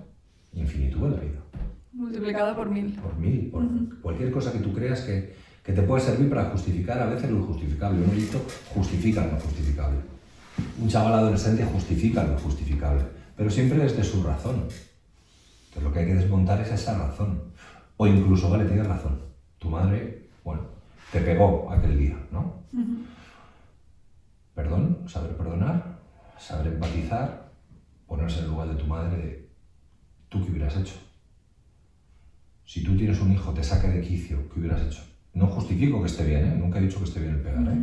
infinitud 0.53 1.07
en 1.07 1.13
la 1.13 1.21
vida. 1.21 1.41
Multiplicada 1.93 2.55
por 2.55 2.69
mil. 2.69 2.93
Por 2.95 3.17
mil, 3.17 3.49
por 3.51 3.65
cualquier 4.03 4.31
cosa 4.31 4.53
que 4.53 4.59
tú 4.59 4.75
creas 4.75 5.01
que, 5.01 5.35
que 5.65 5.73
te 5.73 5.83
puede 5.83 6.03
servir 6.03 6.29
para 6.29 6.51
justificar 6.51 6.99
a 6.99 7.07
veces 7.07 7.31
lo 7.31 7.39
injustificable. 7.39 8.03
Un 8.03 8.11
hoyito 8.11 8.39
justifica 8.75 9.25
lo 9.25 9.41
justificable. 9.41 9.99
Un 10.79 10.89
chaval 10.89 11.15
adolescente 11.15 11.65
justifica 11.65 12.25
lo 12.25 12.35
injustificable, 12.35 13.03
pero 13.35 13.49
siempre 13.49 13.79
desde 13.79 14.05
su 14.05 14.23
razón. 14.23 14.67
Entonces 15.69 15.83
lo 15.83 15.93
que 15.93 16.01
hay 16.01 16.07
que 16.07 16.15
desmontar 16.17 16.61
es 16.61 16.71
esa 16.71 16.99
razón. 16.99 17.41
O 17.97 18.07
incluso, 18.07 18.51
vale, 18.51 18.67
tienes 18.67 18.87
razón. 18.87 19.21
Tu 19.59 19.71
madre, 19.71 20.29
bueno, 20.45 20.63
te 21.13 21.21
pegó 21.21 21.71
aquel 21.73 21.99
día, 21.99 22.19
¿no? 22.31 22.57
Perdón, 24.57 25.05
saber 25.07 25.37
perdonar, 25.37 26.01
saber 26.39 26.69
empatizar, 26.69 27.53
ponerse 28.07 28.39
en 28.39 28.45
el 28.47 28.51
lugar 28.53 28.69
de 28.69 28.75
tu 28.77 28.87
madre 28.87 29.17
de 29.19 29.51
tú 30.31 30.43
qué 30.43 30.51
hubieras 30.51 30.75
hecho. 30.79 30.95
Si 32.65 32.83
tú 32.83 32.97
tienes 32.97 33.21
un 33.21 33.33
hijo, 33.33 33.53
te 33.53 33.63
saque 33.63 33.89
de 33.89 34.01
quicio, 34.01 34.49
¿qué 34.49 34.61
hubieras 34.61 34.81
hecho? 34.81 35.03
No 35.35 35.47
justifico 35.49 36.01
que 36.01 36.07
esté 36.07 36.25
bien, 36.25 36.47
¿eh? 36.47 36.57
nunca 36.57 36.79
he 36.79 36.83
dicho 36.83 36.99
que 36.99 37.05
esté 37.05 37.21
bien 37.21 37.35
el 37.35 37.43
pegar, 37.43 37.69
¿eh? 37.69 37.83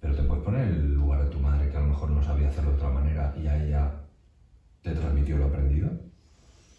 pero 0.00 0.16
te 0.16 0.22
puedes 0.22 0.42
poner 0.42 0.66
en 0.66 0.74
el 0.76 0.94
lugar 0.94 1.24
de 1.24 1.30
tu 1.30 1.38
madre 1.38 1.70
que 1.70 1.76
a 1.76 1.80
lo 1.80 1.88
mejor 1.88 2.10
no 2.10 2.22
sabía 2.22 2.48
hacerlo 2.48 2.70
de 2.70 2.76
otra 2.76 2.88
manera 2.88 3.34
y 3.38 3.46
a 3.46 3.62
ella 3.62 3.92
te 4.80 4.92
transmitió 4.94 5.36
lo 5.36 5.44
aprendido. 5.44 5.90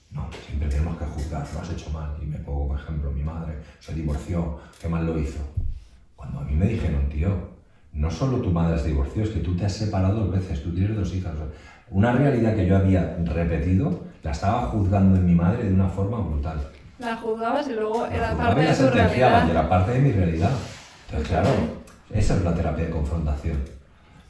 No, 0.09 0.27
siempre 0.47 0.69
tenemos 0.69 0.97
que 0.97 1.05
juzgar, 1.05 1.47
lo 1.53 1.59
has 1.59 1.71
hecho 1.71 1.91
mal. 1.91 2.17
Y 2.19 2.25
me 2.25 2.39
pongo, 2.39 2.69
por 2.69 2.79
ejemplo, 2.79 3.11
mi 3.11 3.21
madre 3.21 3.59
se 3.79 3.93
divorció, 3.93 4.59
qué 4.81 4.89
mal 4.89 5.05
lo 5.05 5.19
hizo. 5.19 5.39
Cuando 6.15 6.39
a 6.39 6.43
mí 6.43 6.55
me 6.55 6.67
dijeron, 6.67 7.07
tío, 7.09 7.52
no 7.93 8.09
solo 8.09 8.37
tu 8.37 8.49
madre 8.49 8.77
se 8.79 8.87
divorció, 8.87 9.23
es 9.23 9.29
que 9.29 9.39
tú 9.39 9.55
te 9.55 9.65
has 9.65 9.73
separado 9.73 10.21
dos 10.21 10.31
veces, 10.31 10.63
tú 10.63 10.73
tienes 10.73 10.95
dos 10.95 11.13
hijas. 11.13 11.33
Una 11.91 12.11
realidad 12.11 12.55
que 12.55 12.65
yo 12.65 12.75
había 12.75 13.17
repetido, 13.23 14.01
la 14.23 14.31
estaba 14.31 14.63
juzgando 14.67 15.17
en 15.17 15.25
mi 15.25 15.35
madre 15.35 15.65
de 15.65 15.73
una 15.73 15.87
forma 15.87 16.19
brutal. 16.19 16.57
La 16.99 17.15
juzgabas 17.17 17.67
y 17.67 17.73
luego 17.73 18.05
era 18.07 18.35
parte 18.35 18.61
de 18.61 18.73
tu 18.73 18.89
realidad. 18.89 19.49
era 19.49 19.69
parte 19.69 19.91
de 19.91 19.99
mi 19.99 20.11
realidad. 20.11 20.51
Entonces, 21.05 21.29
claro, 21.29 21.49
esa 22.11 22.35
es 22.35 22.43
la 22.43 22.53
terapia 22.53 22.85
de 22.85 22.91
confrontación. 22.91 23.57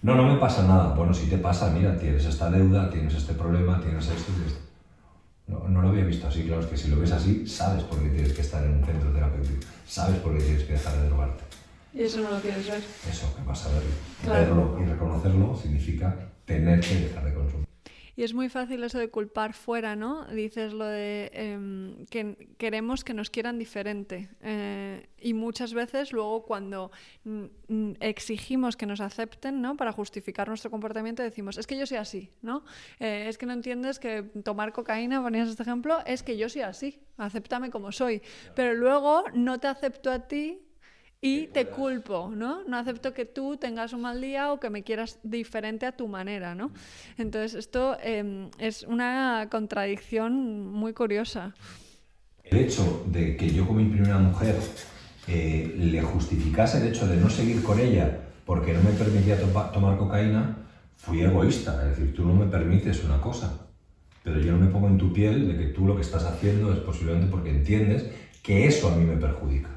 No, 0.02 0.16
no 0.16 0.24
me 0.24 0.38
pasa 0.38 0.64
nada. 0.68 0.94
Bueno, 0.94 1.14
si 1.14 1.28
te 1.30 1.38
pasa, 1.38 1.70
mira, 1.70 1.98
tienes 1.98 2.26
esta 2.26 2.50
deuda, 2.50 2.90
tienes 2.90 3.14
este 3.14 3.34
problema, 3.34 3.80
tienes 3.80 4.06
esto 4.10 4.32
y 4.38 4.48
esto. 4.48 4.60
No, 5.48 5.68
no, 5.70 5.82
lo 5.82 5.90
había 5.90 6.04
visto 6.04 6.28
así, 6.28 6.44
claro, 6.44 6.62
es 6.62 6.68
que 6.68 6.78
si 6.78 6.90
lo 6.90 7.00
ves 7.00 7.12
así, 7.12 7.46
sabes 7.48 7.84
por 7.84 8.00
qué 8.00 8.10
tienes 8.10 8.34
que 8.34 8.42
estar 8.42 8.64
en 8.64 8.76
un 8.76 8.86
centro 8.86 9.12
terapéutico, 9.12 9.66
sabes 9.86 10.18
por 10.20 10.38
qué 10.38 10.44
tienes 10.44 10.64
que 10.64 10.74
dejar 10.74 10.94
de 10.96 11.08
drogarte. 11.08 11.44
Y 11.94 12.04
eso 12.04 12.22
no 12.22 12.32
lo 12.32 12.42
quieres 12.42 12.68
ver. 12.68 12.84
Eso, 13.10 13.36
que 13.36 13.44
vas 13.44 13.66
a 13.66 13.70
verlo. 13.74 13.92
Verlo 14.26 14.80
y 14.82 14.86
reconocerlo 14.86 15.56
significa 15.56 16.32
tener 16.46 16.80
que 16.80 16.96
dejar 16.96 17.26
de 17.26 17.34
consumir. 17.34 17.68
Y 18.16 18.24
es 18.24 18.34
muy 18.36 18.48
fácil 18.48 18.84
eso 18.84 19.00
de 19.00 19.10
culpar 19.10 19.54
fuera, 19.54 19.96
¿no? 19.96 20.26
Dices 20.26 20.72
lo 20.74 20.86
de 20.86 21.32
em, 21.34 22.06
que 22.08 22.54
queremos 22.60 23.04
que 23.04 23.16
nos 23.16 23.32
quieran 23.32 23.58
diferente. 23.58 24.30
Eh, 24.42 25.08
y 25.20 25.34
muchas 25.34 25.74
veces 25.74 26.14
luego 26.14 26.46
cuando 26.46 26.92
exigimos 28.00 28.78
que 28.78 28.86
nos 28.86 29.02
acepten, 29.02 29.62
¿no? 29.62 29.78
Para 29.78 29.92
justificar 29.92 30.48
nuestro 30.48 30.70
comportamiento 30.70 31.24
decimos, 31.24 31.58
es 31.58 31.66
que 31.66 31.76
yo 31.76 31.88
soy 31.88 31.98
así, 31.98 32.30
¿no? 32.44 32.64
Eh, 33.00 33.26
es 33.30 33.40
que 33.40 33.48
no 33.48 33.54
entiendes 33.54 33.98
que 33.98 34.22
tomar 34.44 34.74
cocaína, 34.74 35.24
ponías 35.24 35.50
este 35.50 35.64
ejemplo, 35.64 35.98
es 36.06 36.22
que 36.22 36.38
yo 36.38 36.50
soy 36.50 36.62
así, 36.62 37.00
acéptame 37.18 37.72
como 37.72 37.92
soy. 37.92 38.22
Pero 38.56 38.76
luego 38.76 39.24
no 39.34 39.60
te 39.60 39.68
acepto 39.68 40.12
a 40.12 40.28
ti 40.28 40.62
y 41.26 41.48
te 41.48 41.68
culpo, 41.68 42.34
¿no? 42.36 42.66
No 42.68 42.76
acepto 42.76 43.14
que 43.14 43.24
tú 43.24 43.56
tengas 43.56 43.94
un 43.94 44.02
mal 44.02 44.20
día 44.20 44.52
o 44.52 44.60
que 44.60 44.70
me 44.70 44.84
quieras 44.84 45.20
diferente 45.24 45.86
a 45.86 45.94
tu 45.94 46.10
manera, 46.10 46.54
¿no? 46.54 46.70
Entonces, 47.18 47.54
esto 47.54 47.96
em, 48.04 48.50
es 48.60 48.84
una 48.84 49.48
contradicción 49.50 50.70
muy 50.70 50.92
curiosa. 50.92 51.56
El 52.44 52.58
hecho 52.58 53.06
de 53.08 53.38
que 53.38 53.50
yo 53.50 53.66
con 53.66 53.78
mi 53.78 53.86
primera 53.86 54.20
mujer 54.20 54.58
eh, 55.30 55.74
le 55.78 56.02
justificase 56.02 56.80
el 56.80 56.90
hecho 56.90 57.08
de 57.08 57.16
no 57.16 57.30
seguir 57.30 57.64
con 57.64 57.80
ella 57.80 58.20
porque 58.46 58.74
no 58.74 58.84
me 58.84 58.92
permitía 58.92 59.38
tomar 59.72 59.98
cocaína, 59.98 60.58
fui 60.98 61.22
egoísta. 61.22 61.84
Es 61.84 61.98
decir, 61.98 62.14
tú 62.14 62.26
no 62.26 62.34
me 62.34 62.48
permites 62.48 63.02
una 63.06 63.22
cosa, 63.22 63.66
pero 64.26 64.42
yo 64.42 64.52
no 64.52 64.58
me 64.58 64.68
pongo 64.68 64.90
en 64.90 64.98
tu 64.98 65.14
piel 65.14 65.48
de 65.48 65.58
que 65.58 65.72
tú 65.72 65.88
lo 65.88 65.96
que 65.96 66.02
estás 66.02 66.26
haciendo 66.26 66.74
es 66.74 66.80
posiblemente 66.80 67.32
porque 67.32 67.50
entiendes 67.50 68.08
que 68.42 68.68
eso 68.68 68.92
a 68.92 68.98
mí 68.98 69.06
me 69.06 69.16
perjudica. 69.16 69.73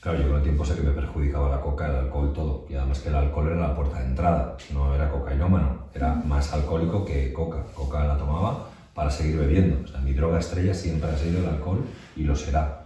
Claro, 0.00 0.28
con 0.28 0.36
el 0.36 0.42
tiempo 0.42 0.64
sé 0.64 0.76
que 0.76 0.82
me 0.82 0.92
perjudicaba 0.92 1.48
la 1.48 1.60
coca, 1.60 1.86
el 1.88 1.96
alcohol, 1.96 2.32
todo. 2.32 2.66
Y 2.70 2.74
además 2.74 3.00
que 3.00 3.08
el 3.08 3.16
alcohol 3.16 3.48
era 3.48 3.56
la 3.68 3.74
puerta 3.74 3.98
de 3.98 4.06
entrada, 4.06 4.56
no 4.72 4.94
era 4.94 5.10
cocainómano, 5.10 5.88
era 5.92 6.14
más 6.14 6.52
alcohólico 6.52 7.04
que 7.04 7.32
coca. 7.32 7.64
Coca 7.74 8.04
la 8.06 8.16
tomaba 8.16 8.68
para 8.94 9.10
seguir 9.10 9.36
bebiendo. 9.36 9.82
O 9.82 9.86
sea, 9.88 10.00
mi 10.00 10.12
droga 10.12 10.38
estrella 10.38 10.72
siempre 10.72 11.10
ha 11.10 11.16
sido 11.16 11.40
el 11.40 11.48
alcohol 11.48 11.84
y 12.14 12.22
lo 12.22 12.36
será. 12.36 12.84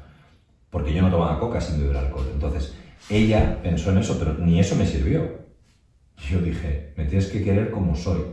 Porque 0.71 0.95
yo 0.95 1.03
no 1.03 1.11
tomaba 1.11 1.39
coca 1.39 1.61
sin 1.61 1.79
beber 1.79 1.99
alcohol. 1.99 2.29
Entonces, 2.33 2.73
ella 3.11 3.61
pensó 3.63 3.91
en 3.91 3.99
eso, 3.99 4.19
pero 4.19 4.33
ni 4.39 4.59
eso 4.59 4.75
me 4.75 4.87
sirvió. 4.87 5.43
Yo 6.17 6.41
dije, 6.41 6.93
me 6.97 7.05
tienes 7.05 7.27
que 7.27 7.43
querer 7.43 7.71
como 7.71 7.95
soy. 7.95 8.25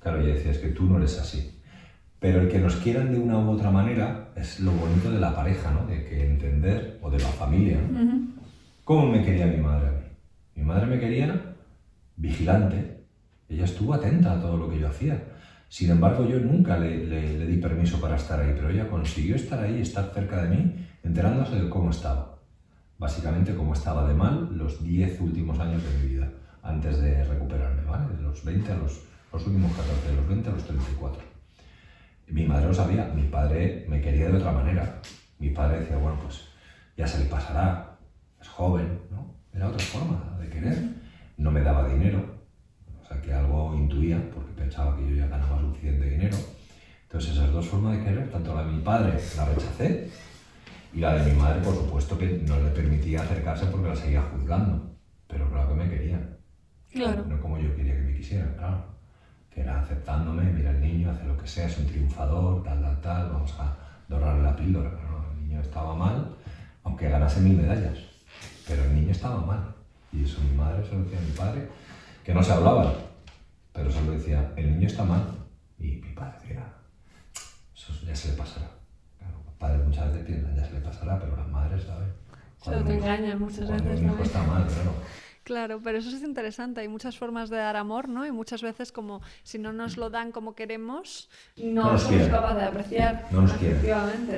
Claro, 0.00 0.18
ella 0.18 0.34
decía, 0.34 0.50
es 0.50 0.58
que 0.58 0.70
tú 0.70 0.86
no 0.86 0.98
eres 0.98 1.18
así. 1.18 1.57
Pero 2.20 2.40
el 2.40 2.48
que 2.48 2.58
nos 2.58 2.76
quieran 2.76 3.12
de 3.12 3.18
una 3.18 3.38
u 3.38 3.50
otra 3.50 3.70
manera 3.70 4.30
es 4.34 4.60
lo 4.60 4.72
bonito 4.72 5.10
de 5.10 5.20
la 5.20 5.34
pareja, 5.34 5.70
¿no? 5.70 5.86
De 5.86 6.04
que 6.04 6.26
entender, 6.26 6.98
o 7.02 7.10
de 7.10 7.18
la 7.18 7.28
familia, 7.28 7.78
¿no? 7.80 8.28
¿Cómo 8.84 9.06
me 9.06 9.22
quería 9.22 9.46
mi 9.46 9.58
madre 9.58 9.88
a 9.88 9.92
mí? 9.92 9.98
Mi 10.56 10.64
madre 10.64 10.86
me 10.86 10.98
quería 10.98 11.54
vigilante. 12.16 13.04
Ella 13.48 13.64
estuvo 13.64 13.94
atenta 13.94 14.32
a 14.32 14.40
todo 14.40 14.56
lo 14.56 14.68
que 14.68 14.78
yo 14.78 14.88
hacía. 14.88 15.22
Sin 15.68 15.90
embargo, 15.90 16.26
yo 16.26 16.40
nunca 16.40 16.78
le, 16.78 17.04
le, 17.04 17.46
di 17.46 17.58
permiso 17.58 18.00
para 18.00 18.16
estar 18.16 18.40
ahí, 18.40 18.52
pero 18.54 18.70
ella 18.70 18.88
consiguió 18.88 19.36
estar 19.36 19.62
ahí, 19.62 19.80
estar 19.80 20.10
cerca 20.14 20.42
de 20.42 20.56
mí, 20.56 20.86
enterándose 21.04 21.56
de 21.56 21.68
cómo 21.68 21.90
estaba. 21.90 22.38
Básicamente, 22.98 23.54
cómo 23.54 23.74
estaba 23.74 24.08
de 24.08 24.14
mal 24.14 24.56
los 24.56 24.82
10 24.82 25.20
últimos 25.20 25.58
años 25.60 25.82
de 25.84 25.98
mi 25.98 26.14
vida, 26.14 26.30
antes 26.62 27.00
de 27.00 27.22
recuperarme, 27.24 27.84
¿vale? 27.84 28.16
De 28.16 28.22
los 28.22 28.42
20 28.44 28.72
a 28.72 28.76
los, 28.76 29.02
los 29.32 29.46
últimos 29.46 29.70
14, 29.72 30.08
de 30.08 30.16
los 30.16 30.28
20 30.28 30.48
a 30.48 30.52
los 30.52 30.64
34. 30.64 31.27
Mi 32.30 32.44
madre 32.44 32.66
lo 32.66 32.74
sabía, 32.74 33.10
mi 33.14 33.22
padre 33.24 33.86
me 33.88 34.00
quería 34.00 34.28
de 34.28 34.36
otra 34.36 34.52
manera. 34.52 35.00
Mi 35.38 35.50
padre 35.50 35.80
decía, 35.80 35.96
bueno, 35.96 36.18
pues 36.22 36.48
ya 36.96 37.06
se 37.06 37.18
le 37.20 37.24
pasará, 37.24 37.96
es 38.40 38.48
joven, 38.48 39.00
¿no? 39.10 39.34
Era 39.54 39.68
otra 39.68 39.84
forma 39.84 40.36
de 40.38 40.48
querer. 40.48 40.78
No 41.38 41.50
me 41.50 41.62
daba 41.62 41.88
dinero, 41.88 42.22
o 43.00 43.06
sea 43.06 43.20
que 43.22 43.32
algo 43.32 43.74
intuía 43.74 44.20
porque 44.34 44.52
pensaba 44.52 44.96
que 44.96 45.08
yo 45.08 45.16
ya 45.16 45.28
ganaba 45.28 45.60
suficiente 45.60 46.10
dinero. 46.10 46.36
Entonces 47.04 47.32
esas 47.32 47.50
dos 47.52 47.66
formas 47.66 47.96
de 47.96 48.04
querer, 48.04 48.30
tanto 48.30 48.54
la 48.54 48.64
de 48.64 48.72
mi 48.72 48.82
padre 48.82 49.18
la 49.36 49.46
rechacé 49.46 50.10
y 50.92 51.00
la 51.00 51.14
de 51.14 51.32
mi 51.32 51.38
madre, 51.38 51.62
por 51.62 51.74
supuesto, 51.74 52.18
que 52.18 52.42
no 52.46 52.60
le 52.60 52.70
permitía 52.70 53.22
acercarse 53.22 53.66
porque 53.66 53.88
la 53.88 53.96
seguía 53.96 54.22
juzgando. 54.22 54.94
Pero 55.28 55.48
claro 55.50 55.70
que 55.70 55.74
me 55.74 55.88
quería. 55.88 56.36
Claro. 56.90 57.24
No 57.26 57.40
como 57.40 57.58
yo 57.58 57.74
quería 57.74 57.94
que 57.94 58.02
me 58.02 58.16
quisieran, 58.16 58.54
claro 58.56 58.97
era 59.60 59.80
aceptándome, 59.80 60.44
mira 60.44 60.70
el 60.70 60.80
niño, 60.80 61.10
hace 61.10 61.24
lo 61.24 61.36
que 61.36 61.46
sea, 61.46 61.66
es 61.66 61.78
un 61.78 61.86
triunfador, 61.86 62.62
tal, 62.62 62.80
tal, 62.80 63.00
tal, 63.00 63.30
vamos 63.30 63.54
a 63.58 63.76
dorarle 64.08 64.42
la 64.42 64.56
píldora. 64.56 64.90
el 65.32 65.48
niño 65.48 65.60
estaba 65.60 65.94
mal, 65.94 66.36
aunque 66.84 67.08
ganase 67.08 67.40
mil 67.40 67.56
medallas, 67.56 67.98
pero 68.66 68.84
el 68.84 68.94
niño 68.94 69.12
estaba 69.12 69.40
mal. 69.40 69.74
Y 70.12 70.24
eso 70.24 70.40
mi 70.40 70.56
madre 70.56 70.84
se 70.84 70.94
lo 70.94 71.04
decía 71.04 71.18
a 71.18 71.22
mi 71.22 71.32
padre, 71.32 71.68
que 72.24 72.34
no 72.34 72.42
se 72.42 72.52
hablaba, 72.52 72.94
pero 73.72 73.90
solo 73.90 74.12
decía, 74.12 74.52
el 74.56 74.72
niño 74.72 74.86
está 74.86 75.04
mal. 75.04 75.22
Y 75.78 75.96
mi 75.96 76.12
padre 76.12 76.38
decía, 76.40 76.64
eso 77.74 77.92
ya 78.06 78.14
se 78.14 78.30
le 78.30 78.34
pasará. 78.34 78.68
Claro, 79.18 79.34
los 79.44 79.54
padres 79.54 79.86
muchas 79.86 80.12
veces 80.12 80.26
piensan, 80.26 80.56
ya 80.56 80.64
se 80.64 80.72
le 80.72 80.80
pasará, 80.80 81.18
pero 81.18 81.36
las 81.36 81.48
madres, 81.48 81.84
¿sabes? 81.84 82.08
Se 82.62 82.84
te 82.84 82.98
engañan 82.98 83.38
muchas 83.38 83.70
veces. 83.70 84.00
El 84.00 84.06
hijo 84.06 84.22
está 84.22 84.42
mal, 84.42 84.66
claro. 84.66 84.92
Claro, 85.48 85.80
pero 85.82 85.96
eso 85.96 86.14
es 86.14 86.22
interesante. 86.22 86.82
Hay 86.82 86.88
muchas 86.88 87.16
formas 87.16 87.48
de 87.48 87.56
dar 87.56 87.74
amor, 87.74 88.06
¿no? 88.06 88.26
Y 88.26 88.30
muchas 88.30 88.60
veces 88.60 88.92
como 88.92 89.22
si 89.44 89.58
no 89.58 89.72
nos 89.72 89.96
lo 89.96 90.10
dan 90.10 90.30
como 90.30 90.54
queremos, 90.54 91.30
no, 91.56 91.98
somos 91.98 92.28
capaces 92.28 92.58
de 92.58 92.64
apreciar. 92.64 93.28
No 93.30 93.40
nos 93.40 93.52
quieren. 93.54 93.80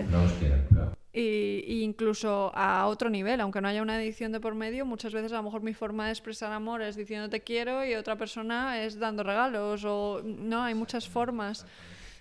No 0.09 0.23
nos 0.23 0.33
quieren, 0.35 0.67
claro. 0.69 0.97
Y, 1.13 1.83
incluso 1.83 2.53
a 2.55 2.87
otro 2.87 3.11
nivel, 3.11 3.41
aunque 3.41 3.61
no 3.61 3.67
haya 3.67 3.83
una 3.83 4.01
edición 4.01 4.31
de 4.31 4.39
por 4.39 4.55
medio, 4.55 4.87
muchas 4.87 5.13
veces 5.13 5.33
a 5.33 5.39
lo 5.39 5.43
mejor 5.43 5.63
mi 5.63 5.75
forma 5.75 6.07
de 6.07 6.13
expresar 6.13 6.53
amor 6.53 6.81
es 6.81 6.95
diciendo 6.95 7.29
te 7.29 7.41
quiero 7.41 7.85
y 7.85 7.97
otra 7.97 8.15
persona 8.15 8.81
es 8.85 9.01
dando 9.01 9.25
regalos 9.25 9.85
o 9.85 10.23
no, 10.25 10.63
hay 10.63 10.75
muchas 10.75 11.09
formas. 11.09 11.67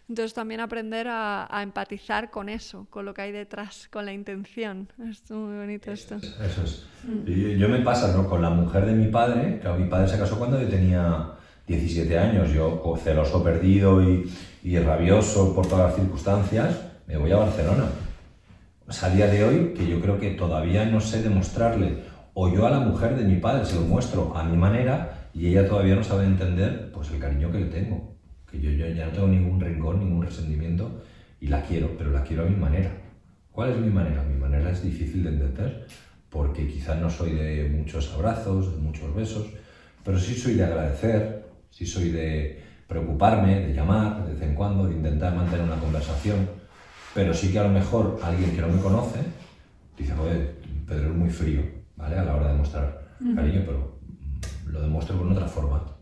Entonces 0.10 0.34
también 0.34 0.60
aprender 0.60 1.08
a, 1.08 1.48
empatizar 1.62 2.32
con 2.32 2.50
eso, 2.50 2.88
con 2.90 3.06
lo 3.06 3.14
que 3.14 3.22
hay 3.22 3.32
detrás, 3.32 3.88
con 3.92 4.06
la 4.06 4.12
intención. 4.12 4.92
Es 5.08 5.30
muy 5.30 5.56
bonito 5.56 5.92
esto. 5.92 6.16
Eso 6.16 6.64
es. 6.64 6.86
Yo, 7.28 7.70
me 7.70 7.80
pasa 7.82 8.12
¿no? 8.18 8.28
con 8.28 8.42
la 8.42 8.50
mujer 8.50 8.88
de 8.88 8.94
mi 8.94 9.08
padre, 9.08 9.60
claro, 9.62 9.78
mi 9.78 9.88
padre 9.88 10.08
se 10.08 10.18
casó 10.18 10.40
cuando 10.40 10.60
yo 10.60 10.68
tenía 10.68 11.34
17 11.68 12.18
años, 12.18 12.52
yo 12.52 12.82
celoso, 13.04 13.44
perdido 13.44 14.02
y, 14.02 14.28
y 14.64 14.80
rabioso 14.80 15.54
por 15.54 15.68
todas 15.68 15.92
las 15.92 15.96
circunstancias, 15.96 16.76
me 17.06 17.16
voy 17.16 17.32
a 17.32 17.38
Barcelona. 17.38 17.86
a 18.88 19.10
día 19.10 19.28
de 19.28 19.44
hoy, 19.44 19.74
que 19.76 19.88
yo 19.88 20.02
creo 20.02 20.20
que 20.20 20.32
todavía 20.32 20.86
no 20.86 21.00
sé 21.02 21.22
demostrarle, 21.22 22.04
o 22.34 22.52
yo 22.52 22.66
a 22.66 22.72
la 22.72 22.80
mujer 22.80 23.16
de 23.16 23.26
mi 23.26 23.36
padre 23.36 23.64
se 23.64 23.76
lo 23.76 23.82
muestro 23.82 24.36
a 24.36 24.44
mi 24.44 24.58
manera 24.58 25.30
y 25.36 25.50
ella 25.50 25.68
todavía 25.68 25.94
no 25.94 26.04
sabe 26.04 26.26
entender 26.26 26.92
pues 26.92 27.12
el 27.12 27.20
cariño 27.20 27.52
que 27.52 27.60
le 27.60 27.66
tengo 27.68 28.19
que 28.52 28.60
yo, 28.60 28.72
ya 28.72 29.06
no 29.06 29.12
tengo 29.12 29.28
ningún 29.28 29.60
rincón, 29.60 30.00
ningún 30.00 30.26
resentimiento 30.26 31.04
y 31.40 31.48
la 31.48 31.62
quiero, 31.64 31.96
pero 31.98 32.12
la 32.12 32.24
quiero 32.24 32.44
a 32.44 32.50
mi 32.50 32.56
manera. 32.56 32.92
¿Cuál 33.52 33.72
es 33.72 33.78
mi 33.78 33.90
manera? 33.90 34.24
Mi 34.24 34.40
manera 34.40 34.72
es 34.72 34.84
difícil 34.84 35.24
de 35.24 35.30
entender, 35.30 35.88
porque 36.30 36.68
quizás 36.68 37.00
no 37.00 37.10
soy 37.10 37.34
de 37.34 37.70
muchos 37.70 38.14
abrazos, 38.14 38.76
de 38.76 38.82
muchos 38.82 39.14
besos, 39.14 39.48
pero 40.04 40.18
sí 40.18 40.36
soy 40.36 40.56
de 40.56 40.64
agradecer, 40.64 41.46
sí 41.70 41.86
soy 41.86 42.12
de 42.12 42.64
preocuparme, 42.88 43.68
de 43.68 43.74
llamar 43.74 44.26
de 44.26 44.34
vez 44.34 44.42
en 44.42 44.56
cuando, 44.56 44.88
de 44.88 44.96
intentar 44.96 45.36
mantener 45.36 45.66
una 45.66 45.80
conversación, 45.80 46.50
pero 47.14 47.34
sí 47.34 47.52
que 47.52 47.60
a 47.60 47.64
lo 47.64 47.70
mejor 47.70 48.20
alguien 48.24 48.56
que 48.56 48.62
no 48.62 48.70
me 48.70 48.82
conoce 48.82 49.20
dice, 49.98 50.14
joder, 50.14 50.56
Pedro 50.88 51.10
es 51.10 51.16
muy 51.16 51.30
frío, 51.30 51.62
¿vale? 51.98 52.18
A 52.18 52.24
la 52.24 52.36
hora 52.36 52.52
de 52.52 52.58
mostrar 52.58 53.10
cariño, 53.36 53.64
pero 53.66 54.00
lo 54.68 54.82
demuestro 54.82 55.18
con 55.18 55.32
otra 55.32 55.48
forma. 55.48 55.99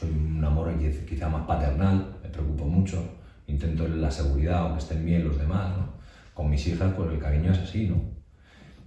Soy 0.00 0.08
un 0.08 0.42
amor 0.42 0.72
quizá 1.06 1.28
más 1.28 1.46
paternal, 1.46 2.16
me 2.22 2.30
preocupo 2.30 2.64
mucho, 2.64 3.18
intento 3.46 3.86
la 3.86 4.10
seguridad 4.10 4.70
o 4.70 4.72
que 4.72 4.78
estén 4.78 5.04
bien 5.04 5.28
los 5.28 5.38
demás, 5.38 5.76
¿no? 5.76 5.92
Con 6.32 6.48
mis 6.48 6.66
hijas, 6.66 6.94
pues 6.94 7.12
el 7.12 7.18
cariño 7.18 7.52
es 7.52 7.58
así, 7.58 7.86
¿no? 7.86 8.00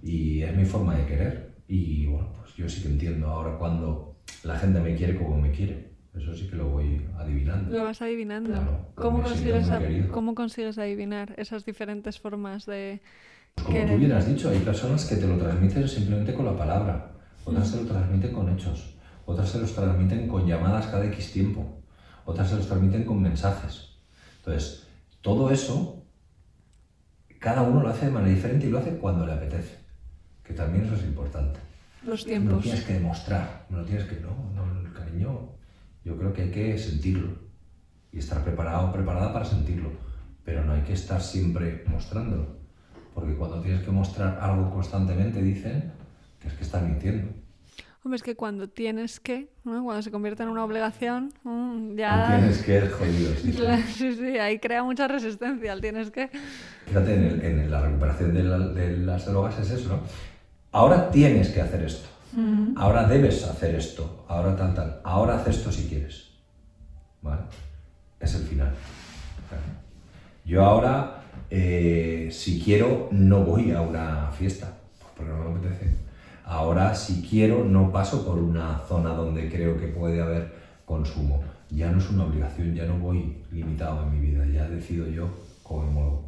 Y 0.02 0.42
es 0.42 0.56
mi 0.56 0.64
forma 0.64 0.96
de 0.96 1.06
querer. 1.06 1.54
Y 1.68 2.06
bueno, 2.06 2.30
pues 2.40 2.56
yo 2.56 2.68
sí 2.68 2.82
que 2.82 2.88
entiendo 2.88 3.28
ahora 3.28 3.56
cuando 3.56 4.16
la 4.42 4.58
gente 4.58 4.80
me 4.80 4.96
quiere 4.96 5.16
como 5.16 5.40
me 5.40 5.52
quiere. 5.52 5.94
Eso 6.16 6.34
sí 6.34 6.48
que 6.48 6.56
lo 6.56 6.70
voy 6.70 7.00
adivinando. 7.16 7.76
Lo 7.76 7.84
vas 7.84 8.02
adivinando. 8.02 8.88
¿Cómo, 8.96 9.22
consigues 9.22 9.70
¿Cómo 10.10 10.34
consigues 10.34 10.78
adivinar 10.78 11.32
esas 11.36 11.64
diferentes 11.64 12.18
formas 12.18 12.66
de... 12.66 13.00
Pues 13.54 13.68
como 13.68 13.86
tú 13.86 13.92
hubieras 13.94 14.26
dicho, 14.26 14.50
hay 14.50 14.58
personas 14.58 15.04
que 15.04 15.14
te 15.14 15.28
lo 15.28 15.38
transmiten 15.38 15.86
simplemente 15.86 16.34
con 16.34 16.44
la 16.44 16.56
palabra, 16.56 17.12
otras 17.44 17.70
te 17.70 17.82
lo 17.82 17.86
transmiten 17.86 18.32
con 18.32 18.48
hechos, 18.52 18.93
otras 19.26 19.50
se 19.50 19.58
los 19.58 19.74
transmiten 19.74 20.28
con 20.28 20.46
llamadas 20.46 20.86
cada 20.86 21.06
X 21.06 21.32
tiempo, 21.32 21.80
otras 22.24 22.50
se 22.50 22.56
los 22.56 22.66
transmiten 22.66 23.04
con 23.04 23.22
mensajes. 23.22 23.96
Entonces, 24.38 24.86
todo 25.20 25.50
eso, 25.50 26.02
cada 27.38 27.62
uno 27.62 27.82
lo 27.82 27.88
hace 27.88 28.06
de 28.06 28.12
manera 28.12 28.34
diferente 28.34 28.66
y 28.66 28.70
lo 28.70 28.78
hace 28.78 28.96
cuando 28.98 29.26
le 29.26 29.32
apetece, 29.32 29.78
que 30.42 30.52
también 30.52 30.84
eso 30.84 30.94
es 30.94 31.02
importante. 31.02 31.60
Los 32.04 32.24
tiempos. 32.24 32.50
No 32.50 32.56
lo 32.56 32.62
tienes 32.62 32.84
que 32.84 32.92
demostrar, 32.94 33.66
no 33.70 33.78
lo 33.78 33.84
tienes 33.84 34.04
que, 34.06 34.20
no, 34.20 34.50
no, 34.54 34.80
el 34.80 34.92
cariño 34.92 35.48
yo 36.04 36.18
creo 36.18 36.32
que 36.34 36.42
hay 36.42 36.50
que 36.50 36.78
sentirlo 36.78 37.30
y 38.12 38.18
estar 38.18 38.44
preparado 38.44 38.88
o 38.88 38.92
preparada 38.92 39.32
para 39.32 39.44
sentirlo, 39.44 39.90
pero 40.44 40.62
no 40.64 40.74
hay 40.74 40.82
que 40.82 40.92
estar 40.92 41.22
siempre 41.22 41.84
mostrándolo, 41.86 42.58
porque 43.14 43.34
cuando 43.34 43.62
tienes 43.62 43.82
que 43.82 43.90
mostrar 43.90 44.38
algo 44.40 44.70
constantemente 44.70 45.42
dicen 45.42 45.92
que 46.38 46.48
es 46.48 46.54
que 46.54 46.64
estás 46.64 46.82
mintiendo. 46.82 47.43
Hombre, 48.04 48.16
es 48.16 48.22
que 48.22 48.36
cuando 48.36 48.68
tienes 48.68 49.18
que, 49.18 49.48
cuando 49.62 50.02
se 50.02 50.10
convierte 50.10 50.42
en 50.42 50.50
una 50.50 50.62
obligación, 50.62 51.32
mm, 51.42 51.96
ya... 51.96 52.36
tienes 52.36 52.62
que 52.62 52.76
es 52.76 52.92
jodido, 52.92 53.34
sí. 53.34 53.52
Sí, 53.94 54.14
sí, 54.14 54.38
ahí 54.38 54.58
crea 54.58 54.84
mucha 54.84 55.08
resistencia 55.08 55.72
el 55.72 55.80
tienes 55.80 56.10
que. 56.10 56.28
Fíjate, 56.86 57.14
en, 57.14 57.70
la 57.70 57.80
recuperación 57.80 58.34
de, 58.34 58.42
de, 58.42 58.98
las 58.98 59.24
drogas 59.24 59.58
es 59.58 59.70
eso, 59.70 59.88
¿no? 59.88 60.00
Ahora 60.72 61.10
tienes 61.10 61.48
que 61.48 61.62
hacer 61.62 61.82
esto. 61.82 62.08
Ahora 62.76 63.06
debes 63.06 63.44
hacer 63.44 63.74
esto, 63.76 64.26
ahora 64.28 64.54
tal, 64.56 64.74
tal, 64.74 65.00
ahora 65.04 65.36
haz 65.36 65.46
esto 65.46 65.72
si 65.72 65.88
quieres. 65.88 66.32
¿Vale? 67.22 67.42
Es 68.20 68.34
el 68.34 68.42
final. 68.42 68.74
Yo 70.44 70.62
ahora, 70.62 71.22
eh, 71.48 72.28
si 72.30 72.60
quiero, 72.60 73.08
no 73.12 73.44
voy 73.44 73.70
a 73.70 73.80
una 73.80 74.30
fiesta, 74.32 74.76
porque 75.16 75.32
no 75.32 75.48
me 75.48 75.58
apetece. 75.58 76.03
Ahora, 76.44 76.94
si 76.94 77.22
quiero, 77.22 77.64
no 77.64 77.90
paso 77.90 78.24
por 78.24 78.38
una 78.38 78.78
zona 78.86 79.10
donde 79.10 79.50
creo 79.50 79.78
que 79.78 79.88
puede 79.88 80.20
haber 80.20 80.54
consumo. 80.84 81.42
Ya 81.70 81.90
no 81.90 81.98
es 81.98 82.10
una 82.10 82.24
obligación, 82.24 82.74
ya 82.74 82.84
no 82.84 82.98
voy 82.98 83.36
limitado 83.50 84.02
en 84.02 84.12
mi 84.12 84.26
vida, 84.26 84.44
ya 84.46 84.68
decido 84.68 85.08
yo 85.08 85.28
cómo 85.62 85.84
me 85.84 85.90
muevo. 85.90 86.24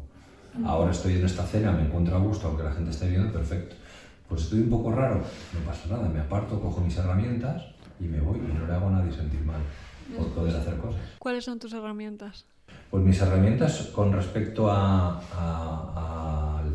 Ahora 0.65 0.91
estoy 0.91 1.13
en 1.13 1.25
esta 1.25 1.43
cena, 1.43 1.71
me 1.71 1.83
encuentro 1.83 2.15
a 2.15 2.19
gusto, 2.19 2.47
aunque 2.47 2.63
la 2.63 2.71
gente 2.71 2.89
esté 2.89 3.07
viendo, 3.09 3.31
perfecto 3.31 3.75
pues 4.27 4.43
estoy 4.43 4.59
un 4.59 4.69
poco 4.69 4.91
raro, 4.91 5.15
no 5.17 5.59
pasa 5.65 5.87
nada, 5.89 6.09
me 6.09 6.19
aparto, 6.19 6.59
cojo 6.59 6.81
mis 6.81 6.97
herramientas 6.97 7.63
y 7.99 8.05
me 8.05 8.19
voy 8.19 8.39
y 8.39 8.53
no 8.53 8.67
le 8.67 8.73
hago 8.73 8.87
a 8.87 8.91
nadie 8.91 9.11
sentir 9.11 9.41
mal 9.41 9.61
por 10.17 10.27
poder 10.29 10.55
hacer 10.55 10.77
cosas. 10.77 11.01
¿Cuáles 11.19 11.45
son 11.45 11.59
tus 11.59 11.73
herramientas? 11.73 12.45
Pues 12.91 13.03
mis 13.03 13.19
herramientas 13.21 13.89
con 13.93 14.11
respecto 14.11 14.69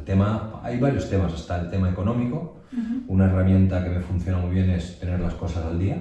tema, 0.05 0.61
hay 0.63 0.79
varios 0.79 1.09
temas, 1.09 1.33
está 1.35 1.61
el 1.61 1.71
tema 1.71 1.91
económico, 1.91 2.59
una 3.07 3.27
herramienta 3.27 3.85
que 3.85 3.91
me 3.91 4.01
funciona 4.01 4.39
muy 4.39 4.55
bien 4.55 4.71
es 4.71 4.99
tener 4.99 5.21
las 5.21 5.35
cosas 5.35 5.67
al 5.67 5.79
día. 5.79 5.95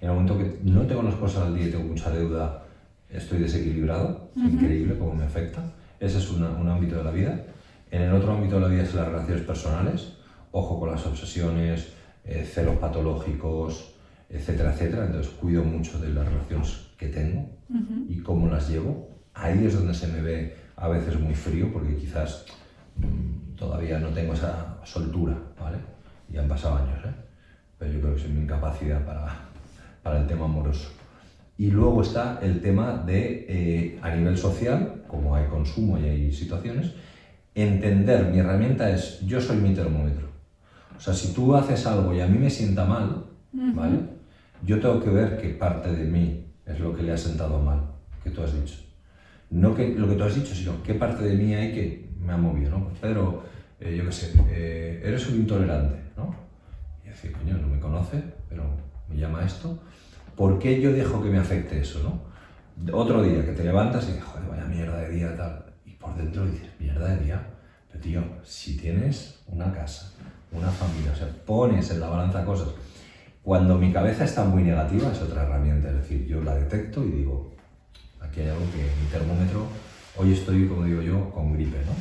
En 0.00 0.08
el 0.08 0.14
momento 0.14 0.38
que 0.38 0.60
no 0.62 0.82
tengo 0.82 1.02
las 1.02 1.16
cosas 1.16 1.44
al 1.44 1.56
día 1.56 1.66
y 1.66 1.70
tengo 1.70 1.84
mucha 1.84 2.10
deuda, 2.10 2.64
estoy 3.08 3.38
desequilibrado, 3.40 4.30
increíble 4.36 4.96
cómo 4.98 5.14
me 5.14 5.24
afecta. 5.24 5.60
Ese 5.98 6.18
es 6.18 6.30
un 6.30 6.68
ámbito 6.68 6.96
de 6.96 7.04
la 7.04 7.10
vida. 7.10 7.44
En 7.90 8.02
el 8.02 8.12
otro 8.12 8.32
ámbito 8.32 8.56
de 8.56 8.60
la 8.60 8.68
vida 8.68 8.82
es 8.82 8.94
las 8.94 9.08
relaciones 9.08 9.42
personales 9.42 10.14
ojo 10.54 10.78
con 10.78 10.90
las 10.90 11.04
obsesiones, 11.04 11.88
eh, 12.24 12.48
celos 12.48 12.76
patológicos, 12.76 13.92
etcétera, 14.30 14.72
etcétera. 14.72 15.06
Entonces 15.06 15.32
cuido 15.32 15.64
mucho 15.64 15.98
de 15.98 16.10
las 16.10 16.26
relaciones 16.26 16.86
que 16.96 17.08
tengo 17.08 17.50
y 18.08 18.18
cómo 18.18 18.46
las 18.46 18.70
llevo. 18.70 19.10
Ahí 19.34 19.66
es 19.66 19.74
donde 19.74 19.94
se 19.94 20.06
me 20.06 20.22
ve 20.22 20.56
a 20.76 20.88
veces 20.88 21.18
muy 21.18 21.34
frío 21.34 21.72
porque 21.72 21.96
quizás 21.96 22.46
todavía 23.56 23.98
no 23.98 24.08
tengo 24.08 24.32
esa 24.32 24.78
soltura, 24.84 25.36
¿vale? 25.60 25.78
Y 26.32 26.36
han 26.36 26.48
pasado 26.48 26.76
años, 26.76 27.04
¿eh? 27.04 27.14
Pero 27.78 27.92
yo 27.92 28.00
creo 28.00 28.14
que 28.14 28.22
es 28.22 28.28
mi 28.28 28.42
incapacidad 28.42 29.04
para, 29.04 29.48
para 30.02 30.20
el 30.20 30.26
tema 30.26 30.44
amoroso. 30.44 30.90
Y 31.56 31.70
luego 31.70 32.02
está 32.02 32.40
el 32.42 32.60
tema 32.60 33.02
de, 33.06 33.46
eh, 33.48 33.98
a 34.02 34.14
nivel 34.14 34.36
social, 34.36 35.04
como 35.06 35.34
hay 35.36 35.46
consumo 35.46 35.98
y 35.98 36.04
hay 36.04 36.32
situaciones, 36.32 36.92
entender, 37.54 38.26
mi 38.26 38.38
herramienta 38.38 38.90
es, 38.90 39.20
yo 39.20 39.40
soy 39.40 39.58
mi 39.58 39.74
termómetro. 39.74 40.28
O 40.96 41.00
sea, 41.00 41.14
si 41.14 41.32
tú 41.32 41.54
haces 41.54 41.86
algo 41.86 42.12
y 42.14 42.20
a 42.20 42.26
mí 42.26 42.38
me 42.38 42.50
sienta 42.50 42.84
mal, 42.84 43.26
¿vale? 43.52 43.98
Yo 44.64 44.80
tengo 44.80 45.00
que 45.02 45.10
ver 45.10 45.40
qué 45.40 45.50
parte 45.50 45.92
de 45.92 46.04
mí 46.04 46.46
es 46.66 46.80
lo 46.80 46.94
que 46.96 47.02
le 47.02 47.12
ha 47.12 47.16
sentado 47.16 47.60
mal, 47.60 47.80
que 48.22 48.30
tú 48.30 48.42
has 48.42 48.54
dicho. 48.54 48.80
No 49.50 49.74
que, 49.74 49.94
lo 49.94 50.08
que 50.08 50.14
tú 50.14 50.24
has 50.24 50.34
dicho, 50.34 50.54
sino 50.54 50.82
qué 50.82 50.94
parte 50.94 51.22
de 51.24 51.36
mí 51.36 51.54
hay 51.54 51.72
que 51.72 52.08
me 52.24 52.32
ha 52.32 52.36
movido, 52.36 52.70
¿no? 52.70 52.84
Pues 52.84 52.98
Pedro, 52.98 53.42
eh, 53.80 53.96
yo 53.96 54.04
qué 54.06 54.12
sé, 54.12 54.32
eh, 54.48 55.02
eres 55.04 55.28
un 55.28 55.36
intolerante, 55.36 55.98
¿no? 56.16 56.34
Y 57.04 57.08
decir, 57.08 57.32
coño, 57.32 57.58
no 57.58 57.68
me 57.68 57.78
conoce, 57.78 58.22
pero 58.48 58.64
me 59.08 59.16
llama 59.16 59.44
esto. 59.44 59.78
¿Por 60.36 60.58
qué 60.58 60.80
yo 60.80 60.92
dejo 60.92 61.22
que 61.22 61.28
me 61.28 61.38
afecte 61.38 61.80
eso, 61.80 62.02
no? 62.02 62.34
Otro 62.92 63.22
día 63.22 63.44
que 63.44 63.52
te 63.52 63.64
levantas 63.64 64.08
y 64.08 64.18
joder, 64.18 64.48
vaya 64.48 64.64
mierda 64.64 64.96
de 64.98 65.10
día, 65.10 65.36
tal. 65.36 65.64
Y 65.84 65.92
por 65.92 66.16
dentro 66.16 66.46
dices, 66.46 66.68
mierda 66.80 67.14
de 67.14 67.24
día. 67.24 67.46
Pero 67.88 68.00
tío, 68.02 68.22
si 68.42 68.76
tienes 68.76 69.42
una 69.46 69.72
casa, 69.72 70.12
una 70.50 70.68
familia, 70.68 71.12
o 71.12 71.16
sea, 71.16 71.28
pones 71.46 71.90
en 71.90 72.00
la 72.00 72.08
balanza 72.08 72.44
cosas. 72.44 72.68
Cuando 73.42 73.78
mi 73.78 73.92
cabeza 73.92 74.24
está 74.24 74.44
muy 74.44 74.62
negativa 74.62 75.12
es 75.12 75.20
otra 75.20 75.42
herramienta, 75.42 75.88
es 75.90 75.96
decir, 75.96 76.26
yo 76.26 76.42
la 76.42 76.54
detecto 76.54 77.04
y 77.04 77.10
digo, 77.10 77.54
aquí 78.20 78.40
hay 78.40 78.48
algo 78.48 78.64
que 78.72 78.78
mi 78.78 79.06
termómetro, 79.12 79.66
hoy 80.16 80.32
estoy, 80.32 80.66
como 80.66 80.84
digo 80.84 81.02
yo, 81.02 81.30
con 81.30 81.52
gripe, 81.52 81.78
¿no? 81.86 81.94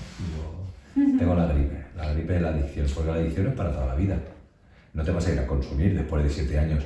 tengo 1.18 1.36
la 1.36 1.48
gripe, 1.48 1.86
la 1.96 2.14
gripe 2.14 2.34
de 2.34 2.42
la 2.42 2.50
adicción, 2.50 2.86
porque 2.94 3.12
la 3.12 3.18
adicción 3.18 3.48
es 3.48 3.54
para 3.54 3.72
toda 3.72 3.88
la 3.88 3.96
vida. 3.96 4.18
No 4.94 5.04
te 5.04 5.12
vas 5.12 5.28
a 5.28 5.34
ir 5.34 5.40
a 5.40 5.48
consumir 5.48 5.96
después 5.96 6.24
de 6.24 6.30
siete 6.30 6.60
años 6.60 6.84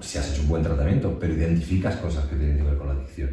si 0.00 0.18
has 0.18 0.32
hecho 0.32 0.42
un 0.42 0.48
buen 0.48 0.62
tratamiento, 0.62 1.18
pero 1.18 1.34
identificas 1.34 1.96
cosas 1.96 2.24
que 2.26 2.36
tienen 2.36 2.56
que 2.56 2.62
ver 2.62 2.76
con 2.76 2.88
la 2.88 2.94
adicción. 2.94 3.30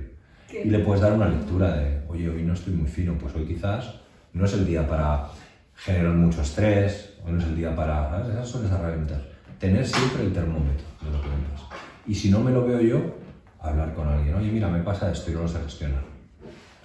Y 0.51 0.69
le 0.69 0.79
puedes 0.79 1.01
dar 1.01 1.13
una 1.13 1.29
lectura 1.29 1.75
de, 1.77 2.01
oye, 2.07 2.29
hoy 2.29 2.43
no 2.43 2.53
estoy 2.53 2.73
muy 2.73 2.87
fino, 2.87 3.17
pues 3.17 3.33
hoy 3.35 3.45
quizás 3.45 3.95
no 4.33 4.45
es 4.45 4.53
el 4.53 4.65
día 4.65 4.87
para 4.87 5.29
generar 5.75 6.13
mucho 6.13 6.41
estrés, 6.41 7.11
Hoy 7.23 7.33
no 7.33 7.39
es 7.39 7.45
el 7.45 7.55
día 7.55 7.75
para... 7.75 8.09
¿sabes? 8.09 8.29
Esas 8.29 8.47
son 8.47 8.63
las 8.63 8.71
herramientas. 8.71 9.21
Tener 9.59 9.85
siempre 9.85 10.23
el 10.23 10.33
termómetro 10.33 10.85
de 11.01 11.11
lo 11.11 11.21
que 11.21 11.29
ventas. 11.29 11.61
Y 12.07 12.15
si 12.15 12.31
no 12.31 12.39
me 12.39 12.51
lo 12.51 12.65
veo 12.65 12.81
yo, 12.81 13.15
hablar 13.59 13.93
con 13.93 14.07
alguien. 14.07 14.33
Oye, 14.33 14.51
mira, 14.51 14.67
me 14.69 14.81
pasa 14.81 15.11
esto 15.11 15.29
y 15.29 15.35
no 15.35 15.43
lo 15.43 15.47
sé 15.47 15.59
gestionar. 15.59 16.10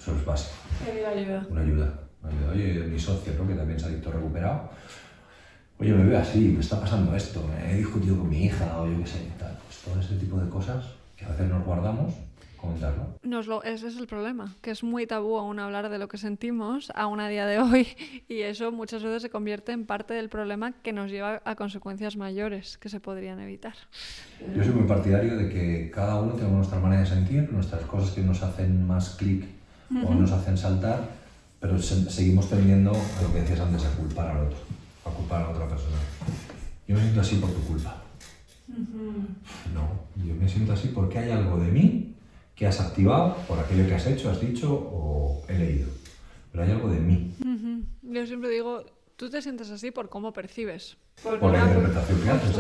Eso 0.07 0.15
es 0.15 0.25
básico. 0.25 0.55
Una 0.89 1.09
ayuda. 1.09 1.47
Una 1.51 1.63
ayuda. 1.63 2.53
Oye, 2.53 2.75
mi 2.85 2.97
socio, 2.97 3.33
¿no? 3.37 3.49
que 3.49 3.55
también 3.55 3.77
se 3.77 3.87
ha 3.87 3.89
dicho 3.89 4.13
recuperado. 4.13 4.71
Oye, 5.81 5.93
me 5.93 6.05
veo 6.05 6.21
así, 6.21 6.51
me 6.51 6.61
está 6.61 6.81
pasando 6.81 7.17
esto, 7.17 7.45
he 7.69 7.79
discutido 7.79 8.17
con 8.17 8.29
mi 8.29 8.45
hija 8.45 8.79
o 8.79 8.87
yo 8.87 9.01
qué 9.01 9.07
sé, 9.09 9.19
tal. 9.37 9.59
Pues 9.65 9.79
todo 9.79 10.01
ese 10.01 10.15
tipo 10.15 10.39
de 10.39 10.49
cosas 10.49 10.87
que 11.17 11.25
a 11.25 11.31
veces 11.31 11.49
nos 11.49 11.65
guardamos 11.65 12.15
comentarlo. 12.57 13.19
Nos 13.25 13.49
lo, 13.49 13.65
ese 13.65 13.89
es 13.89 13.97
el 13.97 14.07
problema, 14.07 14.55
que 14.63 14.71
es 14.71 14.85
muy 14.85 15.09
tabú 15.09 15.39
aún 15.39 15.59
hablar 15.59 15.89
de 15.89 15.99
lo 15.99 16.07
que 16.07 16.19
sentimos 16.19 16.93
aún 16.95 17.19
a 17.19 17.29
día 17.29 17.45
de 17.45 17.59
hoy 17.59 17.89
y 18.29 18.43
eso 18.43 18.71
muchas 18.71 19.03
veces 19.03 19.23
se 19.23 19.31
convierte 19.31 19.73
en 19.73 19.87
parte 19.87 20.15
del 20.15 20.29
problema 20.29 20.73
que 20.85 20.93
nos 20.93 21.11
lleva 21.11 21.43
a 21.45 21.57
consecuencias 21.57 22.17
mayores 22.17 22.79
que 22.79 22.89
se 22.89 23.01
podrían 23.01 23.41
evitar. 23.41 23.75
Yo 24.55 24.63
soy 24.63 24.73
muy 24.73 24.87
partidario 24.87 25.37
de 25.37 25.49
que 25.49 25.91
cada 25.93 26.21
uno 26.21 26.35
tenga 26.35 26.51
nuestra 26.51 26.79
manera 26.79 27.01
de 27.01 27.09
sentir, 27.09 27.53
nuestras 27.53 27.83
cosas 27.87 28.13
que 28.13 28.21
nos 28.21 28.41
hacen 28.45 28.87
más 28.87 29.17
clic 29.17 29.47
o 29.91 30.15
nos 30.15 30.31
hacen 30.33 30.57
saltar, 30.57 31.09
pero 31.61 31.79
seguimos 31.81 32.49
tendiendo 32.49 32.91
a 32.91 33.23
lo 33.23 33.33
que 33.33 33.41
decías 33.41 33.61
antes, 33.61 33.85
a 33.85 33.91
culpar 33.97 34.29
al 34.29 34.47
otro, 34.47 34.59
a 35.05 35.11
culpar 35.11 35.43
a 35.43 35.51
otra 35.51 35.69
persona. 35.69 35.97
Yo 36.87 36.95
me 36.95 37.03
siento 37.03 37.21
así 37.21 37.37
por 37.37 37.51
tu 37.51 37.61
culpa. 37.63 38.03
No, 39.75 40.25
yo 40.25 40.35
me 40.35 40.49
siento 40.49 40.73
así 40.73 40.89
porque 40.89 41.19
hay 41.19 41.31
algo 41.31 41.59
de 41.59 41.71
mí 41.71 42.15
que 42.55 42.67
has 42.67 42.81
activado 42.81 43.37
por 43.49 43.59
aquello 43.59 43.87
que 43.87 43.95
has 43.95 44.07
hecho, 44.07 44.31
has 44.31 44.41
dicho 44.41 44.73
o 44.73 45.43
he 45.49 45.59
leído. 45.59 45.89
Pero 46.51 46.65
hay 46.65 46.71
algo 46.71 46.89
de 46.89 47.01
mí. 47.01 47.35
Yo 48.03 48.27
siempre 48.27 48.51
digo 48.51 48.85
tú 49.17 49.31
te 49.31 49.43
sientes 49.43 49.71
así 49.71 49.91
por 49.91 50.09
cómo 50.09 50.33
percibes. 50.33 50.97
Por 51.23 51.41
la 51.51 51.61
interpretación 51.61 52.23
que 52.23 52.31
haces. 52.31 52.57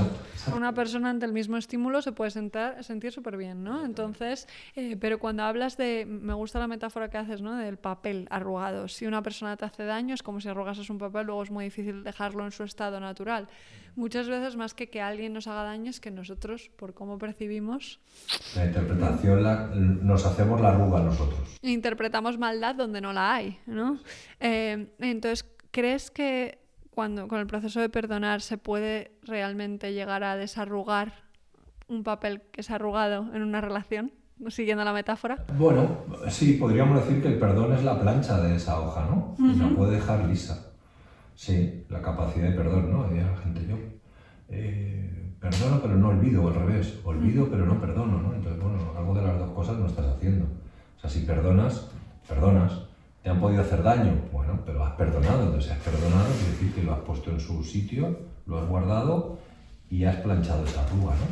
Una 0.54 0.72
persona 0.72 1.10
ante 1.10 1.26
el 1.26 1.32
mismo 1.32 1.56
estímulo 1.58 2.00
se 2.00 2.12
puede 2.12 2.30
sentar, 2.30 2.82
sentir 2.82 3.12
súper 3.12 3.36
bien, 3.36 3.62
¿no? 3.62 3.84
Entonces, 3.84 4.48
eh, 4.74 4.96
pero 4.98 5.18
cuando 5.18 5.42
hablas 5.42 5.76
de, 5.76 6.06
me 6.06 6.32
gusta 6.32 6.58
la 6.58 6.66
metáfora 6.66 7.10
que 7.10 7.18
haces, 7.18 7.42
¿no? 7.42 7.56
Del 7.56 7.76
papel 7.76 8.26
arrugado. 8.30 8.88
Si 8.88 9.06
una 9.06 9.22
persona 9.22 9.56
te 9.56 9.66
hace 9.66 9.84
daño, 9.84 10.14
es 10.14 10.22
como 10.22 10.40
si 10.40 10.48
arrugases 10.48 10.88
un 10.88 10.98
papel, 10.98 11.26
luego 11.26 11.42
es 11.42 11.50
muy 11.50 11.64
difícil 11.64 12.02
dejarlo 12.02 12.44
en 12.44 12.52
su 12.52 12.62
estado 12.62 12.98
natural. 12.98 13.48
Muchas 13.94 14.28
veces, 14.28 14.56
más 14.56 14.74
que 14.74 14.88
que 14.88 15.00
alguien 15.00 15.32
nos 15.32 15.46
haga 15.48 15.62
daño, 15.64 15.90
es 15.90 16.00
que 16.00 16.10
nosotros, 16.10 16.70
por 16.76 16.94
cómo 16.94 17.18
percibimos... 17.18 18.00
La 18.54 18.66
interpretación 18.66 19.42
la, 19.42 19.66
nos 19.74 20.24
hacemos 20.24 20.60
la 20.60 20.70
arruga 20.70 21.00
nosotros. 21.00 21.58
Interpretamos 21.62 22.38
maldad 22.38 22.74
donde 22.74 23.00
no 23.00 23.12
la 23.12 23.34
hay, 23.34 23.58
¿no? 23.66 23.98
Eh, 24.38 24.86
entonces, 24.98 25.44
¿crees 25.76 26.10
que 26.10 26.58
cuando 26.88 27.28
con 27.28 27.38
el 27.38 27.46
proceso 27.46 27.82
de 27.82 27.90
perdonar 27.90 28.40
se 28.40 28.56
puede 28.56 29.12
realmente 29.22 29.92
llegar 29.92 30.24
a 30.24 30.34
desarrugar 30.34 31.12
un 31.86 32.02
papel 32.02 32.40
que 32.50 32.62
es 32.62 32.70
arrugado 32.70 33.26
en 33.34 33.42
una 33.42 33.60
relación, 33.60 34.10
siguiendo 34.48 34.84
la 34.84 34.94
metáfora? 34.94 35.44
Bueno, 35.58 35.98
sí, 36.30 36.54
podríamos 36.54 37.04
decir 37.04 37.20
que 37.20 37.28
el 37.28 37.38
perdón 37.38 37.74
es 37.74 37.84
la 37.84 38.00
plancha 38.00 38.40
de 38.40 38.56
esa 38.56 38.80
hoja, 38.80 39.04
¿no? 39.04 39.34
Y 39.38 39.54
La 39.54 39.68
puede 39.68 39.96
dejar 39.96 40.24
lisa. 40.24 40.72
Sí, 41.34 41.84
la 41.90 42.00
capacidad 42.00 42.48
de 42.48 42.56
perdón, 42.56 42.90
¿no? 42.90 43.06
Decía 43.08 43.30
la 43.30 43.36
gente, 43.36 43.66
yo 43.68 43.76
eh, 44.48 45.34
perdono 45.38 45.82
pero 45.82 45.94
no 45.96 46.08
olvido, 46.08 46.42
o 46.42 46.48
al 46.48 46.54
revés, 46.54 47.00
olvido 47.04 47.50
pero 47.50 47.66
no 47.66 47.78
perdono, 47.78 48.22
¿no? 48.22 48.32
Entonces, 48.34 48.62
bueno, 48.62 48.78
algo 48.96 49.14
de 49.14 49.20
las 49.20 49.38
dos 49.38 49.50
cosas 49.50 49.76
no 49.76 49.88
estás 49.88 50.06
haciendo. 50.06 50.46
O 50.96 51.00
sea, 51.00 51.10
si 51.10 51.26
perdonas, 51.26 51.90
perdonas, 52.26 52.86
te 53.26 53.30
han 53.30 53.40
podido 53.40 53.62
hacer 53.62 53.82
daño, 53.82 54.12
bueno, 54.30 54.60
pero 54.64 54.84
has 54.84 54.94
perdonado, 54.94 55.46
entonces 55.46 55.72
has 55.72 55.80
perdonado, 55.80 56.32
quiere 56.32 56.52
decir 56.52 56.72
que 56.72 56.82
lo 56.84 56.94
has 56.94 57.00
puesto 57.00 57.32
en 57.32 57.40
su 57.40 57.64
sitio, 57.64 58.20
lo 58.46 58.60
has 58.60 58.68
guardado 58.68 59.40
y 59.90 60.04
has 60.04 60.14
planchado 60.18 60.64
esa 60.64 60.86
arruga, 60.86 61.16
¿no? 61.16 61.26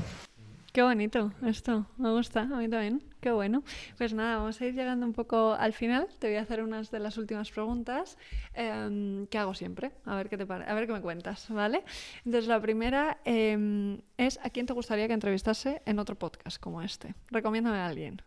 Qué 0.72 0.82
bonito 0.82 1.30
esto, 1.46 1.86
me 1.96 2.10
gusta, 2.10 2.40
a 2.40 2.56
mí 2.56 2.68
también, 2.68 3.04
qué 3.20 3.30
bueno. 3.30 3.62
Pues 3.96 4.12
nada, 4.12 4.38
vamos 4.38 4.60
a 4.60 4.66
ir 4.66 4.74
llegando 4.74 5.06
un 5.06 5.12
poco 5.12 5.52
al 5.52 5.72
final, 5.72 6.08
te 6.18 6.26
voy 6.26 6.36
a 6.36 6.40
hacer 6.42 6.64
unas 6.64 6.90
de 6.90 6.98
las 6.98 7.16
últimas 7.16 7.52
preguntas 7.52 8.18
eh, 8.54 9.26
que 9.30 9.38
hago 9.38 9.54
siempre, 9.54 9.92
a 10.04 10.16
ver 10.16 10.28
qué 10.28 10.36
te 10.36 10.52
a 10.52 10.74
ver 10.74 10.88
qué 10.88 10.92
me 10.92 11.00
cuentas, 11.00 11.48
¿vale? 11.48 11.84
Entonces 12.24 12.48
la 12.48 12.60
primera 12.60 13.18
eh, 13.24 14.00
es 14.16 14.40
¿a 14.42 14.50
quién 14.50 14.66
te 14.66 14.72
gustaría 14.72 15.06
que 15.06 15.14
entrevistase 15.14 15.80
en 15.86 16.00
otro 16.00 16.16
podcast 16.16 16.58
como 16.58 16.82
este? 16.82 17.14
Recomiéndame 17.30 17.78
a 17.78 17.86
alguien. 17.86 18.20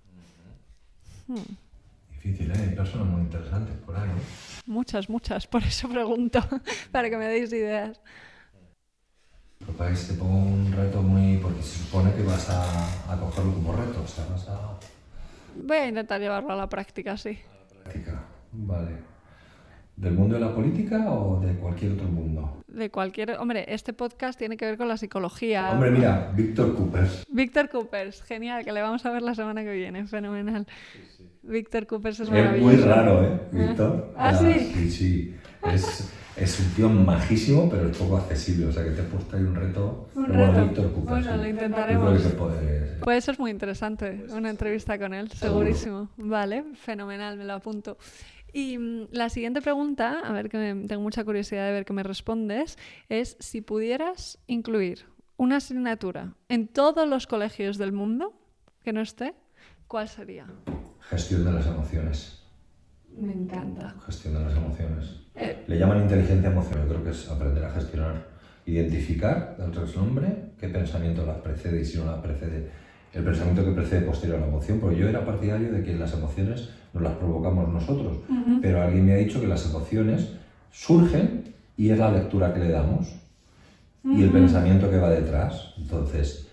Hmm. 1.28 1.67
Difícil, 2.28 2.52
¿eh? 2.52 2.60
Hay 2.60 2.76
personas 2.76 3.08
muy 3.08 3.22
interesantes 3.22 3.74
por 3.86 3.96
ahí. 3.96 4.10
Muchas, 4.66 5.10
muchas, 5.10 5.48
por 5.48 5.64
eso 5.64 5.88
pregunto, 5.88 6.42
para 6.92 7.10
que 7.10 7.16
me 7.16 7.26
deis 7.26 7.54
ideas. 7.54 8.02
Pues 9.78 10.08
te 10.10 10.14
pongo 10.16 10.38
un 10.38 10.74
reto 10.74 11.02
muy... 11.02 11.38
porque 11.38 11.64
se 11.64 11.80
supone 11.80 12.14
que 12.14 12.24
vas 12.24 12.50
a, 12.50 13.14
a 13.14 13.18
cogerlo 13.18 13.54
como 13.54 13.74
reto, 13.74 14.04
o 14.04 14.08
sea, 14.08 14.26
vas 14.30 14.46
a... 14.50 14.78
Voy 15.56 15.78
a 15.78 15.88
intentar 15.88 16.20
llevarlo 16.20 16.52
a 16.52 16.58
la 16.58 16.68
práctica, 16.68 17.16
sí. 17.16 17.40
A 17.50 17.56
la 17.56 17.84
práctica, 17.84 18.24
vale. 18.52 19.17
¿Del 19.98 20.14
mundo 20.14 20.36
de 20.36 20.42
la 20.42 20.54
política 20.54 21.12
o 21.12 21.40
de 21.40 21.56
cualquier 21.56 21.94
otro 21.94 22.08
mundo? 22.08 22.62
De 22.68 22.92
cualquier... 22.92 23.32
Hombre, 23.40 23.66
este 23.68 23.94
podcast 23.94 24.38
tiene 24.38 24.56
que 24.56 24.64
ver 24.64 24.78
con 24.78 24.88
la 24.88 24.96
psicología. 24.96 25.72
Hombre, 25.72 25.90
mira, 25.90 26.32
Víctor 26.36 26.76
Coopers. 26.76 27.26
Víctor 27.32 27.68
Coopers, 27.68 28.22
genial, 28.22 28.64
que 28.64 28.72
le 28.72 28.84
vamos 28.84 29.04
a 29.08 29.12
ver 29.12 29.24
la 29.24 29.34
semana 29.34 29.64
que 29.64 29.74
viene, 29.74 30.06
fenomenal. 30.06 30.68
Sí, 30.94 31.00
sí. 31.18 31.30
Víctor 31.42 31.88
Coopers 31.88 32.20
es 32.20 32.30
maravilloso. 32.30 32.70
Es 32.70 32.78
muy 32.78 32.86
raro, 32.86 33.24
¿eh? 33.24 33.40
Víctor. 33.52 34.14
¿Ah, 34.18 34.36
sí? 34.36 34.54
Sí, 34.76 34.92
sí. 34.92 35.36
Es, 35.66 36.14
es, 36.36 36.60
un 36.60 36.68
tío 36.76 36.90
majísimo, 36.90 37.68
pero 37.68 37.90
es 37.90 37.98
poco 37.98 38.18
accesible. 38.18 38.68
O 38.68 38.72
sea, 38.72 38.84
que 38.84 38.92
te 38.92 39.02
he 39.02 39.06
puesto 39.06 39.36
ahí 39.36 39.42
un 39.42 39.56
reto. 39.56 40.10
Un 40.14 40.28
Bueno, 40.28 40.52
reto. 40.52 40.62
Víctor 40.64 40.94
Coopers. 40.94 41.10
Bueno, 41.10 41.32
sí. 41.32 41.38
lo 41.38 41.48
intentaremos. 41.48 42.06
Creo 42.06 42.18
que 42.18 42.30
se 42.30 42.36
puede... 42.36 42.98
Pues 43.04 43.18
eso 43.20 43.32
es 43.32 43.40
muy 43.40 43.52
interesante, 43.52 44.26
una 44.32 44.50
entrevista 44.50 45.00
con 45.00 45.14
él, 45.14 45.32
segurísimo. 45.32 46.10
Vale, 46.18 46.66
fenomenal, 46.76 47.38
me 47.38 47.46
lo 47.46 47.54
apunto. 47.54 47.98
Y 48.58 48.80
mm, 48.80 49.10
la 49.12 49.30
siguiente 49.30 49.62
pregunta, 49.62 50.20
a 50.24 50.32
ver 50.34 50.50
que 50.50 50.58
me- 50.58 50.88
tengo 50.88 51.04
mucha 51.04 51.24
curiosidad 51.24 51.68
de 51.68 51.74
ver 51.74 51.86
qué 51.86 51.94
me 51.94 52.02
respondes, 52.02 52.76
es 53.08 53.38
si 53.40 53.62
pudieras 53.62 54.40
incluir 54.48 55.06
una 55.38 55.58
asignatura 55.58 56.34
en 56.50 56.68
todos 56.68 57.08
los 57.08 57.28
colegios 57.28 57.78
del 57.78 57.92
mundo 57.92 58.34
que 58.84 58.94
no 58.94 59.02
esté, 59.02 59.36
¿cuál 59.88 60.08
sería? 60.10 60.48
Gestión 61.02 61.46
de 61.46 61.52
las 61.52 61.68
emociones. 61.68 62.42
Me 63.16 63.34
encanta. 63.34 63.94
Gestión 64.08 64.34
de 64.34 64.40
las 64.46 64.56
emociones. 64.58 65.06
Eh, 65.36 65.64
Le 65.68 65.78
llaman 65.78 66.02
inteligencia 66.02 66.50
emocional. 66.50 66.88
Creo 66.88 67.04
que 67.04 67.12
es 67.12 67.30
aprender 67.30 67.64
a 67.64 67.72
gestionar, 67.74 68.28
identificar, 68.66 69.56
darles 69.60 69.96
nombre, 69.96 70.54
qué 70.60 70.68
pensamiento 70.70 71.24
las 71.28 71.38
precede 71.42 71.82
y 71.82 71.86
si 71.86 72.00
no 72.00 72.06
las 72.06 72.22
precede, 72.22 72.72
el 73.14 73.24
pensamiento 73.24 73.64
que 73.64 73.72
precede 73.72 74.02
posterior 74.02 74.38
a 74.38 74.42
la 74.42 74.48
emoción. 74.48 74.80
Porque 74.80 74.98
yo 74.98 75.08
era 75.08 75.26
partidario 75.26 75.72
de 75.72 75.84
que 75.84 75.96
las 75.96 76.14
emociones 76.14 76.70
nos 76.94 77.04
las 77.04 77.14
provocamos 77.14 77.70
nosotros, 77.70 78.18
pero 78.62 78.82
alguien 78.82 79.06
me 79.06 79.14
ha 79.14 79.18
dicho 79.18 79.40
que 79.40 79.48
las 79.48 79.66
emociones 79.66 80.34
surgen 80.72 81.54
y 81.76 81.90
es 81.90 81.98
la 81.98 82.12
lectura 82.12 82.54
que 82.54 82.60
le 82.60 82.70
damos 82.70 83.08
y 84.04 84.24
el 84.24 84.32
pensamiento 84.32 84.90
que 84.90 84.98
va 84.98 85.10
detrás. 85.10 85.74
Entonces, 85.78 86.48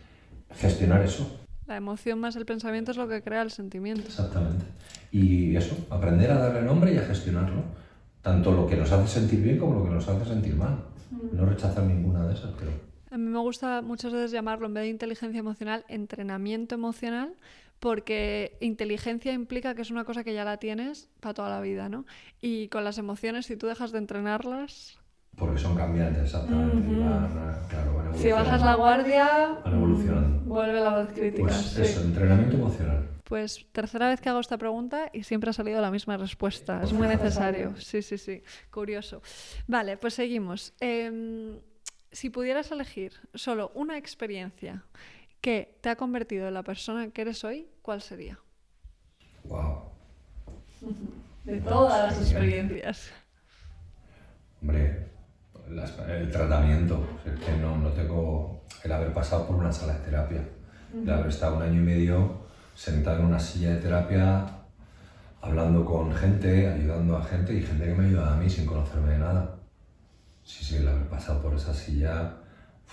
gestionar 0.57 1.02
eso. 1.02 1.40
La 1.66 1.76
emoción 1.76 2.18
más 2.20 2.36
el 2.36 2.44
pensamiento 2.44 2.90
es 2.90 2.96
lo 2.96 3.09
que 3.09 3.22
crea 3.22 3.42
el 3.42 3.50
sentimiento. 3.50 4.02
Exactamente. 4.02 4.66
Y 5.11 5.57
eso, 5.57 5.76
aprender 5.88 6.30
a 6.30 6.38
darle 6.38 6.62
nombre 6.62 6.92
y 6.92 6.98
a 6.98 7.02
gestionarlo. 7.02 7.62
Tanto 8.20 8.52
lo 8.52 8.66
que 8.66 8.76
nos 8.76 8.90
hace 8.90 9.20
sentir 9.20 9.42
bien 9.42 9.59
como 9.59 9.74
lo 9.74 9.84
que 9.84 9.90
nos 9.90 10.09
hace 10.09 10.24
sentir 10.24 10.57
mal. 10.57 10.78
No 11.32 11.46
rechazar 11.46 11.84
ninguna 11.84 12.26
de 12.26 12.34
esas, 12.34 12.50
pero... 12.59 12.93
A 13.14 13.16
mí 13.16 13.30
me 13.30 13.38
gusta 13.38 13.80
muchas 13.80 14.12
veces 14.12 14.32
llamarlo, 14.32 14.66
en 14.66 14.74
vez 14.74 14.82
de 14.82 14.88
inteligencia 14.88 15.38
emocional, 15.38 15.84
entrenamiento 15.86 16.74
emocional, 16.74 17.32
porque 17.78 18.56
inteligencia 18.60 19.32
implica 19.32 19.76
que 19.76 19.82
es 19.82 19.92
una 19.92 20.02
cosa 20.04 20.24
que 20.24 20.34
ya 20.34 20.44
la 20.44 20.56
tienes 20.56 21.08
para 21.20 21.32
toda 21.34 21.48
la 21.48 21.60
vida, 21.60 21.88
¿no? 21.88 22.06
Y 22.40 22.66
con 22.68 22.82
las 22.82 22.98
emociones, 22.98 23.46
si 23.46 23.56
tú 23.56 23.68
dejas 23.68 23.92
de 23.92 23.98
entrenarlas, 23.98 24.98
Porque 25.36 25.60
son 25.60 25.76
cambiantes, 25.76 26.24
exactamente. 26.24 26.90
y 26.92 26.96
van, 26.98 27.12
a- 27.12 27.68
claro, 27.68 27.94
van 27.94 28.18
si 28.18 28.32
bajas 28.32 28.62
la 28.62 28.74
guardia, 28.74 29.58
Van 29.64 29.74
evolucionando. 29.74 30.40
mm, 30.40 30.48
vuelve 30.48 30.80
la 30.80 30.98
voz 30.98 31.08
crítica. 31.14 31.42
Pues 31.44 31.54
sí. 31.54 31.82
eso, 31.82 32.00
entrenamiento 32.02 32.56
emocional. 32.56 33.08
Pues 33.22 33.64
tercera 33.70 34.08
vez 34.08 34.20
que 34.20 34.28
hago 34.28 34.40
esta 34.40 34.58
pregunta 34.58 35.08
y 35.12 35.22
siempre 35.22 35.50
ha 35.50 35.52
salido 35.52 35.80
la 35.80 35.92
misma 35.92 36.16
respuesta. 36.16 36.82
Es 36.82 36.92
muy 36.92 37.06
necesario. 37.06 37.74
Sí, 37.76 38.02
sí, 38.02 38.18
sí. 38.18 38.42
Curioso. 38.72 39.22
Vale, 39.68 39.96
pues 39.98 40.14
seguimos. 40.14 40.74
Em, 40.80 41.58
si 42.14 42.30
pudieras 42.30 42.70
elegir 42.72 43.12
solo 43.34 43.70
una 43.74 43.98
experiencia 43.98 44.82
que 45.40 45.76
te 45.82 45.90
ha 45.90 45.96
convertido 45.96 46.48
en 46.48 46.54
la 46.54 46.62
persona 46.62 47.10
que 47.10 47.20
eres 47.22 47.44
hoy, 47.44 47.68
¿cuál 47.82 48.00
sería? 48.00 48.38
Wow. 49.44 49.82
De 51.44 51.60
todas 51.60 52.10
las 52.16 52.22
experiencias. 52.22 53.10
Hombre, 54.62 55.08
las- 55.68 55.98
el 56.08 56.30
tratamiento. 56.30 57.06
Es 57.26 57.38
que 57.44 57.52
no, 57.58 57.76
no 57.76 57.90
tengo 57.90 58.62
el 58.82 58.92
haber 58.92 59.12
pasado 59.12 59.46
por 59.46 59.56
una 59.56 59.70
sala 59.72 59.94
de 59.98 60.04
terapia. 60.06 60.48
El 60.94 61.10
haber 61.10 61.26
estado 61.26 61.56
un 61.56 61.62
año 61.62 61.80
y 61.80 61.84
medio 61.84 62.44
sentado 62.74 63.18
en 63.20 63.26
una 63.26 63.38
silla 63.40 63.74
de 63.74 63.80
terapia, 63.82 64.46
hablando 65.42 65.84
con 65.84 66.14
gente, 66.14 66.68
ayudando 66.68 67.16
a 67.18 67.24
gente 67.24 67.52
y 67.52 67.60
gente 67.62 67.84
que 67.84 67.94
me 67.94 68.06
ayudaba 68.06 68.32
a 68.34 68.36
mí 68.36 68.48
sin 68.48 68.64
conocerme 68.64 69.12
de 69.12 69.18
nada. 69.18 69.53
Sí, 70.45 70.62
sí, 70.62 70.76
el 70.76 70.88
haber 70.88 71.09
pasado 71.09 71.42
por 71.42 71.55
esa 71.55 71.72
silla 71.72 72.34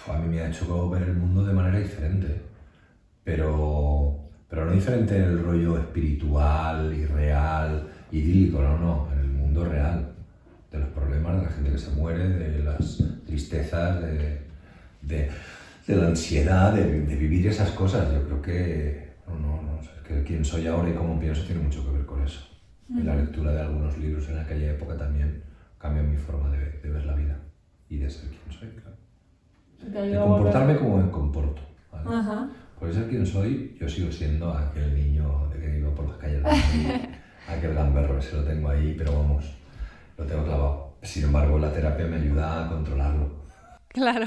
a 0.07 0.17
mí 0.17 0.27
me 0.27 0.41
ha 0.41 0.49
hecho 0.49 0.89
ver 0.89 1.03
el 1.03 1.13
mundo 1.13 1.45
de 1.45 1.53
manera 1.53 1.77
diferente. 1.79 2.41
Pero, 3.23 4.29
pero 4.49 4.65
no 4.65 4.71
diferente 4.71 5.15
en 5.17 5.23
el 5.23 5.43
rollo 5.43 5.77
espiritual, 5.77 6.93
irreal, 6.93 7.87
idílico, 8.11 8.61
no, 8.61 8.77
no, 8.77 9.09
en 9.13 9.19
el 9.19 9.27
mundo 9.27 9.65
real. 9.65 10.13
De 10.71 10.79
los 10.79 10.89
problemas, 10.89 11.37
de 11.37 11.43
la 11.43 11.51
gente 11.51 11.71
que 11.71 11.77
se 11.77 11.91
muere, 11.91 12.27
de 12.27 12.63
las 12.63 13.03
tristezas, 13.25 14.01
de, 14.01 14.41
de, 15.01 15.29
de 15.85 15.95
la 15.95 16.07
ansiedad, 16.07 16.73
de, 16.73 17.01
de 17.01 17.15
vivir 17.15 17.47
esas 17.47 17.71
cosas. 17.71 18.11
Yo 18.13 18.23
creo 18.23 18.41
que, 18.41 19.13
no, 19.27 19.35
no, 19.35 19.61
no, 19.61 19.81
es 19.81 19.89
que 20.07 20.23
quién 20.23 20.45
soy 20.45 20.67
ahora 20.67 20.89
y 20.89 20.93
cómo 20.93 21.19
pienso 21.19 21.43
tiene 21.43 21.61
mucho 21.61 21.85
que 21.85 21.97
ver 21.97 22.05
con 22.05 22.23
eso. 22.23 22.47
Y 22.89 23.03
la 23.03 23.15
lectura 23.15 23.51
de 23.51 23.61
algunos 23.61 23.97
libros 23.97 24.27
en 24.29 24.39
aquella 24.39 24.71
época 24.71 24.97
también 24.97 25.43
cambió 25.81 26.03
mi 26.03 26.17
forma 26.17 26.49
de, 26.49 26.79
de 26.79 26.89
ver 26.89 27.05
la 27.05 27.15
vida 27.15 27.39
y 27.89 27.97
de 27.97 28.09
ser 28.09 28.29
quien 28.29 28.59
soy, 28.59 28.69
claro. 28.69 28.97
De 29.81 30.15
comportarme 30.17 30.77
como 30.77 30.97
me 30.97 31.11
comporto. 31.11 31.61
¿vale? 31.91 32.15
Ajá. 32.15 32.49
Por 32.79 32.93
ser 32.93 33.09
quien 33.09 33.25
soy, 33.25 33.77
yo 33.79 33.87
sigo 33.89 34.11
siendo 34.11 34.53
aquel 34.53 34.95
niño 34.95 35.49
de 35.53 35.59
que 35.59 35.79
iba 35.79 35.93
por 35.93 36.07
las 36.07 36.17
calles 36.17 36.37
de 36.37 36.43
Madrid, 36.43 37.09
aquel 37.47 37.73
gamberro, 37.73 38.17
ese 38.17 38.37
lo 38.37 38.43
tengo 38.43 38.69
ahí, 38.69 38.95
pero 38.97 39.13
vamos, 39.13 39.53
lo 40.17 40.25
tengo 40.25 40.43
clavado. 40.43 40.93
Sin 41.01 41.25
embargo, 41.25 41.59
la 41.59 41.71
terapia 41.71 42.05
me 42.05 42.17
ayuda 42.17 42.65
a 42.65 42.69
controlarlo. 42.69 43.41
Claro, 43.87 44.25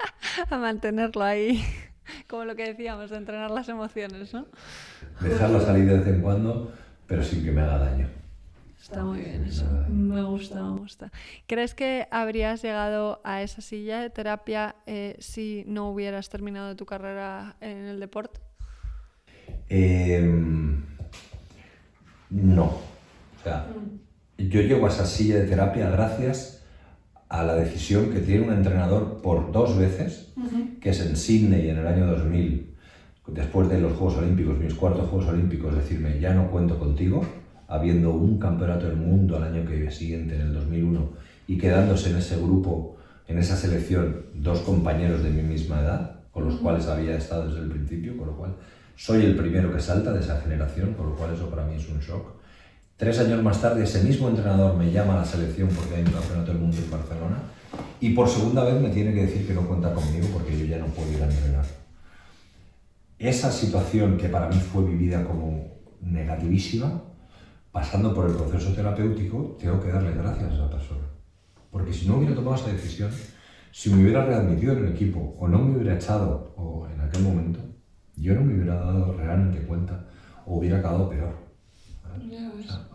a 0.50 0.56
mantenerlo 0.56 1.24
ahí, 1.24 1.64
como 2.28 2.44
lo 2.44 2.54
que 2.54 2.66
decíamos, 2.66 3.10
de 3.10 3.16
entrenar 3.16 3.50
las 3.50 3.68
emociones, 3.68 4.34
¿no? 4.34 4.46
Dejarlo 5.20 5.60
salir 5.60 5.86
de 5.86 5.98
vez 5.98 6.06
en 6.08 6.20
cuando, 6.20 6.72
pero 7.06 7.22
sin 7.22 7.44
que 7.44 7.50
me 7.50 7.62
haga 7.62 7.78
daño. 7.78 8.08
Está 8.80 9.04
muy 9.04 9.20
bien 9.20 9.44
eso. 9.44 9.64
Me 9.88 10.22
gusta, 10.22 10.62
me 10.62 10.78
gusta. 10.78 11.10
¿Crees 11.46 11.74
que 11.74 12.06
habrías 12.10 12.62
llegado 12.62 13.20
a 13.24 13.42
esa 13.42 13.60
silla 13.60 14.00
de 14.00 14.10
terapia 14.10 14.76
eh, 14.86 15.16
si 15.18 15.64
no 15.66 15.90
hubieras 15.90 16.28
terminado 16.28 16.76
tu 16.76 16.86
carrera 16.86 17.56
en 17.60 17.86
el 17.86 18.00
deporte? 18.00 18.40
Em, 19.68 20.84
no. 22.30 22.64
O 22.64 23.42
sea, 23.42 23.66
yo 24.38 24.60
llego 24.60 24.86
a 24.86 24.90
esa 24.90 25.06
silla 25.06 25.36
de 25.36 25.46
terapia 25.46 25.90
gracias 25.90 26.62
a 27.28 27.42
la 27.42 27.54
decisión 27.54 28.12
que 28.12 28.20
tiene 28.20 28.46
un 28.46 28.52
entrenador 28.52 29.20
por 29.20 29.50
dos 29.50 29.76
veces, 29.76 30.32
que 30.80 30.90
es 30.90 31.00
en 31.00 31.16
Sydney 31.16 31.70
en 31.70 31.78
el 31.78 31.86
año 31.86 32.06
2000, 32.06 32.74
después 33.28 33.68
de 33.68 33.80
los 33.80 33.94
Juegos 33.94 34.18
Olímpicos, 34.18 34.58
mis 34.58 34.74
cuartos 34.74 35.08
Juegos 35.08 35.28
Olímpicos, 35.28 35.74
decirme, 35.74 36.20
ya 36.20 36.32
no 36.34 36.50
cuento 36.50 36.78
contigo, 36.78 37.24
habiendo 37.68 38.12
un 38.12 38.38
campeonato 38.38 38.86
del 38.86 38.96
mundo 38.96 39.36
al 39.36 39.44
año 39.44 39.64
que 39.64 39.90
siguiente, 39.90 40.34
en 40.34 40.42
el 40.42 40.54
2001, 40.54 41.08
y 41.48 41.58
quedándose 41.58 42.10
en 42.10 42.16
ese 42.16 42.36
grupo, 42.36 42.96
en 43.28 43.38
esa 43.38 43.56
selección, 43.56 44.26
dos 44.34 44.60
compañeros 44.60 45.22
de 45.22 45.30
mi 45.30 45.42
misma 45.42 45.80
edad, 45.80 46.20
con 46.32 46.44
los 46.44 46.56
cuales 46.56 46.86
había 46.86 47.16
estado 47.16 47.48
desde 47.48 47.60
el 47.60 47.68
principio, 47.68 48.16
con 48.16 48.28
lo 48.28 48.36
cual 48.36 48.54
soy 48.96 49.24
el 49.24 49.36
primero 49.36 49.72
que 49.72 49.80
salta 49.80 50.12
de 50.12 50.20
esa 50.20 50.40
generación, 50.40 50.94
con 50.94 51.10
lo 51.10 51.16
cual 51.16 51.34
eso 51.34 51.48
para 51.50 51.64
mí 51.66 51.76
es 51.76 51.88
un 51.88 52.00
shock. 52.00 52.36
Tres 52.96 53.18
años 53.20 53.42
más 53.42 53.60
tarde, 53.60 53.84
ese 53.84 54.02
mismo 54.02 54.28
entrenador 54.28 54.74
me 54.76 54.90
llama 54.90 55.14
a 55.14 55.18
la 55.18 55.24
selección 55.24 55.68
porque 55.68 55.96
hay 55.96 56.02
un 56.02 56.12
campeonato 56.12 56.52
del 56.52 56.60
mundo 56.60 56.78
en 56.78 56.90
Barcelona 56.90 57.36
y 58.00 58.10
por 58.10 58.28
segunda 58.28 58.64
vez 58.64 58.80
me 58.80 58.88
tiene 58.88 59.12
que 59.12 59.26
decir 59.26 59.46
que 59.46 59.52
no 59.52 59.66
cuenta 59.66 59.92
conmigo 59.92 60.28
porque 60.32 60.58
yo 60.58 60.64
ya 60.64 60.78
no 60.78 60.86
puedo 60.86 61.12
ir 61.12 61.22
a 61.22 61.26
entrenar. 61.30 61.64
Esa 63.18 63.50
situación 63.50 64.16
que 64.16 64.28
para 64.28 64.48
mí 64.48 64.56
fue 64.56 64.84
vivida 64.84 65.24
como 65.24 65.74
negativísima, 66.00 67.02
pasando 67.76 68.14
por 68.14 68.24
el 68.24 68.34
proceso 68.34 68.72
terapéutico, 68.72 69.54
tengo 69.60 69.78
que 69.78 69.88
darle 69.88 70.12
gracias 70.12 70.50
a 70.50 70.54
esa 70.54 70.70
persona. 70.70 71.04
Porque 71.70 71.92
si 71.92 72.08
no 72.08 72.16
hubiera 72.16 72.34
tomado 72.34 72.56
esa 72.56 72.72
decisión, 72.72 73.10
si 73.70 73.90
me 73.90 74.02
hubiera 74.02 74.24
readmitido 74.24 74.72
en 74.72 74.86
el 74.86 74.92
equipo 74.92 75.36
o 75.38 75.46
no 75.46 75.58
me 75.58 75.76
hubiera 75.76 75.94
echado 75.94 76.54
o 76.56 76.88
en 76.88 76.98
aquel 77.02 77.22
momento, 77.22 77.60
yo 78.16 78.34
no 78.34 78.40
me 78.40 78.54
hubiera 78.54 78.76
dado 78.76 79.12
realmente 79.12 79.60
cuenta 79.66 80.06
o 80.46 80.56
hubiera 80.56 80.78
acabado 80.78 81.10
peor 81.10 81.34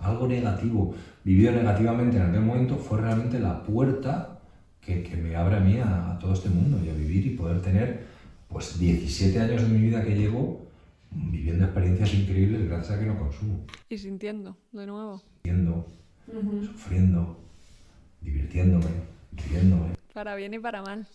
algo 0.02 0.28
negativo, 0.28 0.96
vivido 1.24 1.52
negativamente 1.52 2.18
en 2.18 2.24
aquel 2.24 2.42
momento, 2.42 2.76
fue 2.76 3.00
realmente 3.00 3.40
la 3.40 3.62
puerta 3.62 4.40
que, 4.82 5.04
que 5.04 5.16
me 5.16 5.36
abre 5.36 5.58
a 5.58 5.60
mí 5.60 5.78
a, 5.78 6.18
todo 6.20 6.34
este 6.34 6.50
mundo 6.50 6.80
y 6.84 6.90
a 6.90 6.94
vivir 6.94 7.28
y 7.28 7.36
poder 7.36 7.62
tener 7.62 8.08
pues 8.50 8.80
17 8.80 9.40
años 9.40 9.62
de 9.62 9.68
mi 9.68 9.78
vida 9.78 10.04
que 10.04 10.16
llevo 10.16 10.71
viviendo 11.12 11.66
experiencias 11.66 12.14
increíbles 12.14 12.68
gracias 12.68 12.98
a 12.98 13.00
que 13.00 13.06
no 13.06 13.20
consumo. 13.20 13.66
Y 13.90 13.98
sintiendo, 13.98 14.58
de 14.72 14.86
nuevo. 14.86 15.22
Sintiendo, 15.44 15.88
sufriendo, 16.66 17.40
divirtiéndome, 18.22 18.88
riéndome. 19.50 20.02
Para 20.14 20.36
bien 20.36 20.54
y 20.54 20.60
para 20.60 20.82
mal. 20.82 21.08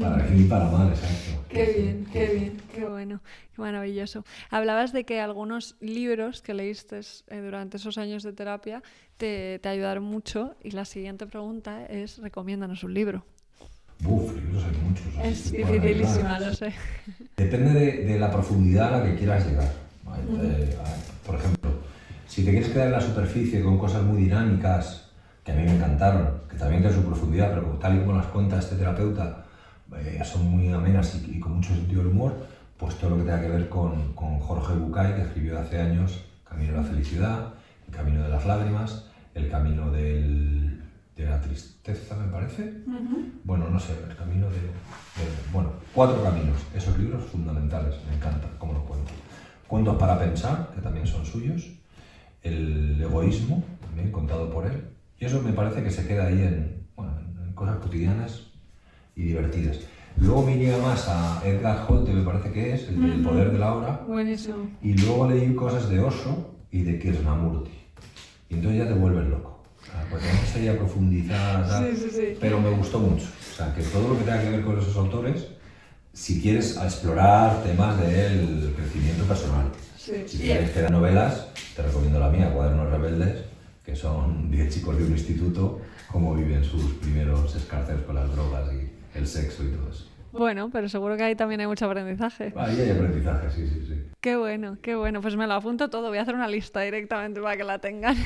Para 0.00 0.26
bien 0.26 0.46
y 0.46 0.48
para 0.48 0.68
mal, 0.68 0.88
exacto. 0.88 1.44
Qué 1.48 1.64
bien, 1.76 2.06
qué 2.12 2.26
bien, 2.34 2.56
qué 2.74 2.84
bueno, 2.86 3.20
qué 3.54 3.62
maravilloso. 3.62 4.24
Hablabas 4.50 4.92
de 4.92 5.04
que 5.04 5.20
algunos 5.20 5.76
libros 5.80 6.42
que 6.42 6.54
leíste 6.54 7.00
eh, 7.28 7.40
durante 7.40 7.76
esos 7.76 7.98
años 7.98 8.22
de 8.22 8.32
terapia 8.32 8.82
te, 9.16 9.60
te, 9.60 9.68
ayudaron 9.68 10.04
mucho 10.04 10.56
y 10.62 10.72
la 10.72 10.84
siguiente 10.84 11.26
pregunta 11.26 11.86
es, 11.86 12.18
recomiéndanos 12.18 12.82
un 12.82 12.94
libro. 12.94 13.24
Uf, 14.04 14.34
libros 14.34 14.64
hay 14.64 14.76
muchos. 14.80 15.06
Es 15.22 15.52
dificilísima, 15.52 16.40
lo 16.40 16.52
sé. 16.54 16.72
Depende 17.36 17.72
de, 17.72 18.04
de, 18.04 18.18
la 18.18 18.30
profundidad 18.30 18.94
a 18.94 18.98
la 18.98 19.04
que 19.04 19.16
quieras 19.16 19.46
llegar. 19.46 19.72
por 21.24 21.34
ejemplo, 21.36 21.70
si 22.26 22.44
te 22.44 22.50
quieres 22.50 22.70
quedar 22.70 22.86
en 22.86 22.92
la 22.92 23.00
superficie 23.00 23.62
con 23.62 23.78
cosas 23.78 24.02
muy 24.02 24.22
dinámicas, 24.22 25.10
que 25.44 25.52
a 25.52 25.54
mí 25.54 25.62
me 25.62 25.76
encantaron, 25.76 26.42
que 26.48 26.56
también 26.56 26.82
tienen 26.82 27.00
su 27.00 27.06
profundidad, 27.06 27.52
pero 27.54 27.66
tal 27.78 27.96
y 27.96 28.00
como 28.00 28.14
las 28.14 28.26
cuenta 28.26 28.58
este 28.58 28.76
terapeuta, 28.76 29.44
eh, 29.98 30.20
son 30.24 30.50
muy 30.50 30.72
amenas 30.72 31.20
y, 31.26 31.38
con 31.38 31.56
mucho 31.56 31.74
sentido 31.74 32.02
del 32.02 32.12
humor, 32.12 32.46
pues 32.78 32.94
todo 32.96 33.10
lo 33.10 33.16
que 33.18 33.22
tenga 33.24 33.40
que 33.40 33.48
ver 33.48 33.68
con, 33.68 34.14
con 34.14 34.38
Jorge 34.38 34.74
Bucay, 34.74 35.14
que 35.14 35.22
escribió 35.22 35.58
hace 35.58 35.80
años 35.80 36.24
Camino 36.48 36.72
de 36.72 36.78
la 36.78 36.84
Felicidad, 36.84 37.54
El 37.88 37.94
Camino 37.94 38.22
de 38.22 38.28
las 38.28 38.46
Lágrimas, 38.46 39.06
El 39.34 39.50
Camino 39.50 39.90
del, 39.90 40.61
de 41.16 41.24
la 41.24 41.40
Tristeza, 41.40 42.16
me 42.16 42.30
parece. 42.30 42.82
Bueno, 43.44 43.68
no 43.68 43.78
sé, 43.78 43.92
El 44.08 44.16
Camino 44.16 44.48
de, 44.48 44.60
Bueno, 45.52 45.72
cuatro 45.94 46.22
caminos, 46.22 46.58
esos 46.74 46.98
libros 46.98 47.24
fundamentales, 47.24 47.96
me 48.08 48.16
encantan 48.16 48.50
cómo 48.58 48.72
los 48.72 48.82
cuento. 48.84 49.12
Cuentos 49.66 49.96
para 49.96 50.18
pensar, 50.18 50.72
que 50.74 50.80
también 50.80 51.06
son 51.06 51.24
suyos. 51.24 51.70
El 52.42 53.00
egoísmo, 53.00 53.62
también 53.80 54.10
contado 54.10 54.50
por 54.50 54.66
él 54.66 54.92
y 55.22 55.24
eso 55.24 55.40
me 55.40 55.52
parece 55.52 55.84
que 55.84 55.90
se 55.92 56.04
queda 56.04 56.26
ahí 56.26 56.42
en, 56.42 56.84
bueno, 56.96 57.12
en 57.46 57.52
cosas 57.52 57.76
cotidianas 57.76 58.48
y 59.14 59.22
divertidas. 59.22 59.78
Luego 60.16 60.42
me 60.42 60.56
iría 60.56 60.76
más 60.78 61.08
a 61.08 61.40
Edgar 61.46 61.86
Holte, 61.88 62.12
me 62.12 62.24
parece 62.24 62.50
que 62.50 62.74
es, 62.74 62.88
el, 62.88 63.22
poder 63.22 63.52
de 63.52 63.58
la 63.60 63.72
hora. 63.72 64.04
Buenísimo. 64.04 64.68
Y 64.82 64.94
luego 64.94 65.30
leí 65.30 65.54
cosas 65.54 65.88
de 65.88 66.00
Oso 66.00 66.56
y 66.72 66.82
de 66.82 66.98
Krishnamurti. 66.98 67.70
Y 68.48 68.54
entonces 68.54 68.82
ya 68.82 68.88
te 68.88 68.98
vuelves 68.98 69.28
loco. 69.28 69.51
Porque 70.10 70.26
no 70.26 70.52
sería 70.52 70.76
profundizar, 70.76 71.66
sí, 71.66 71.96
sí, 71.96 72.10
sí. 72.10 72.36
pero 72.40 72.60
me 72.60 72.70
gustó 72.70 72.98
mucho. 72.98 73.26
O 73.52 73.56
sea, 73.56 73.74
que 73.74 73.82
todo 73.82 74.08
lo 74.08 74.18
que 74.18 74.24
tenga 74.24 74.42
que 74.42 74.50
ver 74.50 74.62
con 74.62 74.78
esos 74.78 74.96
autores, 74.96 75.46
si 76.12 76.40
quieres 76.40 76.76
explorar 76.76 77.62
temas 77.62 77.98
del 78.00 78.74
crecimiento 78.76 79.24
personal, 79.24 79.66
si 79.96 80.38
quieres 80.38 80.70
que 80.70 80.82
novelas, 80.90 81.46
te 81.76 81.82
recomiendo 81.82 82.18
la 82.18 82.28
mía, 82.28 82.52
Cuadernos 82.52 82.90
Rebeldes, 82.90 83.44
que 83.84 83.96
son 83.96 84.50
10 84.50 84.74
chicos 84.74 84.96
de 84.98 85.04
un 85.04 85.12
instituto, 85.12 85.80
cómo 86.10 86.34
viven 86.34 86.64
sus 86.64 86.94
primeros 86.94 87.54
escarceos 87.54 88.02
con 88.02 88.14
las 88.14 88.30
drogas 88.32 88.70
y 88.72 89.18
el 89.18 89.26
sexo 89.26 89.64
y 89.64 89.68
todo 89.68 89.90
eso. 89.90 90.11
Bueno, 90.32 90.70
pero 90.72 90.88
seguro 90.88 91.16
que 91.16 91.22
ahí 91.22 91.36
también 91.36 91.60
hay 91.60 91.66
mucho 91.66 91.86
aprendizaje. 91.86 92.52
Ahí 92.56 92.80
hay 92.80 92.90
aprendizaje, 92.90 93.50
sí, 93.50 93.66
sí, 93.66 93.84
sí. 93.86 93.94
Qué 94.20 94.36
bueno, 94.36 94.78
qué 94.80 94.94
bueno. 94.94 95.20
Pues 95.20 95.36
me 95.36 95.46
lo 95.46 95.54
apunto 95.54 95.90
todo. 95.90 96.08
Voy 96.08 96.18
a 96.18 96.22
hacer 96.22 96.34
una 96.34 96.48
lista 96.48 96.80
directamente 96.80 97.40
para 97.40 97.56
que 97.56 97.64
la 97.64 97.78
tengan. 97.78 98.16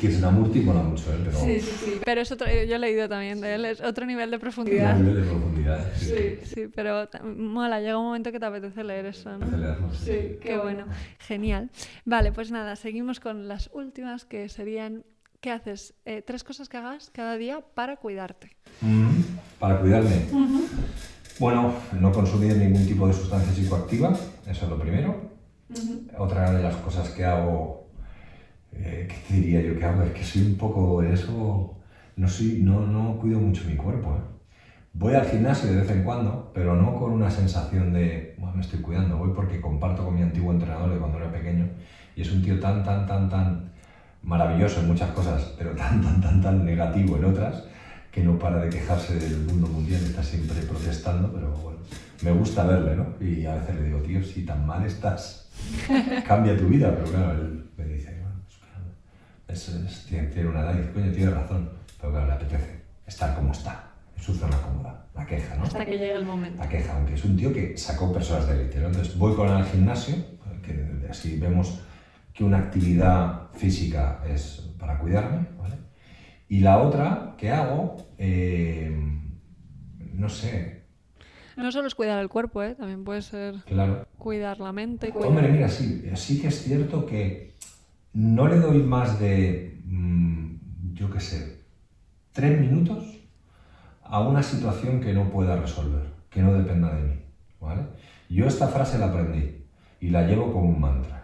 Krishnamurti 0.00 0.60
mola 0.60 0.82
mucho, 0.82 1.12
¿eh? 1.12 1.18
Pero... 1.24 1.38
Sí, 1.38 1.60
sí, 1.60 1.72
sí. 1.84 2.00
Pero 2.04 2.20
es 2.20 2.32
otro, 2.32 2.46
yo 2.46 2.76
he 2.76 2.78
leído 2.78 3.08
también 3.08 3.40
de 3.40 3.54
él, 3.54 3.64
es 3.64 3.80
otro 3.80 4.06
nivel 4.06 4.30
de 4.30 4.38
profundidad. 4.38 4.94
Otro 4.94 5.04
nivel 5.04 5.22
de 5.22 5.30
profundidad, 5.30 5.92
sí. 5.96 6.06
Sí, 6.06 6.38
sí, 6.44 6.68
pero 6.74 7.08
mola, 7.36 7.80
llega 7.80 7.98
un 7.98 8.06
momento 8.06 8.32
que 8.32 8.40
te 8.40 8.46
apetece 8.46 8.82
leer 8.84 9.06
eso, 9.06 9.36
¿no? 9.36 9.56
Leerlo, 9.56 9.92
sí. 9.92 10.04
sí, 10.04 10.38
qué 10.40 10.56
bueno. 10.56 10.86
Genial. 11.18 11.70
Vale, 12.04 12.32
pues 12.32 12.50
nada, 12.50 12.76
seguimos 12.76 13.20
con 13.20 13.48
las 13.48 13.70
últimas 13.72 14.24
que 14.24 14.48
serían 14.48 15.04
¿Qué 15.40 15.50
haces? 15.50 15.94
Eh, 16.04 16.20
tres 16.20 16.44
cosas 16.44 16.68
que 16.68 16.76
hagas 16.76 17.10
cada 17.10 17.36
día 17.38 17.62
para 17.74 17.96
cuidarte. 17.96 18.54
Para 19.58 19.80
cuidarme. 19.80 20.26
Bueno, 21.40 21.72
no 21.98 22.12
consumir 22.12 22.54
ningún 22.58 22.86
tipo 22.86 23.08
de 23.08 23.14
sustancia 23.14 23.50
psicoactiva, 23.50 24.10
eso 24.46 24.64
es 24.66 24.70
lo 24.70 24.78
primero. 24.78 25.30
Otra 26.18 26.50
de 26.52 26.62
las 26.62 26.76
cosas 26.76 27.08
que 27.08 27.24
hago, 27.24 27.86
eh, 28.74 29.08
¿qué 29.08 29.34
diría 29.36 29.62
yo 29.62 29.78
que 29.78 29.84
hago? 29.86 30.02
Es 30.02 30.12
que 30.12 30.22
soy 30.22 30.42
un 30.42 30.56
poco 30.56 31.02
en 31.02 31.14
eso, 31.14 31.78
no, 32.16 32.28
soy, 32.28 32.60
no, 32.62 32.86
no 32.86 33.16
cuido 33.16 33.40
mucho 33.40 33.64
mi 33.64 33.74
cuerpo. 33.74 34.16
¿eh? 34.16 34.20
Voy 34.92 35.14
al 35.14 35.24
gimnasio 35.24 35.70
de 35.70 35.78
vez 35.78 35.90
en 35.90 36.04
cuando, 36.04 36.50
pero 36.52 36.76
no 36.76 36.94
con 36.98 37.10
una 37.10 37.30
sensación 37.30 37.94
de, 37.94 38.34
bueno, 38.36 38.56
me 38.56 38.60
estoy 38.60 38.80
cuidando, 38.80 39.16
voy 39.16 39.30
porque 39.34 39.62
comparto 39.62 40.04
con 40.04 40.14
mi 40.14 40.20
antiguo 40.20 40.52
entrenador 40.52 40.92
de 40.92 40.98
cuando 40.98 41.16
era 41.16 41.32
pequeño 41.32 41.70
y 42.16 42.20
es 42.20 42.30
un 42.30 42.42
tío 42.42 42.60
tan, 42.60 42.84
tan, 42.84 43.06
tan, 43.06 43.30
tan 43.30 43.72
maravilloso 44.22 44.80
en 44.80 44.88
muchas 44.88 45.10
cosas, 45.12 45.54
pero 45.56 45.70
tan, 45.70 46.02
tan, 46.02 46.20
tan, 46.20 46.42
tan 46.42 46.66
negativo 46.66 47.16
en 47.16 47.24
otras, 47.24 47.64
que 48.10 48.22
no 48.22 48.38
para 48.38 48.62
de 48.62 48.70
quejarse 48.70 49.16
del 49.16 49.38
mundo 49.40 49.68
mundial, 49.68 50.02
está 50.02 50.22
siempre 50.22 50.60
protestando, 50.62 51.32
pero 51.32 51.50
bueno, 51.52 51.78
me 52.22 52.32
gusta 52.32 52.64
verle, 52.64 52.96
¿no? 52.96 53.14
Y 53.20 53.46
a 53.46 53.54
veces 53.54 53.76
le 53.76 53.82
digo, 53.84 53.98
tío, 54.00 54.22
si 54.22 54.44
tan 54.44 54.66
mal 54.66 54.84
estás, 54.84 55.48
cambia 56.26 56.56
tu 56.56 56.66
vida, 56.66 56.94
pero 56.94 57.10
claro, 57.10 57.32
él 57.32 57.64
me 57.76 57.84
dice, 57.84 58.16
bueno, 58.20 58.40
pues 59.46 59.68
es, 59.68 60.06
tiene, 60.06 60.48
una 60.48 60.60
edad 60.60 60.74
y 60.74 60.78
dice, 60.78 60.92
coño, 60.92 61.12
tiene 61.12 61.30
razón, 61.30 61.70
pero 62.00 62.12
claro, 62.12 62.26
le 62.26 62.32
apetece 62.32 62.80
estar 63.06 63.34
como 63.34 63.52
está, 63.52 63.90
en 64.16 64.22
su 64.22 64.34
zona 64.34 64.56
cómoda, 64.60 65.06
la 65.14 65.26
queja, 65.26 65.54
¿no? 65.56 65.64
Hasta 65.64 65.84
que 65.84 65.92
llegue 65.92 66.14
el 66.14 66.26
momento. 66.26 66.58
La 66.62 66.68
queja, 66.68 66.94
aunque 66.94 67.14
es 67.14 67.24
un 67.24 67.36
tío 67.36 67.52
que 67.52 67.76
sacó 67.76 68.12
personas 68.12 68.48
de 68.48 68.60
élite, 68.60 68.80
¿no? 68.80 68.88
Entonces 68.88 69.16
voy 69.16 69.34
con 69.36 69.48
él 69.48 69.54
al 69.54 69.66
gimnasio, 69.66 70.16
que 70.64 71.08
así 71.08 71.38
vemos 71.38 71.80
que 72.32 72.44
una 72.44 72.58
actividad 72.58 73.50
física 73.54 74.20
es 74.28 74.68
para 74.78 74.98
cuidarme. 74.98 75.46
Y 76.50 76.58
la 76.58 76.82
otra 76.82 77.36
que 77.38 77.52
hago, 77.52 77.96
eh, 78.18 78.92
no 80.14 80.28
sé. 80.28 80.82
No 81.56 81.70
solo 81.70 81.86
es 81.86 81.94
cuidar 81.94 82.18
el 82.18 82.28
cuerpo, 82.28 82.60
¿eh? 82.64 82.74
también 82.74 83.04
puede 83.04 83.22
ser 83.22 83.54
claro. 83.66 84.04
cuidar 84.18 84.58
la 84.58 84.72
mente. 84.72 85.10
Cuidar... 85.12 85.28
Hombre, 85.28 85.48
mira, 85.48 85.68
sí, 85.68 86.10
sí 86.16 86.40
que 86.40 86.48
es 86.48 86.64
cierto 86.64 87.06
que 87.06 87.54
no 88.14 88.48
le 88.48 88.58
doy 88.58 88.78
más 88.78 89.20
de, 89.20 89.80
mm, 89.84 90.94
yo 90.94 91.08
qué 91.12 91.20
sé, 91.20 91.60
tres 92.32 92.60
minutos 92.60 93.20
a 94.02 94.20
una 94.20 94.42
situación 94.42 95.00
que 95.00 95.12
no 95.12 95.30
pueda 95.30 95.54
resolver, 95.54 96.08
que 96.30 96.42
no 96.42 96.52
dependa 96.52 96.92
de 96.92 97.02
mí, 97.02 97.14
¿vale? 97.60 97.82
Yo 98.28 98.48
esta 98.48 98.66
frase 98.66 98.98
la 98.98 99.06
aprendí 99.06 99.54
y 100.00 100.10
la 100.10 100.26
llevo 100.26 100.52
como 100.52 100.68
un 100.68 100.80
mantra 100.80 101.19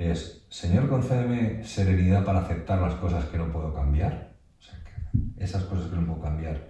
es, 0.00 0.46
Señor, 0.48 0.88
concédeme 0.88 1.62
serenidad 1.62 2.24
para 2.24 2.40
aceptar 2.40 2.80
las 2.80 2.94
cosas 2.94 3.26
que 3.26 3.36
no 3.36 3.52
puedo 3.52 3.74
cambiar. 3.74 4.32
O 4.58 4.62
sea, 4.62 4.82
que 4.82 5.44
esas 5.44 5.64
cosas 5.64 5.90
que 5.90 5.96
no 5.96 6.06
puedo 6.06 6.22
cambiar 6.22 6.68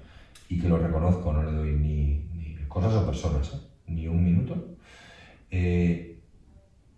y 0.49 0.59
que 0.59 0.68
lo 0.68 0.78
reconozco, 0.78 1.33
no 1.33 1.45
le 1.45 1.53
doy 1.53 1.72
ni, 1.74 2.57
cosas 2.66 2.95
o 2.95 3.07
personas, 3.07 3.55
¿eh? 3.55 3.59
ni 3.87 4.09
un 4.09 4.24
minuto. 4.24 4.74
Eh, 5.49 6.20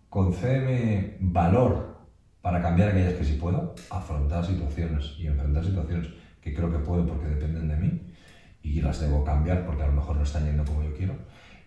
concédeme 0.09 1.17
valor 1.19 1.97
para 2.41 2.61
cambiar 2.61 2.89
aquellas 2.89 3.13
que 3.13 3.25
sí 3.25 3.33
puedo, 3.33 3.75
afrontar 3.91 4.43
situaciones 4.43 5.15
y 5.19 5.27
enfrentar 5.27 5.63
situaciones 5.63 6.09
que 6.41 6.53
creo 6.53 6.71
que 6.71 6.79
puedo 6.79 7.05
porque 7.05 7.27
dependen 7.27 7.67
de 7.67 7.77
mí 7.77 8.01
y 8.63 8.81
las 8.81 8.99
debo 8.99 9.23
cambiar 9.23 9.65
porque 9.65 9.83
a 9.83 9.87
lo 9.87 9.93
mejor 9.93 10.15
no 10.15 10.23
están 10.23 10.45
yendo 10.45 10.65
como 10.65 10.83
yo 10.83 10.93
quiero. 10.95 11.13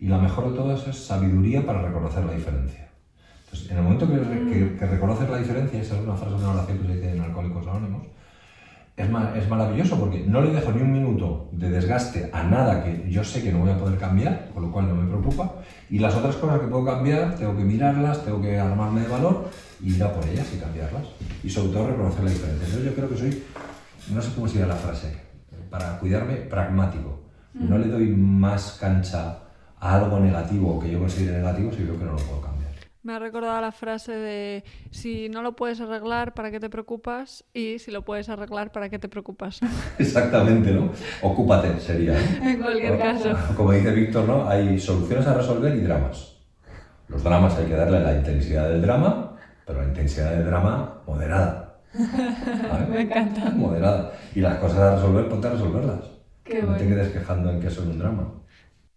Y 0.00 0.08
la 0.08 0.18
mejor 0.18 0.50
de 0.50 0.56
todas 0.56 0.86
es 0.88 0.96
sabiduría 0.96 1.64
para 1.64 1.82
reconocer 1.82 2.24
la 2.24 2.32
diferencia. 2.32 2.85
Entonces, 3.46 3.70
en 3.70 3.78
el 3.78 3.82
momento 3.82 4.08
que, 4.08 4.52
que, 4.52 4.76
que 4.76 4.86
reconoces 4.86 5.30
la 5.30 5.38
diferencia, 5.38 5.80
esa 5.80 5.96
es 5.96 6.02
una 6.02 6.14
frase 6.14 6.34
de 6.34 6.40
una 6.40 6.52
oración 6.52 6.78
que 6.78 6.86
se 6.86 6.94
dice 6.94 7.14
en 7.14 7.20
Alcohólicos 7.20 7.66
Anónimos, 7.66 8.02
es, 8.96 9.06
es 9.36 9.48
maravilloso 9.48 10.00
porque 10.00 10.24
no 10.26 10.40
le 10.40 10.50
dejo 10.50 10.72
ni 10.72 10.80
un 10.82 10.92
minuto 10.92 11.48
de 11.52 11.70
desgaste 11.70 12.30
a 12.32 12.42
nada 12.44 12.82
que 12.82 13.08
yo 13.10 13.22
sé 13.22 13.42
que 13.42 13.52
no 13.52 13.58
voy 13.60 13.70
a 13.70 13.78
poder 13.78 13.98
cambiar, 13.98 14.50
con 14.54 14.62
lo 14.62 14.72
cual 14.72 14.88
no 14.88 14.94
me 14.94 15.06
preocupa. 15.06 15.56
Y 15.90 15.98
las 15.98 16.14
otras 16.14 16.36
cosas 16.36 16.60
que 16.60 16.66
puedo 16.66 16.84
cambiar, 16.84 17.36
tengo 17.36 17.56
que 17.56 17.64
mirarlas, 17.64 18.24
tengo 18.24 18.40
que 18.40 18.58
armarme 18.58 19.02
de 19.02 19.08
valor 19.08 19.50
y 19.82 19.94
ir 19.94 20.02
a 20.02 20.12
por 20.12 20.26
ellas 20.26 20.46
y 20.54 20.58
cambiarlas. 20.58 21.04
Y 21.44 21.50
sobre 21.50 21.68
todo 21.68 21.88
reconocer 21.88 22.24
la 22.24 22.30
diferencia. 22.30 22.66
Entonces 22.66 22.84
yo 22.84 22.94
creo 22.94 23.08
que 23.10 23.16
soy, 23.16 23.42
no 24.14 24.22
sé 24.22 24.34
cómo 24.34 24.48
sería 24.48 24.66
la 24.66 24.74
frase, 24.74 25.14
para 25.70 25.98
cuidarme, 25.98 26.36
pragmático. 26.36 27.20
No 27.52 27.78
le 27.78 27.88
doy 27.88 28.08
más 28.08 28.78
cancha 28.80 29.38
a 29.78 29.96
algo 29.96 30.20
negativo 30.20 30.78
que 30.80 30.90
yo 30.90 30.98
considere 30.98 31.38
negativo 31.38 31.70
si 31.72 31.84
veo 31.84 31.98
que 31.98 32.04
no 32.04 32.12
lo 32.12 32.18
puedo 32.18 32.40
cambiar. 32.40 32.55
Me 33.06 33.12
ha 33.12 33.20
recordado 33.20 33.60
la 33.60 33.70
frase 33.70 34.10
de 34.10 34.64
si 34.90 35.28
no 35.28 35.40
lo 35.40 35.54
puedes 35.54 35.80
arreglar, 35.80 36.34
¿para 36.34 36.50
qué 36.50 36.58
te 36.58 36.68
preocupas? 36.68 37.44
Y 37.54 37.78
si 37.78 37.92
lo 37.92 38.02
puedes 38.02 38.28
arreglar, 38.28 38.72
¿para 38.72 38.88
qué 38.88 38.98
te 38.98 39.08
preocupas? 39.08 39.60
Exactamente, 40.00 40.72
¿no? 40.72 40.90
Ocúpate, 41.22 41.78
sería. 41.78 42.18
En 42.42 42.60
cualquier 42.60 42.98
caso. 42.98 43.30
Como 43.56 43.70
dice 43.70 43.92
Víctor, 43.92 44.24
¿no? 44.24 44.48
Hay 44.48 44.80
soluciones 44.80 45.24
a 45.24 45.34
resolver 45.34 45.76
y 45.76 45.82
dramas. 45.82 46.34
Los 47.06 47.22
dramas 47.22 47.56
hay 47.56 47.66
que 47.66 47.76
darle 47.76 48.00
la 48.00 48.16
intensidad 48.16 48.70
del 48.70 48.82
drama, 48.82 49.36
pero 49.64 49.82
la 49.82 49.86
intensidad 49.86 50.32
del 50.32 50.44
drama 50.44 51.02
moderada. 51.06 51.78
¿vale? 51.94 52.86
Me 52.90 53.02
encanta. 53.02 53.50
Moderada. 53.50 54.14
Y 54.34 54.40
las 54.40 54.58
cosas 54.58 54.78
a 54.78 54.94
resolver, 54.96 55.28
ponte 55.28 55.46
a 55.46 55.50
resolverlas. 55.50 56.00
Qué 56.42 56.60
no 56.60 56.70
bueno. 56.70 56.82
te 56.82 56.88
quedes 56.88 57.12
quejando 57.12 57.52
en 57.52 57.60
que 57.60 57.70
son 57.70 57.88
un 57.88 58.00
drama. 58.00 58.32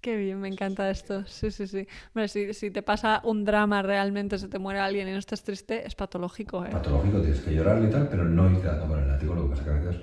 Qué 0.02 0.16
bien, 0.16 0.39
me 0.39 0.47
encanta 0.47 0.89
esto. 0.89 1.26
Sí, 1.28 1.52
sí, 1.52 1.68
sí. 1.68 1.86
Hombre, 2.10 2.30
si, 2.30 2.54
si 2.54 2.72
te 2.72 2.82
pasa 2.82 3.22
un 3.26 3.43
drama 3.43 3.82
realmente, 3.82 4.38
se 4.38 4.47
te 4.47 4.58
muere 4.58 4.80
alguien 4.80 5.08
y 5.10 5.12
no 5.12 5.18
estás 5.18 5.43
triste, 5.43 5.86
es 5.86 5.93
patológico, 5.95 6.64
¿eh? 6.66 6.70
Patológico, 6.72 7.20
tienes 7.20 7.41
que 7.41 7.54
llorar 7.54 7.84
y 7.84 7.89
tal, 7.89 8.08
pero 8.08 8.24
no 8.24 8.50
irte 8.50 8.70
a 8.70 8.80
tomar 8.80 9.00
el 9.00 9.08
látigo. 9.10 9.36
Lo 9.36 9.43
que 9.43 9.50
pasa 9.50 9.62
es 9.62 9.68
que 9.68 9.74
a 9.74 9.76
veces 9.76 10.02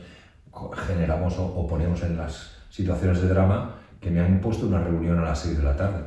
generamos 0.86 1.38
o, 1.38 1.47
o 1.47 1.66
ponemos 1.66 2.03
en 2.03 2.16
las 2.18 2.53
situaciones 2.70 3.22
de 3.22 3.28
drama 3.28 3.76
que 4.01 4.11
me 4.11 4.20
han 4.20 4.38
puesto 4.40 4.66
una 4.66 4.82
reunión 4.82 5.18
a 5.18 5.22
las 5.22 5.40
6 5.40 5.57
de 5.59 5.64
la 5.64 5.76
tarde. 5.76 6.05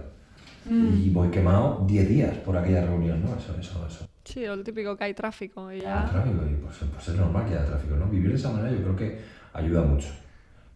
Y 0.69 1.09
voy 1.09 1.29
quemado 1.31 1.83
10 1.87 2.07
días 2.07 2.37
por 2.37 2.55
aquella 2.55 2.85
reunión, 2.85 3.23
¿no? 3.23 3.35
Eso, 3.35 3.55
eso, 3.59 3.87
eso. 3.87 4.07
Sí, 4.23 4.45
o 4.45 4.55
lo 4.55 4.63
típico 4.63 4.95
que 4.95 5.05
hay 5.05 5.15
tráfico 5.15 5.71
y 5.71 5.77
Hay 5.77 5.81
ya. 5.81 6.05
tráfico 6.05 6.45
y 6.45 6.53
pues, 6.63 6.75
pues 6.93 7.07
es 7.07 7.15
normal 7.15 7.45
que 7.47 7.55
haya 7.55 7.65
tráfico, 7.65 7.95
¿no? 7.95 8.05
Vivir 8.05 8.29
de 8.29 8.35
esa 8.37 8.51
manera 8.51 8.69
yo 8.69 8.83
creo 8.83 8.95
que 8.95 9.19
ayuda 9.53 9.81
mucho. 9.81 10.09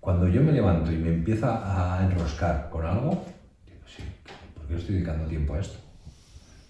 Cuando 0.03 0.27
yo 0.27 0.41
me 0.41 0.51
levanto 0.51 0.91
y 0.91 0.97
me 0.97 1.13
empieza 1.13 1.47
a 1.63 2.03
enroscar 2.03 2.67
con 2.69 2.85
algo, 2.85 3.23
digo, 3.65 3.79
sí, 3.87 4.03
¿por 4.53 4.67
qué 4.67 4.75
estoy 4.75 4.95
dedicando 4.95 5.23
tiempo 5.27 5.53
a 5.53 5.61
esto? 5.61 5.79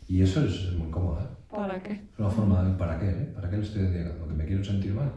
Y 0.08 0.22
eso 0.22 0.46
es 0.46 0.72
muy 0.74 0.92
cómodo, 0.92 1.20
¿eh? 1.22 1.28
¿Para 1.50 1.82
qué? 1.82 1.94
Es 1.94 2.20
una 2.20 2.30
forma 2.30 2.62
de 2.64 2.78
¿para 2.78 3.00
qué? 3.00 3.10
eh? 3.10 3.32
¿Para 3.34 3.50
qué 3.50 3.58
le 3.58 3.64
estoy 3.64 3.82
dedicando? 3.88 4.28
¿Que 4.28 4.34
me 4.36 4.46
quiero 4.46 4.64
sentir 4.64 4.94
mal? 4.94 5.12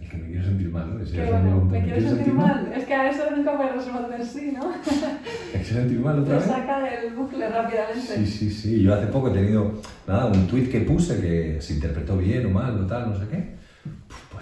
El 0.00 0.08
que 0.08 0.16
me 0.16 0.26
quiero 0.26 0.44
sentir 0.44 0.68
mal, 0.70 0.98
¿no? 0.98 1.06
Si 1.06 1.16
es 1.16 1.30
bueno. 1.30 1.58
un- 1.58 1.70
¿Me 1.70 1.82
quieres 1.84 2.08
sentir 2.08 2.34
mal? 2.34 2.72
Es 2.74 2.84
que 2.84 2.94
a 2.94 3.08
eso 3.08 3.22
nunca 3.36 3.56
puedes 3.56 3.74
responder 3.76 4.24
sí, 4.26 4.52
¿no? 4.56 4.68
¿Me 5.54 5.60
quiero 5.60 5.64
sentir 5.80 6.00
mal 6.00 6.18
otra 6.18 6.34
vez? 6.38 6.44
saca 6.44 6.80
del 6.80 7.14
bucle 7.14 7.48
rápidamente. 7.50 8.00
Sí, 8.00 8.26
sí, 8.26 8.50
sí. 8.50 8.82
Yo 8.82 8.94
hace 8.94 9.06
poco 9.06 9.28
he 9.28 9.32
tenido, 9.32 9.80
nada, 10.08 10.26
un 10.26 10.48
tuit 10.48 10.68
que 10.72 10.80
puse 10.80 11.20
que 11.20 11.60
se 11.62 11.74
interpretó 11.74 12.16
bien 12.18 12.46
o 12.46 12.50
mal 12.50 12.76
o 12.80 12.84
tal, 12.84 13.10
no 13.10 13.16
sé 13.16 13.28
qué. 13.28 13.54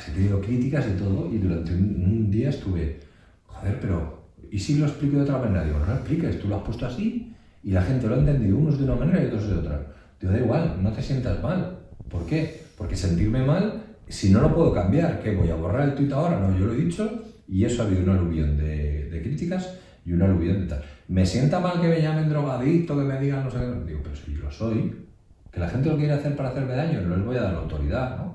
Pues 0.03 0.17
he 0.17 0.21
tenido 0.21 0.41
críticas 0.41 0.87
y 0.89 0.99
todo 0.99 1.29
y 1.33 1.39
durante 1.39 1.73
un, 1.73 2.31
día 2.31 2.51
estuve, 2.51 2.99
joder, 3.47 3.79
pero 3.81 4.27
¿y 4.51 4.59
si 4.59 4.77
lo 4.77 4.87
explico 4.87 5.17
de 5.17 5.23
otra 5.23 5.39
manera? 5.39 5.65
Digo, 5.65 5.79
no 5.79 5.87
lo 5.87 5.93
expliques, 5.93 6.41
tú 6.41 6.49
lo 6.49 6.57
has 6.57 6.63
puesto 6.63 6.87
así 6.87 7.33
y 7.63 7.71
la 7.71 7.83
gente 7.83 8.09
lo 8.09 8.15
ha 8.15 8.19
entendido, 8.19 8.57
unos 8.57 8.79
de 8.79 8.85
una 8.85 8.97
manera 8.97 9.23
y 9.23 9.27
otros 9.27 9.49
de 9.49 9.55
otra. 9.55 9.87
Digo, 10.21 10.33
da 10.33 10.39
igual, 10.41 10.79
no 10.83 10.91
te 10.93 11.03
sientas 11.03 11.41
mal. 11.43 11.79
¿Por 12.09 12.27
qué? 12.27 12.63
Porque 12.77 12.97
sentirme 12.97 13.45
mal, 13.45 13.83
si 14.09 14.31
no 14.31 14.41
lo 14.41 14.53
puedo 14.53 14.73
cambiar, 14.73 15.21
¿qué? 15.23 15.37
¿Voy 15.37 15.51
a 15.51 15.55
borrar 15.55 15.91
el 15.91 15.95
tuit 15.95 16.13
ahora? 16.13 16.41
No, 16.41 16.59
yo 16.59 16.67
lo 16.67 16.73
he 16.73 16.77
dicho 16.77 17.23
y 17.47 17.65
eso 17.65 17.83
ha 17.83 17.87
habido 17.87 18.03
un 18.03 18.11
aluvión 18.11 18.57
de, 18.57 19.09
de 19.09 19.23
críticas 19.23 19.79
y 20.05 20.13
un 20.13 20.23
aluvión 20.23 20.63
de 20.63 20.67
tal. 20.67 20.83
¿Me 21.09 21.25
sienta 21.25 21.61
mal 21.61 21.81
que 21.81 21.89
me 21.89 22.03
llamen 22.03 22.29
drogadicto, 22.29 22.97
que 22.97 23.05
me 23.05 23.21
digan 23.21 23.45
no 23.45 23.51
sé 23.51 23.59
qué? 23.59 23.87
Digo, 23.87 24.01
pero 24.03 24.17
si 24.17 24.35
lo 24.35 24.51
soy, 24.51 25.07
que 25.53 25.61
la 25.61 25.69
gente 25.69 25.91
lo 25.91 25.97
quiere 25.97 26.15
hacer 26.15 26.35
para 26.35 26.49
hacerme 26.49 26.75
daño, 26.75 27.03
no 27.03 27.17
les 27.17 27.25
voy 27.25 27.37
a 27.37 27.43
dar 27.43 27.53
la 27.53 27.61
autoridad, 27.61 28.17
¿no? 28.17 28.32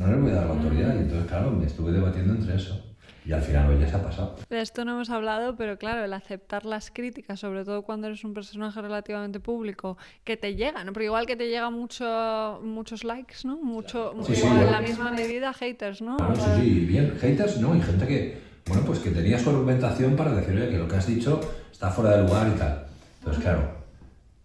No 0.00 0.06
les 0.06 0.18
voy 0.18 0.30
a 0.30 0.34
dar 0.36 0.46
la 0.46 0.54
autoridad 0.54 0.94
y 0.94 0.98
entonces, 0.98 1.28
claro, 1.28 1.50
me 1.50 1.66
estuve 1.66 1.92
debatiendo 1.92 2.32
entre 2.32 2.56
eso. 2.56 2.86
Y 3.26 3.32
al 3.32 3.42
final, 3.42 3.70
oye, 3.70 3.86
se 3.86 3.94
ha 3.94 4.02
pasado. 4.02 4.34
De 4.48 4.62
esto 4.62 4.82
no 4.86 4.92
hemos 4.92 5.10
hablado, 5.10 5.56
pero 5.56 5.76
claro, 5.76 6.02
el 6.02 6.12
aceptar 6.14 6.64
las 6.64 6.90
críticas, 6.90 7.38
sobre 7.38 7.66
todo 7.66 7.82
cuando 7.82 8.06
eres 8.06 8.24
un 8.24 8.32
personaje 8.32 8.80
relativamente 8.80 9.40
público, 9.40 9.98
que 10.24 10.38
te 10.38 10.54
llegan, 10.54 10.86
¿no? 10.86 10.94
Porque 10.94 11.04
igual 11.04 11.26
que 11.26 11.36
te 11.36 11.48
llegan 11.48 11.74
mucho, 11.74 12.60
muchos 12.64 13.04
likes, 13.04 13.36
¿no? 13.44 13.58
Mucho, 13.58 14.14
Sí, 14.24 14.36
sí, 14.36 14.46
en 14.46 14.72
la 14.72 14.80
misma 14.80 15.12
medida 15.12 15.52
haters, 15.52 16.00
¿no? 16.00 16.16
Claro, 16.16 16.34
sí, 16.34 16.62
sí, 16.62 16.86
bien. 16.86 17.14
Haters, 17.20 17.60
no, 17.60 17.76
y 17.76 17.82
gente 17.82 18.06
que, 18.06 18.38
bueno, 18.68 18.82
pues 18.86 19.00
que 19.00 19.10
tenía 19.10 19.38
su 19.38 19.50
argumentación 19.50 20.16
para 20.16 20.32
decir, 20.32 20.56
oye, 20.56 20.70
que 20.70 20.78
lo 20.78 20.88
que 20.88 20.96
has 20.96 21.06
dicho 21.06 21.40
está 21.70 21.90
fuera 21.90 22.16
de 22.16 22.22
lugar 22.22 22.48
y 22.48 22.58
tal. 22.58 22.86
Entonces, 23.18 23.42
claro, 23.42 23.70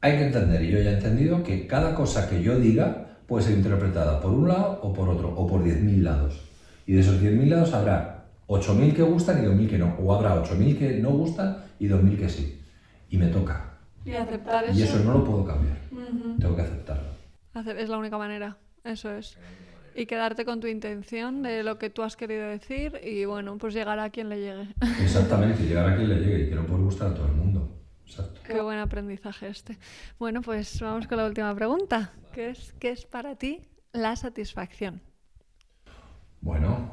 hay 0.01 0.17
que 0.17 0.25
entender, 0.25 0.61
y 0.61 0.71
yo 0.71 0.79
ya 0.79 0.89
he 0.89 0.93
entendido, 0.95 1.41
que 1.43 1.65
cada 1.65 1.95
cosa 1.95 2.29
que 2.29 2.43
yo 2.43 2.59
diga 2.59 3.04
puede 3.27 3.45
ser 3.45 3.57
interpretada 3.57 4.19
por 4.19 4.31
un 4.31 4.47
lado 4.47 4.79
o 4.81 4.93
por 4.93 5.09
otro, 5.09 5.29
o 5.29 5.47
por 5.47 5.63
10.000 5.63 6.01
lados. 6.01 6.41
Y 6.85 6.93
de 6.93 7.01
esos 7.01 7.21
10.000 7.21 7.49
lados 7.49 7.73
habrá 7.73 8.25
8.000 8.47 8.93
que 8.93 9.01
gustan 9.01 9.43
y 9.43 9.47
2.000 9.47 9.69
que 9.69 9.77
no, 9.77 9.95
o 9.99 10.13
habrá 10.13 10.35
8.000 10.43 10.77
que 10.77 10.99
no 10.99 11.09
gustan 11.11 11.63
y 11.79 11.87
2.000 11.87 12.17
que 12.17 12.29
sí. 12.29 12.61
Y 13.09 13.17
me 13.17 13.27
toca. 13.27 13.71
Y 14.05 14.13
aceptar 14.13 14.65
eso, 14.65 14.79
Y 14.79 14.83
eso 14.83 14.99
no 14.99 15.13
lo 15.13 15.23
puedo 15.23 15.45
cambiar. 15.45 15.77
Ujú. 15.91 16.37
Tengo 16.39 16.55
que 16.55 16.61
aceptarlo. 16.61 17.15
Es 17.77 17.89
la 17.89 17.97
única 17.97 18.17
manera, 18.17 18.57
eso 18.83 19.11
es. 19.11 19.37
Y 19.95 20.05
quedarte 20.05 20.43
con 20.43 20.59
tu 20.59 20.67
intención 20.67 21.41
de 21.41 21.63
lo 21.63 21.79
que 21.79 21.89
tú 21.89 22.03
has 22.03 22.17
querido 22.17 22.47
decir 22.47 22.99
y 23.01 23.23
bueno, 23.23 23.57
pues 23.57 23.73
llegar 23.73 23.97
a 23.97 24.09
quien 24.09 24.27
le 24.27 24.41
llegue. 24.41 24.67
Exactamente, 25.01 25.63
llegar 25.63 25.89
a 25.89 25.95
quien 25.95 26.09
le 26.09 26.15
llegue 26.19 26.43
y 26.43 26.49
que 26.49 26.55
no 26.55 26.65
puede 26.65 26.83
gustar 26.83 27.11
a 27.11 27.13
todo 27.15 27.27
el 27.27 27.31
mundo. 27.31 27.71
Exacto. 28.05 28.41
Qué 28.45 28.61
buen 28.61 28.77
aprendizaje 28.77 29.47
este. 29.47 29.77
Bueno, 30.19 30.41
pues 30.41 30.79
vamos 30.81 31.07
con 31.07 31.17
la 31.17 31.25
última 31.25 31.55
pregunta. 31.55 32.11
¿Qué 32.35 32.49
es, 32.49 32.73
qué 32.79 32.89
es 32.89 33.05
para 33.05 33.37
ti 33.37 33.61
la 33.93 34.17
satisfacción? 34.17 35.01
Bueno. 36.41 36.91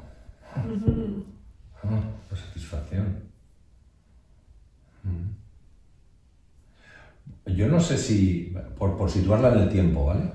Ah, 0.55 0.64
la 2.30 2.36
satisfacción. 2.36 3.24
Yo 7.45 7.66
no 7.66 7.80
sé 7.80 7.99
si, 7.99 8.55
por, 8.78 8.97
por 8.97 9.11
situarla 9.11 9.53
en 9.53 9.59
el 9.62 9.68
tiempo, 9.68 10.07
¿vale? 10.07 10.30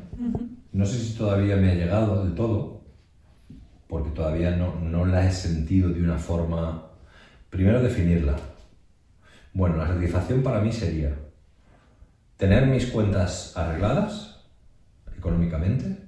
No 0.74 0.86
sé 0.86 1.00
si 1.00 1.18
todavía 1.18 1.56
me 1.56 1.72
ha 1.72 1.76
llegado 1.76 2.26
del 2.26 2.36
todo, 2.36 2.82
porque 3.88 4.10
todavía 4.10 4.58
no, 4.58 4.76
no 4.76 5.06
la 5.06 5.26
he 5.26 5.32
sentido 5.32 5.90
de 5.90 6.02
una 6.02 6.18
forma... 6.18 6.84
Primero 7.50 7.82
definirla. 7.82 8.36
Bueno, 9.54 9.78
la 9.78 9.88
satisfacción 9.88 10.44
para 10.44 10.60
mí 10.60 10.74
sería 10.74 11.18
tener 12.36 12.68
mis 12.68 12.88
cuentas 12.88 13.56
arregladas 13.56 14.37
económicamente, 15.18 16.08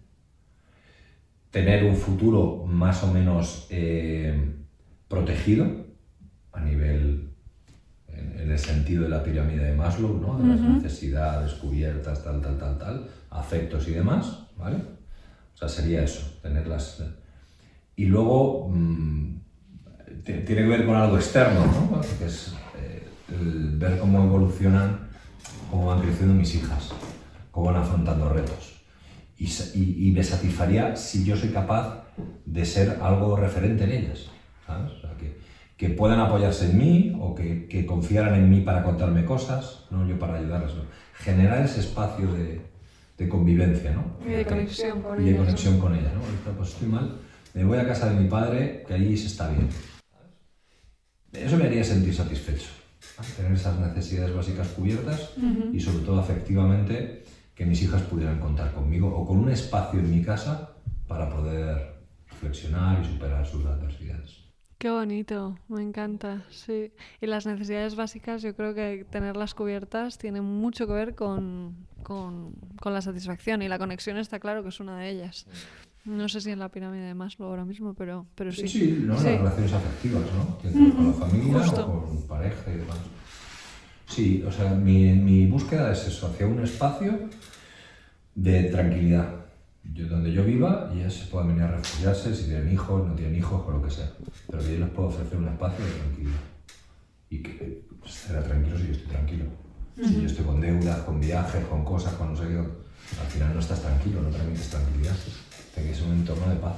tener 1.51 1.83
un 1.83 1.95
futuro 1.95 2.63
más 2.65 3.03
o 3.03 3.11
menos 3.11 3.67
eh, 3.69 4.55
protegido 5.07 5.65
a 6.53 6.61
nivel, 6.61 7.29
en, 8.07 8.39
en 8.39 8.51
el 8.51 8.59
sentido 8.59 9.03
de 9.03 9.09
la 9.09 9.23
pirámide 9.23 9.63
de 9.65 9.75
Maslow, 9.75 10.19
¿no? 10.19 10.37
de 10.37 10.47
las 10.47 10.59
necesidades 10.75 11.53
cubiertas, 11.53 12.23
tal, 12.23 12.41
tal, 12.41 12.57
tal, 12.57 12.77
tal, 12.77 13.07
afectos 13.31 13.87
y 13.87 13.91
demás, 13.91 14.43
¿vale? 14.57 14.77
O 14.77 15.57
sea, 15.57 15.67
sería 15.67 16.03
eso, 16.03 16.37
tenerlas. 16.41 17.03
Y 17.95 18.05
luego 18.05 18.69
mm, 18.69 19.35
ti- 20.23 20.43
tiene 20.45 20.61
que 20.63 20.67
ver 20.67 20.85
con 20.85 20.95
algo 20.95 21.17
externo, 21.17 21.65
¿no? 21.65 22.01
Que 22.01 22.25
es 22.25 22.53
eh, 22.77 23.03
el 23.29 23.77
ver 23.77 23.97
cómo 23.99 24.23
evolucionan, 24.23 25.09
cómo 25.69 25.87
van 25.87 26.01
creciendo 26.01 26.33
mis 26.33 26.53
hijas, 26.55 26.89
cómo 27.51 27.67
van 27.67 27.81
afrontando 27.81 28.29
retos 28.29 28.68
y, 29.39 29.45
y- 29.75 30.09
y 30.09 30.11
me 30.11 30.23
satisfaría 30.23 30.95
si 30.95 31.23
yo 31.23 31.35
soy 31.37 31.49
capaz 31.49 32.03
de 32.45 32.65
ser 32.65 32.97
algo 33.01 33.35
referente 33.35 33.85
en 33.85 33.91
ellas, 33.91 34.25
¿sabes? 34.67 34.91
O 34.91 34.99
sea, 35.01 35.15
que, 35.17 35.37
que 35.77 35.89
puedan 35.89 36.19
apoyarse 36.19 36.69
en 36.71 36.77
mí 36.77 37.17
o 37.19 37.33
que, 37.33 37.67
que 37.67 37.85
confiaran 37.85 38.35
en 38.35 38.49
mí 38.49 38.61
para 38.61 38.83
contarme 38.83 39.23
cosas, 39.25 39.85
no 39.91 40.05
yo 40.07 40.19
para 40.19 40.35
ayudarlas. 40.37 40.75
¿no? 40.75 40.83
Generar 41.13 41.63
ese 41.63 41.79
espacio 41.79 42.31
de, 42.33 42.61
de 43.17 43.29
convivencia, 43.29 43.91
¿no? 43.91 44.17
Y 44.27 44.33
de 44.33 44.45
conexión 44.45 45.01
con 45.01 45.21
Y 45.21 45.29
de 45.31 45.37
conexión 45.37 45.79
con 45.79 45.95
ella, 45.95 46.11
¿no? 46.13 46.53
Pues 46.57 46.69
estoy 46.69 46.87
mal, 46.89 47.17
me 47.53 47.63
voy 47.63 47.77
a 47.77 47.87
casa 47.87 48.09
de 48.09 48.19
mi 48.19 48.27
padre, 48.29 48.83
que 48.87 48.93
allí 48.93 49.17
se 49.17 49.27
está 49.27 49.49
bien. 49.49 49.69
Eso 51.31 51.57
me 51.57 51.65
haría 51.65 51.83
sentir 51.83 52.13
satisfecho, 52.13 52.69
¿no? 53.17 53.23
tener 53.37 53.53
esas 53.53 53.79
necesidades 53.79 54.35
básicas 54.35 54.67
cubiertas 54.69 55.31
y 55.73 55.79
sobre 55.79 56.03
todo 56.05 56.19
afectivamente 56.19 57.18
que 57.59 57.65
mis 57.65 57.81
hijas 57.81 58.01
pudieran 58.03 58.39
contar 58.39 58.71
conmigo 58.71 59.13
o 59.13 59.27
con 59.27 59.37
un 59.37 59.49
espacio 59.49 59.99
en 59.99 60.09
mi 60.09 60.23
casa 60.23 60.77
para 61.09 61.29
poder 61.29 62.05
reflexionar 62.29 63.01
y 63.01 63.05
superar 63.05 63.45
sus 63.45 63.65
adversidades. 63.65 64.45
Qué 64.77 64.89
bonito, 64.89 65.59
me 65.67 65.81
encanta, 65.81 66.45
sí. 66.49 66.93
Y 67.19 67.27
las 67.27 67.45
necesidades 67.45 67.97
básicas, 67.97 68.41
yo 68.43 68.55
creo 68.55 68.73
que 68.73 69.05
tenerlas 69.09 69.53
cubiertas 69.55 70.17
tiene 70.17 70.39
mucho 70.39 70.87
que 70.87 70.93
ver 70.93 71.15
con, 71.15 71.85
con, 72.01 72.53
con 72.79 72.93
la 72.93 73.01
satisfacción 73.01 73.61
y 73.61 73.67
la 73.67 73.77
conexión 73.77 74.15
está 74.15 74.39
claro 74.39 74.63
que 74.63 74.69
es 74.69 74.79
una 74.79 74.97
de 74.97 75.09
ellas. 75.09 75.45
No 76.05 76.29
sé 76.29 76.39
si 76.39 76.51
en 76.51 76.59
la 76.59 76.69
pirámide 76.69 77.07
de 77.07 77.13
Maslow 77.13 77.49
ahora 77.49 77.65
mismo, 77.65 77.93
pero, 77.93 78.25
pero 78.35 78.53
sí. 78.53 78.69
Sí, 78.69 78.79
sí, 78.79 79.03
¿no? 79.05 79.17
Sí. 79.19 79.25
las 79.25 79.39
relaciones 79.39 79.73
afectivas, 79.73 80.23
¿no? 80.33 80.57
Con 80.59 81.07
la 81.07 81.13
familia 81.13 81.59
Justo. 81.59 81.81
o 81.85 82.05
con 82.05 82.21
pareja 82.25 82.71
y 82.71 82.77
demás. 82.77 82.99
Sí, 84.09 84.43
o 84.45 84.51
sea, 84.51 84.71
mi, 84.71 85.13
mi 85.13 85.45
búsqueda 85.45 85.91
es 85.91 86.07
eso, 86.07 86.27
hacia 86.27 86.47
un 86.47 86.59
espacio 86.63 87.29
de 88.33 88.63
tranquilidad. 88.65 89.35
Yo, 89.93 90.07
donde 90.07 90.31
yo 90.31 90.43
viva, 90.43 90.91
y 90.93 90.99
ellas 90.99 91.13
se 91.13 91.25
puedan 91.27 91.49
venir 91.49 91.63
a 91.63 91.71
refugiarse, 91.77 92.35
si 92.35 92.45
tienen 92.45 92.71
hijos, 92.71 93.07
no 93.07 93.13
tienen 93.13 93.35
hijos, 93.35 93.63
o 93.65 93.71
lo 93.71 93.81
que 93.81 93.89
sea. 93.89 94.11
Pero 94.47 94.63
que 94.63 94.73
yo 94.73 94.79
les 94.79 94.89
puedo 94.89 95.09
ofrecer 95.09 95.37
un 95.37 95.47
espacio 95.47 95.85
de 95.85 95.91
tranquilidad. 95.91 96.39
Y 97.29 97.37
que 97.43 97.83
pues, 97.99 98.13
será 98.13 98.43
tranquilo 98.43 98.77
si 98.77 98.87
yo 98.87 98.91
estoy 98.93 99.07
tranquilo. 99.07 99.45
Si 99.95 100.21
yo 100.21 100.27
estoy 100.27 100.45
con 100.45 100.61
deudas, 100.61 100.99
con 100.99 101.19
viajes, 101.19 101.65
con 101.65 101.83
cosas, 101.83 102.13
con 102.13 102.31
no 102.31 102.37
sé 102.37 102.47
qué, 102.47 102.57
al 102.57 103.27
final 103.27 103.53
no 103.53 103.59
estás 103.59 103.81
tranquilo, 103.81 104.21
no 104.21 104.29
transmites 104.29 104.69
tranquilidad. 104.69 105.15
Tiene 105.73 105.89
que 105.89 105.95
ser 105.95 106.07
un 106.07 106.13
entorno 106.13 106.49
de 106.49 106.55
paz. 106.55 106.75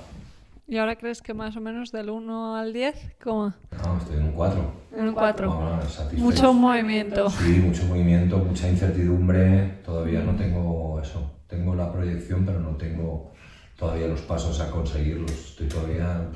¿Y 0.71 0.77
ahora 0.77 0.95
crees 0.95 1.21
que 1.21 1.33
más 1.33 1.57
o 1.57 1.59
menos 1.59 1.91
del 1.91 2.09
1 2.09 2.55
al 2.55 2.71
10? 2.71 3.17
¿Cómo? 3.21 3.53
No, 3.83 3.97
estoy 3.97 4.15
en 4.15 4.23
un 4.23 4.31
4. 4.31 4.71
En 4.95 5.07
un 5.09 5.13
4. 5.13 5.53
Bueno. 5.53 5.79
Mucho 6.13 6.53
movimiento. 6.53 7.29
Sí, 7.29 7.61
mucho 7.61 7.83
movimiento, 7.87 8.37
mucha 8.37 8.69
incertidumbre. 8.69 9.79
Todavía 9.83 10.21
no 10.21 10.33
tengo 10.37 10.97
eso. 11.03 11.29
Tengo 11.47 11.75
la 11.75 11.91
proyección, 11.91 12.45
pero 12.45 12.61
no 12.61 12.69
tengo 12.77 13.33
todavía 13.77 14.07
los 14.07 14.21
pasos 14.21 14.61
a 14.61 14.71
conseguirlos. 14.71 15.31
Estoy 15.31 15.67
todavía. 15.67 16.29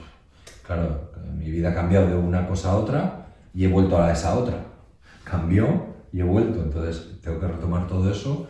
Claro, 0.67 1.11
mi 1.33 1.49
vida 1.49 1.69
ha 1.69 1.73
cambiado 1.73 2.07
de 2.07 2.15
una 2.17 2.45
cosa 2.45 2.71
a 2.71 2.75
otra 2.75 3.27
y 3.53 3.63
he 3.63 3.69
vuelto 3.69 3.97
a 3.97 4.11
esa 4.11 4.38
otra. 4.38 4.65
Cambió 5.23 5.95
y 6.11 6.19
he 6.19 6.23
vuelto. 6.23 6.61
Entonces 6.61 7.21
tengo 7.21 7.39
que 7.39 7.47
retomar 7.47 7.88
todo 7.88 8.11
eso 8.11 8.49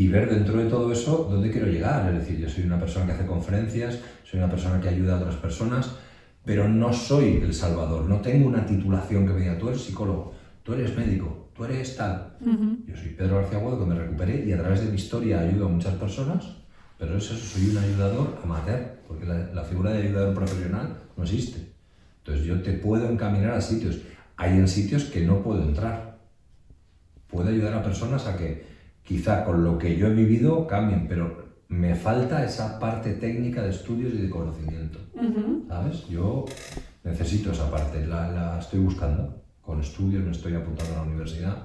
y 0.00 0.08
ver 0.08 0.30
dentro 0.30 0.56
de 0.56 0.64
todo 0.64 0.90
eso 0.90 1.28
dónde 1.30 1.50
quiero 1.50 1.66
llegar. 1.66 2.08
Es 2.08 2.20
decir, 2.20 2.38
yo 2.38 2.48
soy 2.48 2.64
una 2.64 2.78
persona 2.78 3.04
que 3.04 3.12
hace 3.12 3.26
conferencias, 3.26 3.98
soy 4.24 4.38
una 4.38 4.48
persona 4.48 4.80
que 4.80 4.88
ayuda 4.88 5.12
a 5.12 5.18
otras 5.18 5.34
personas, 5.34 5.90
pero 6.42 6.66
no 6.66 6.90
soy 6.90 7.42
el 7.42 7.52
salvador. 7.52 8.06
No 8.08 8.18
tengo 8.22 8.48
una 8.48 8.64
titulación 8.64 9.26
que 9.26 9.34
me 9.34 9.40
diga, 9.40 9.58
tú 9.58 9.68
eres 9.68 9.82
psicólogo, 9.82 10.32
tú 10.62 10.72
eres 10.72 10.96
médico, 10.96 11.50
tú 11.54 11.66
eres 11.66 11.96
tal. 11.96 12.34
Yo 12.40 12.96
soy 12.96 13.10
Pedro 13.10 13.42
García 13.42 13.58
Aguado, 13.58 13.78
que 13.78 13.84
me 13.84 13.94
recuperé 13.94 14.42
y 14.46 14.52
a 14.52 14.58
través 14.58 14.80
de 14.80 14.88
mi 14.88 14.96
historia 14.96 15.40
ayudo 15.40 15.66
a 15.66 15.68
muchas 15.68 15.92
personas, 15.96 16.46
pero 16.98 17.18
es 17.18 17.30
eso, 17.30 17.58
soy 17.58 17.68
un 17.68 17.76
ayudador 17.76 18.38
amateur, 18.42 19.02
porque 19.06 19.26
la, 19.26 19.52
la 19.52 19.64
figura 19.64 19.90
de 19.90 20.04
ayudador 20.04 20.32
profesional 20.32 20.96
no 21.14 21.24
existe. 21.24 21.74
Entonces 22.24 22.46
yo 22.46 22.62
te 22.62 22.72
puedo 22.72 23.06
encaminar 23.06 23.52
a 23.52 23.60
sitios. 23.60 23.98
Hay 24.38 24.52
en 24.52 24.66
sitios 24.66 25.04
que 25.04 25.26
no 25.26 25.42
puedo 25.42 25.62
entrar. 25.62 26.16
Puedo 27.26 27.50
ayudar 27.50 27.74
a 27.74 27.82
personas 27.82 28.26
a 28.26 28.38
que 28.38 28.69
quizá 29.10 29.42
con 29.42 29.64
lo 29.64 29.76
que 29.76 29.96
yo 29.96 30.06
he 30.06 30.14
vivido 30.14 30.68
cambien, 30.68 31.08
pero 31.08 31.24
me 31.68 31.96
falta 31.96 32.44
esa 32.44 32.78
parte 32.78 33.14
técnica 33.14 33.60
de 33.60 33.70
estudios 33.70 34.14
y 34.14 34.18
de 34.18 34.30
conocimiento. 34.30 35.00
¿Sabes? 35.66 36.06
Yo 36.06 36.44
necesito 37.02 37.50
esa 37.50 37.68
parte, 37.68 38.06
la, 38.06 38.30
la 38.30 38.60
estoy 38.60 38.78
buscando. 38.78 39.42
Con 39.60 39.80
estudios 39.80 40.22
me 40.22 40.30
estoy 40.30 40.54
apuntando 40.54 40.94
a 40.94 40.96
la 40.98 41.02
universidad 41.02 41.56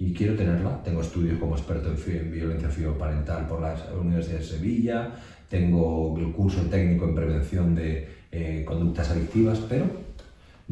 y 0.00 0.12
quiero 0.12 0.34
tenerla. 0.34 0.82
Tengo 0.82 1.00
estudios 1.00 1.38
como 1.38 1.54
experto 1.54 1.92
en, 1.92 2.16
en 2.16 2.32
violencia 2.32 2.68
fisioparental 2.68 3.46
por 3.46 3.60
la 3.60 3.76
Universidad 4.00 4.38
de 4.38 4.44
Sevilla, 4.44 5.12
tengo 5.48 6.18
el 6.18 6.32
curso 6.32 6.62
técnico 6.62 7.04
en 7.04 7.14
prevención 7.14 7.76
de 7.76 8.08
eh, 8.32 8.64
conductas 8.66 9.10
adictivas, 9.10 9.60
pero 9.68 9.84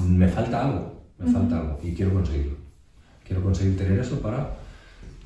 me 0.04 0.26
falta 0.26 0.66
algo, 0.66 1.00
me 1.16 1.30
falta 1.30 1.60
algo 1.60 1.78
y 1.80 1.94
quiero 1.94 2.12
conseguirlo. 2.12 2.56
Quiero 3.24 3.40
conseguir 3.40 3.78
tener 3.78 4.00
eso 4.00 4.20
para 4.20 4.57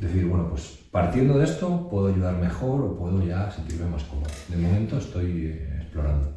decir, 0.03 0.27
bueno, 0.27 0.49
pues 0.49 0.79
partiendo 0.91 1.39
de 1.39 1.45
esto 1.45 1.89
puedo 1.89 2.09
ayudar 2.09 2.37
mejor 2.37 2.83
o 2.83 2.97
puedo 2.97 3.25
ya 3.25 3.51
sentirme 3.51 3.89
más 3.89 4.03
cómodo. 4.05 4.31
De 4.49 4.57
momento 4.57 4.99
estoy 4.99 5.47
eh, 5.47 5.79
explorando 5.81 6.35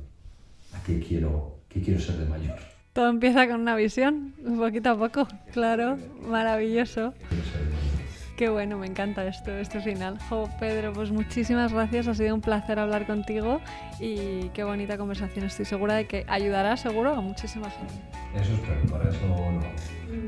a 0.74 0.84
qué 0.84 0.99
quiero, 0.99 1.57
qué 1.68 1.82
quiero 1.82 1.99
ser 1.99 2.18
de 2.18 2.26
mayor. 2.26 2.57
Todo 2.93 3.09
empieza 3.09 3.47
con 3.47 3.59
una 3.59 3.76
visión, 3.76 4.34
poquito 4.57 4.91
a 4.91 4.97
poco. 4.97 5.28
Claro, 5.51 5.97
maravilloso. 6.30 7.13
Quiero 7.28 7.43
ser 7.43 7.59
de 7.59 7.66
mayor. 7.66 7.95
Qué 8.38 8.49
bueno, 8.49 8.78
me 8.78 8.86
encanta 8.86 9.26
esto, 9.26 9.51
este 9.51 9.80
final. 9.80 10.20
Jo, 10.30 10.49
Pedro, 10.59 10.91
pues 10.91 11.09
muchísimas 11.09 11.72
gracias, 11.72 12.07
ha 12.07 12.13
sido 12.13 12.36
un 12.36 12.41
placer 12.41 12.80
hablar 12.80 13.07
contigo 13.07 13.61
y 13.99 14.49
qué 14.49 14.66
bonita 14.66 14.97
conversación. 14.97 15.45
Estoy 15.45 15.66
segura 15.66 15.95
de 15.95 16.05
que 16.05 16.26
ayudará 16.28 16.76
seguro 16.76 17.13
a 17.13 17.22
muchísima 17.22 17.70
gente. 17.70 17.93
Eso 18.36 18.53
espero, 18.53 18.86
para 18.91 19.09
eso 19.09 19.26
lo 19.26 19.36
hago. 19.36 19.61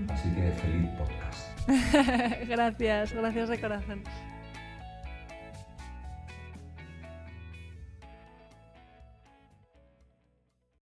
Así 0.10 0.30
que 0.30 0.52
feliz 0.52 0.90
podcast. 0.98 1.47
gracias, 2.48 3.14
gracias 3.14 3.50
de 3.50 3.60
corazón. 3.60 4.04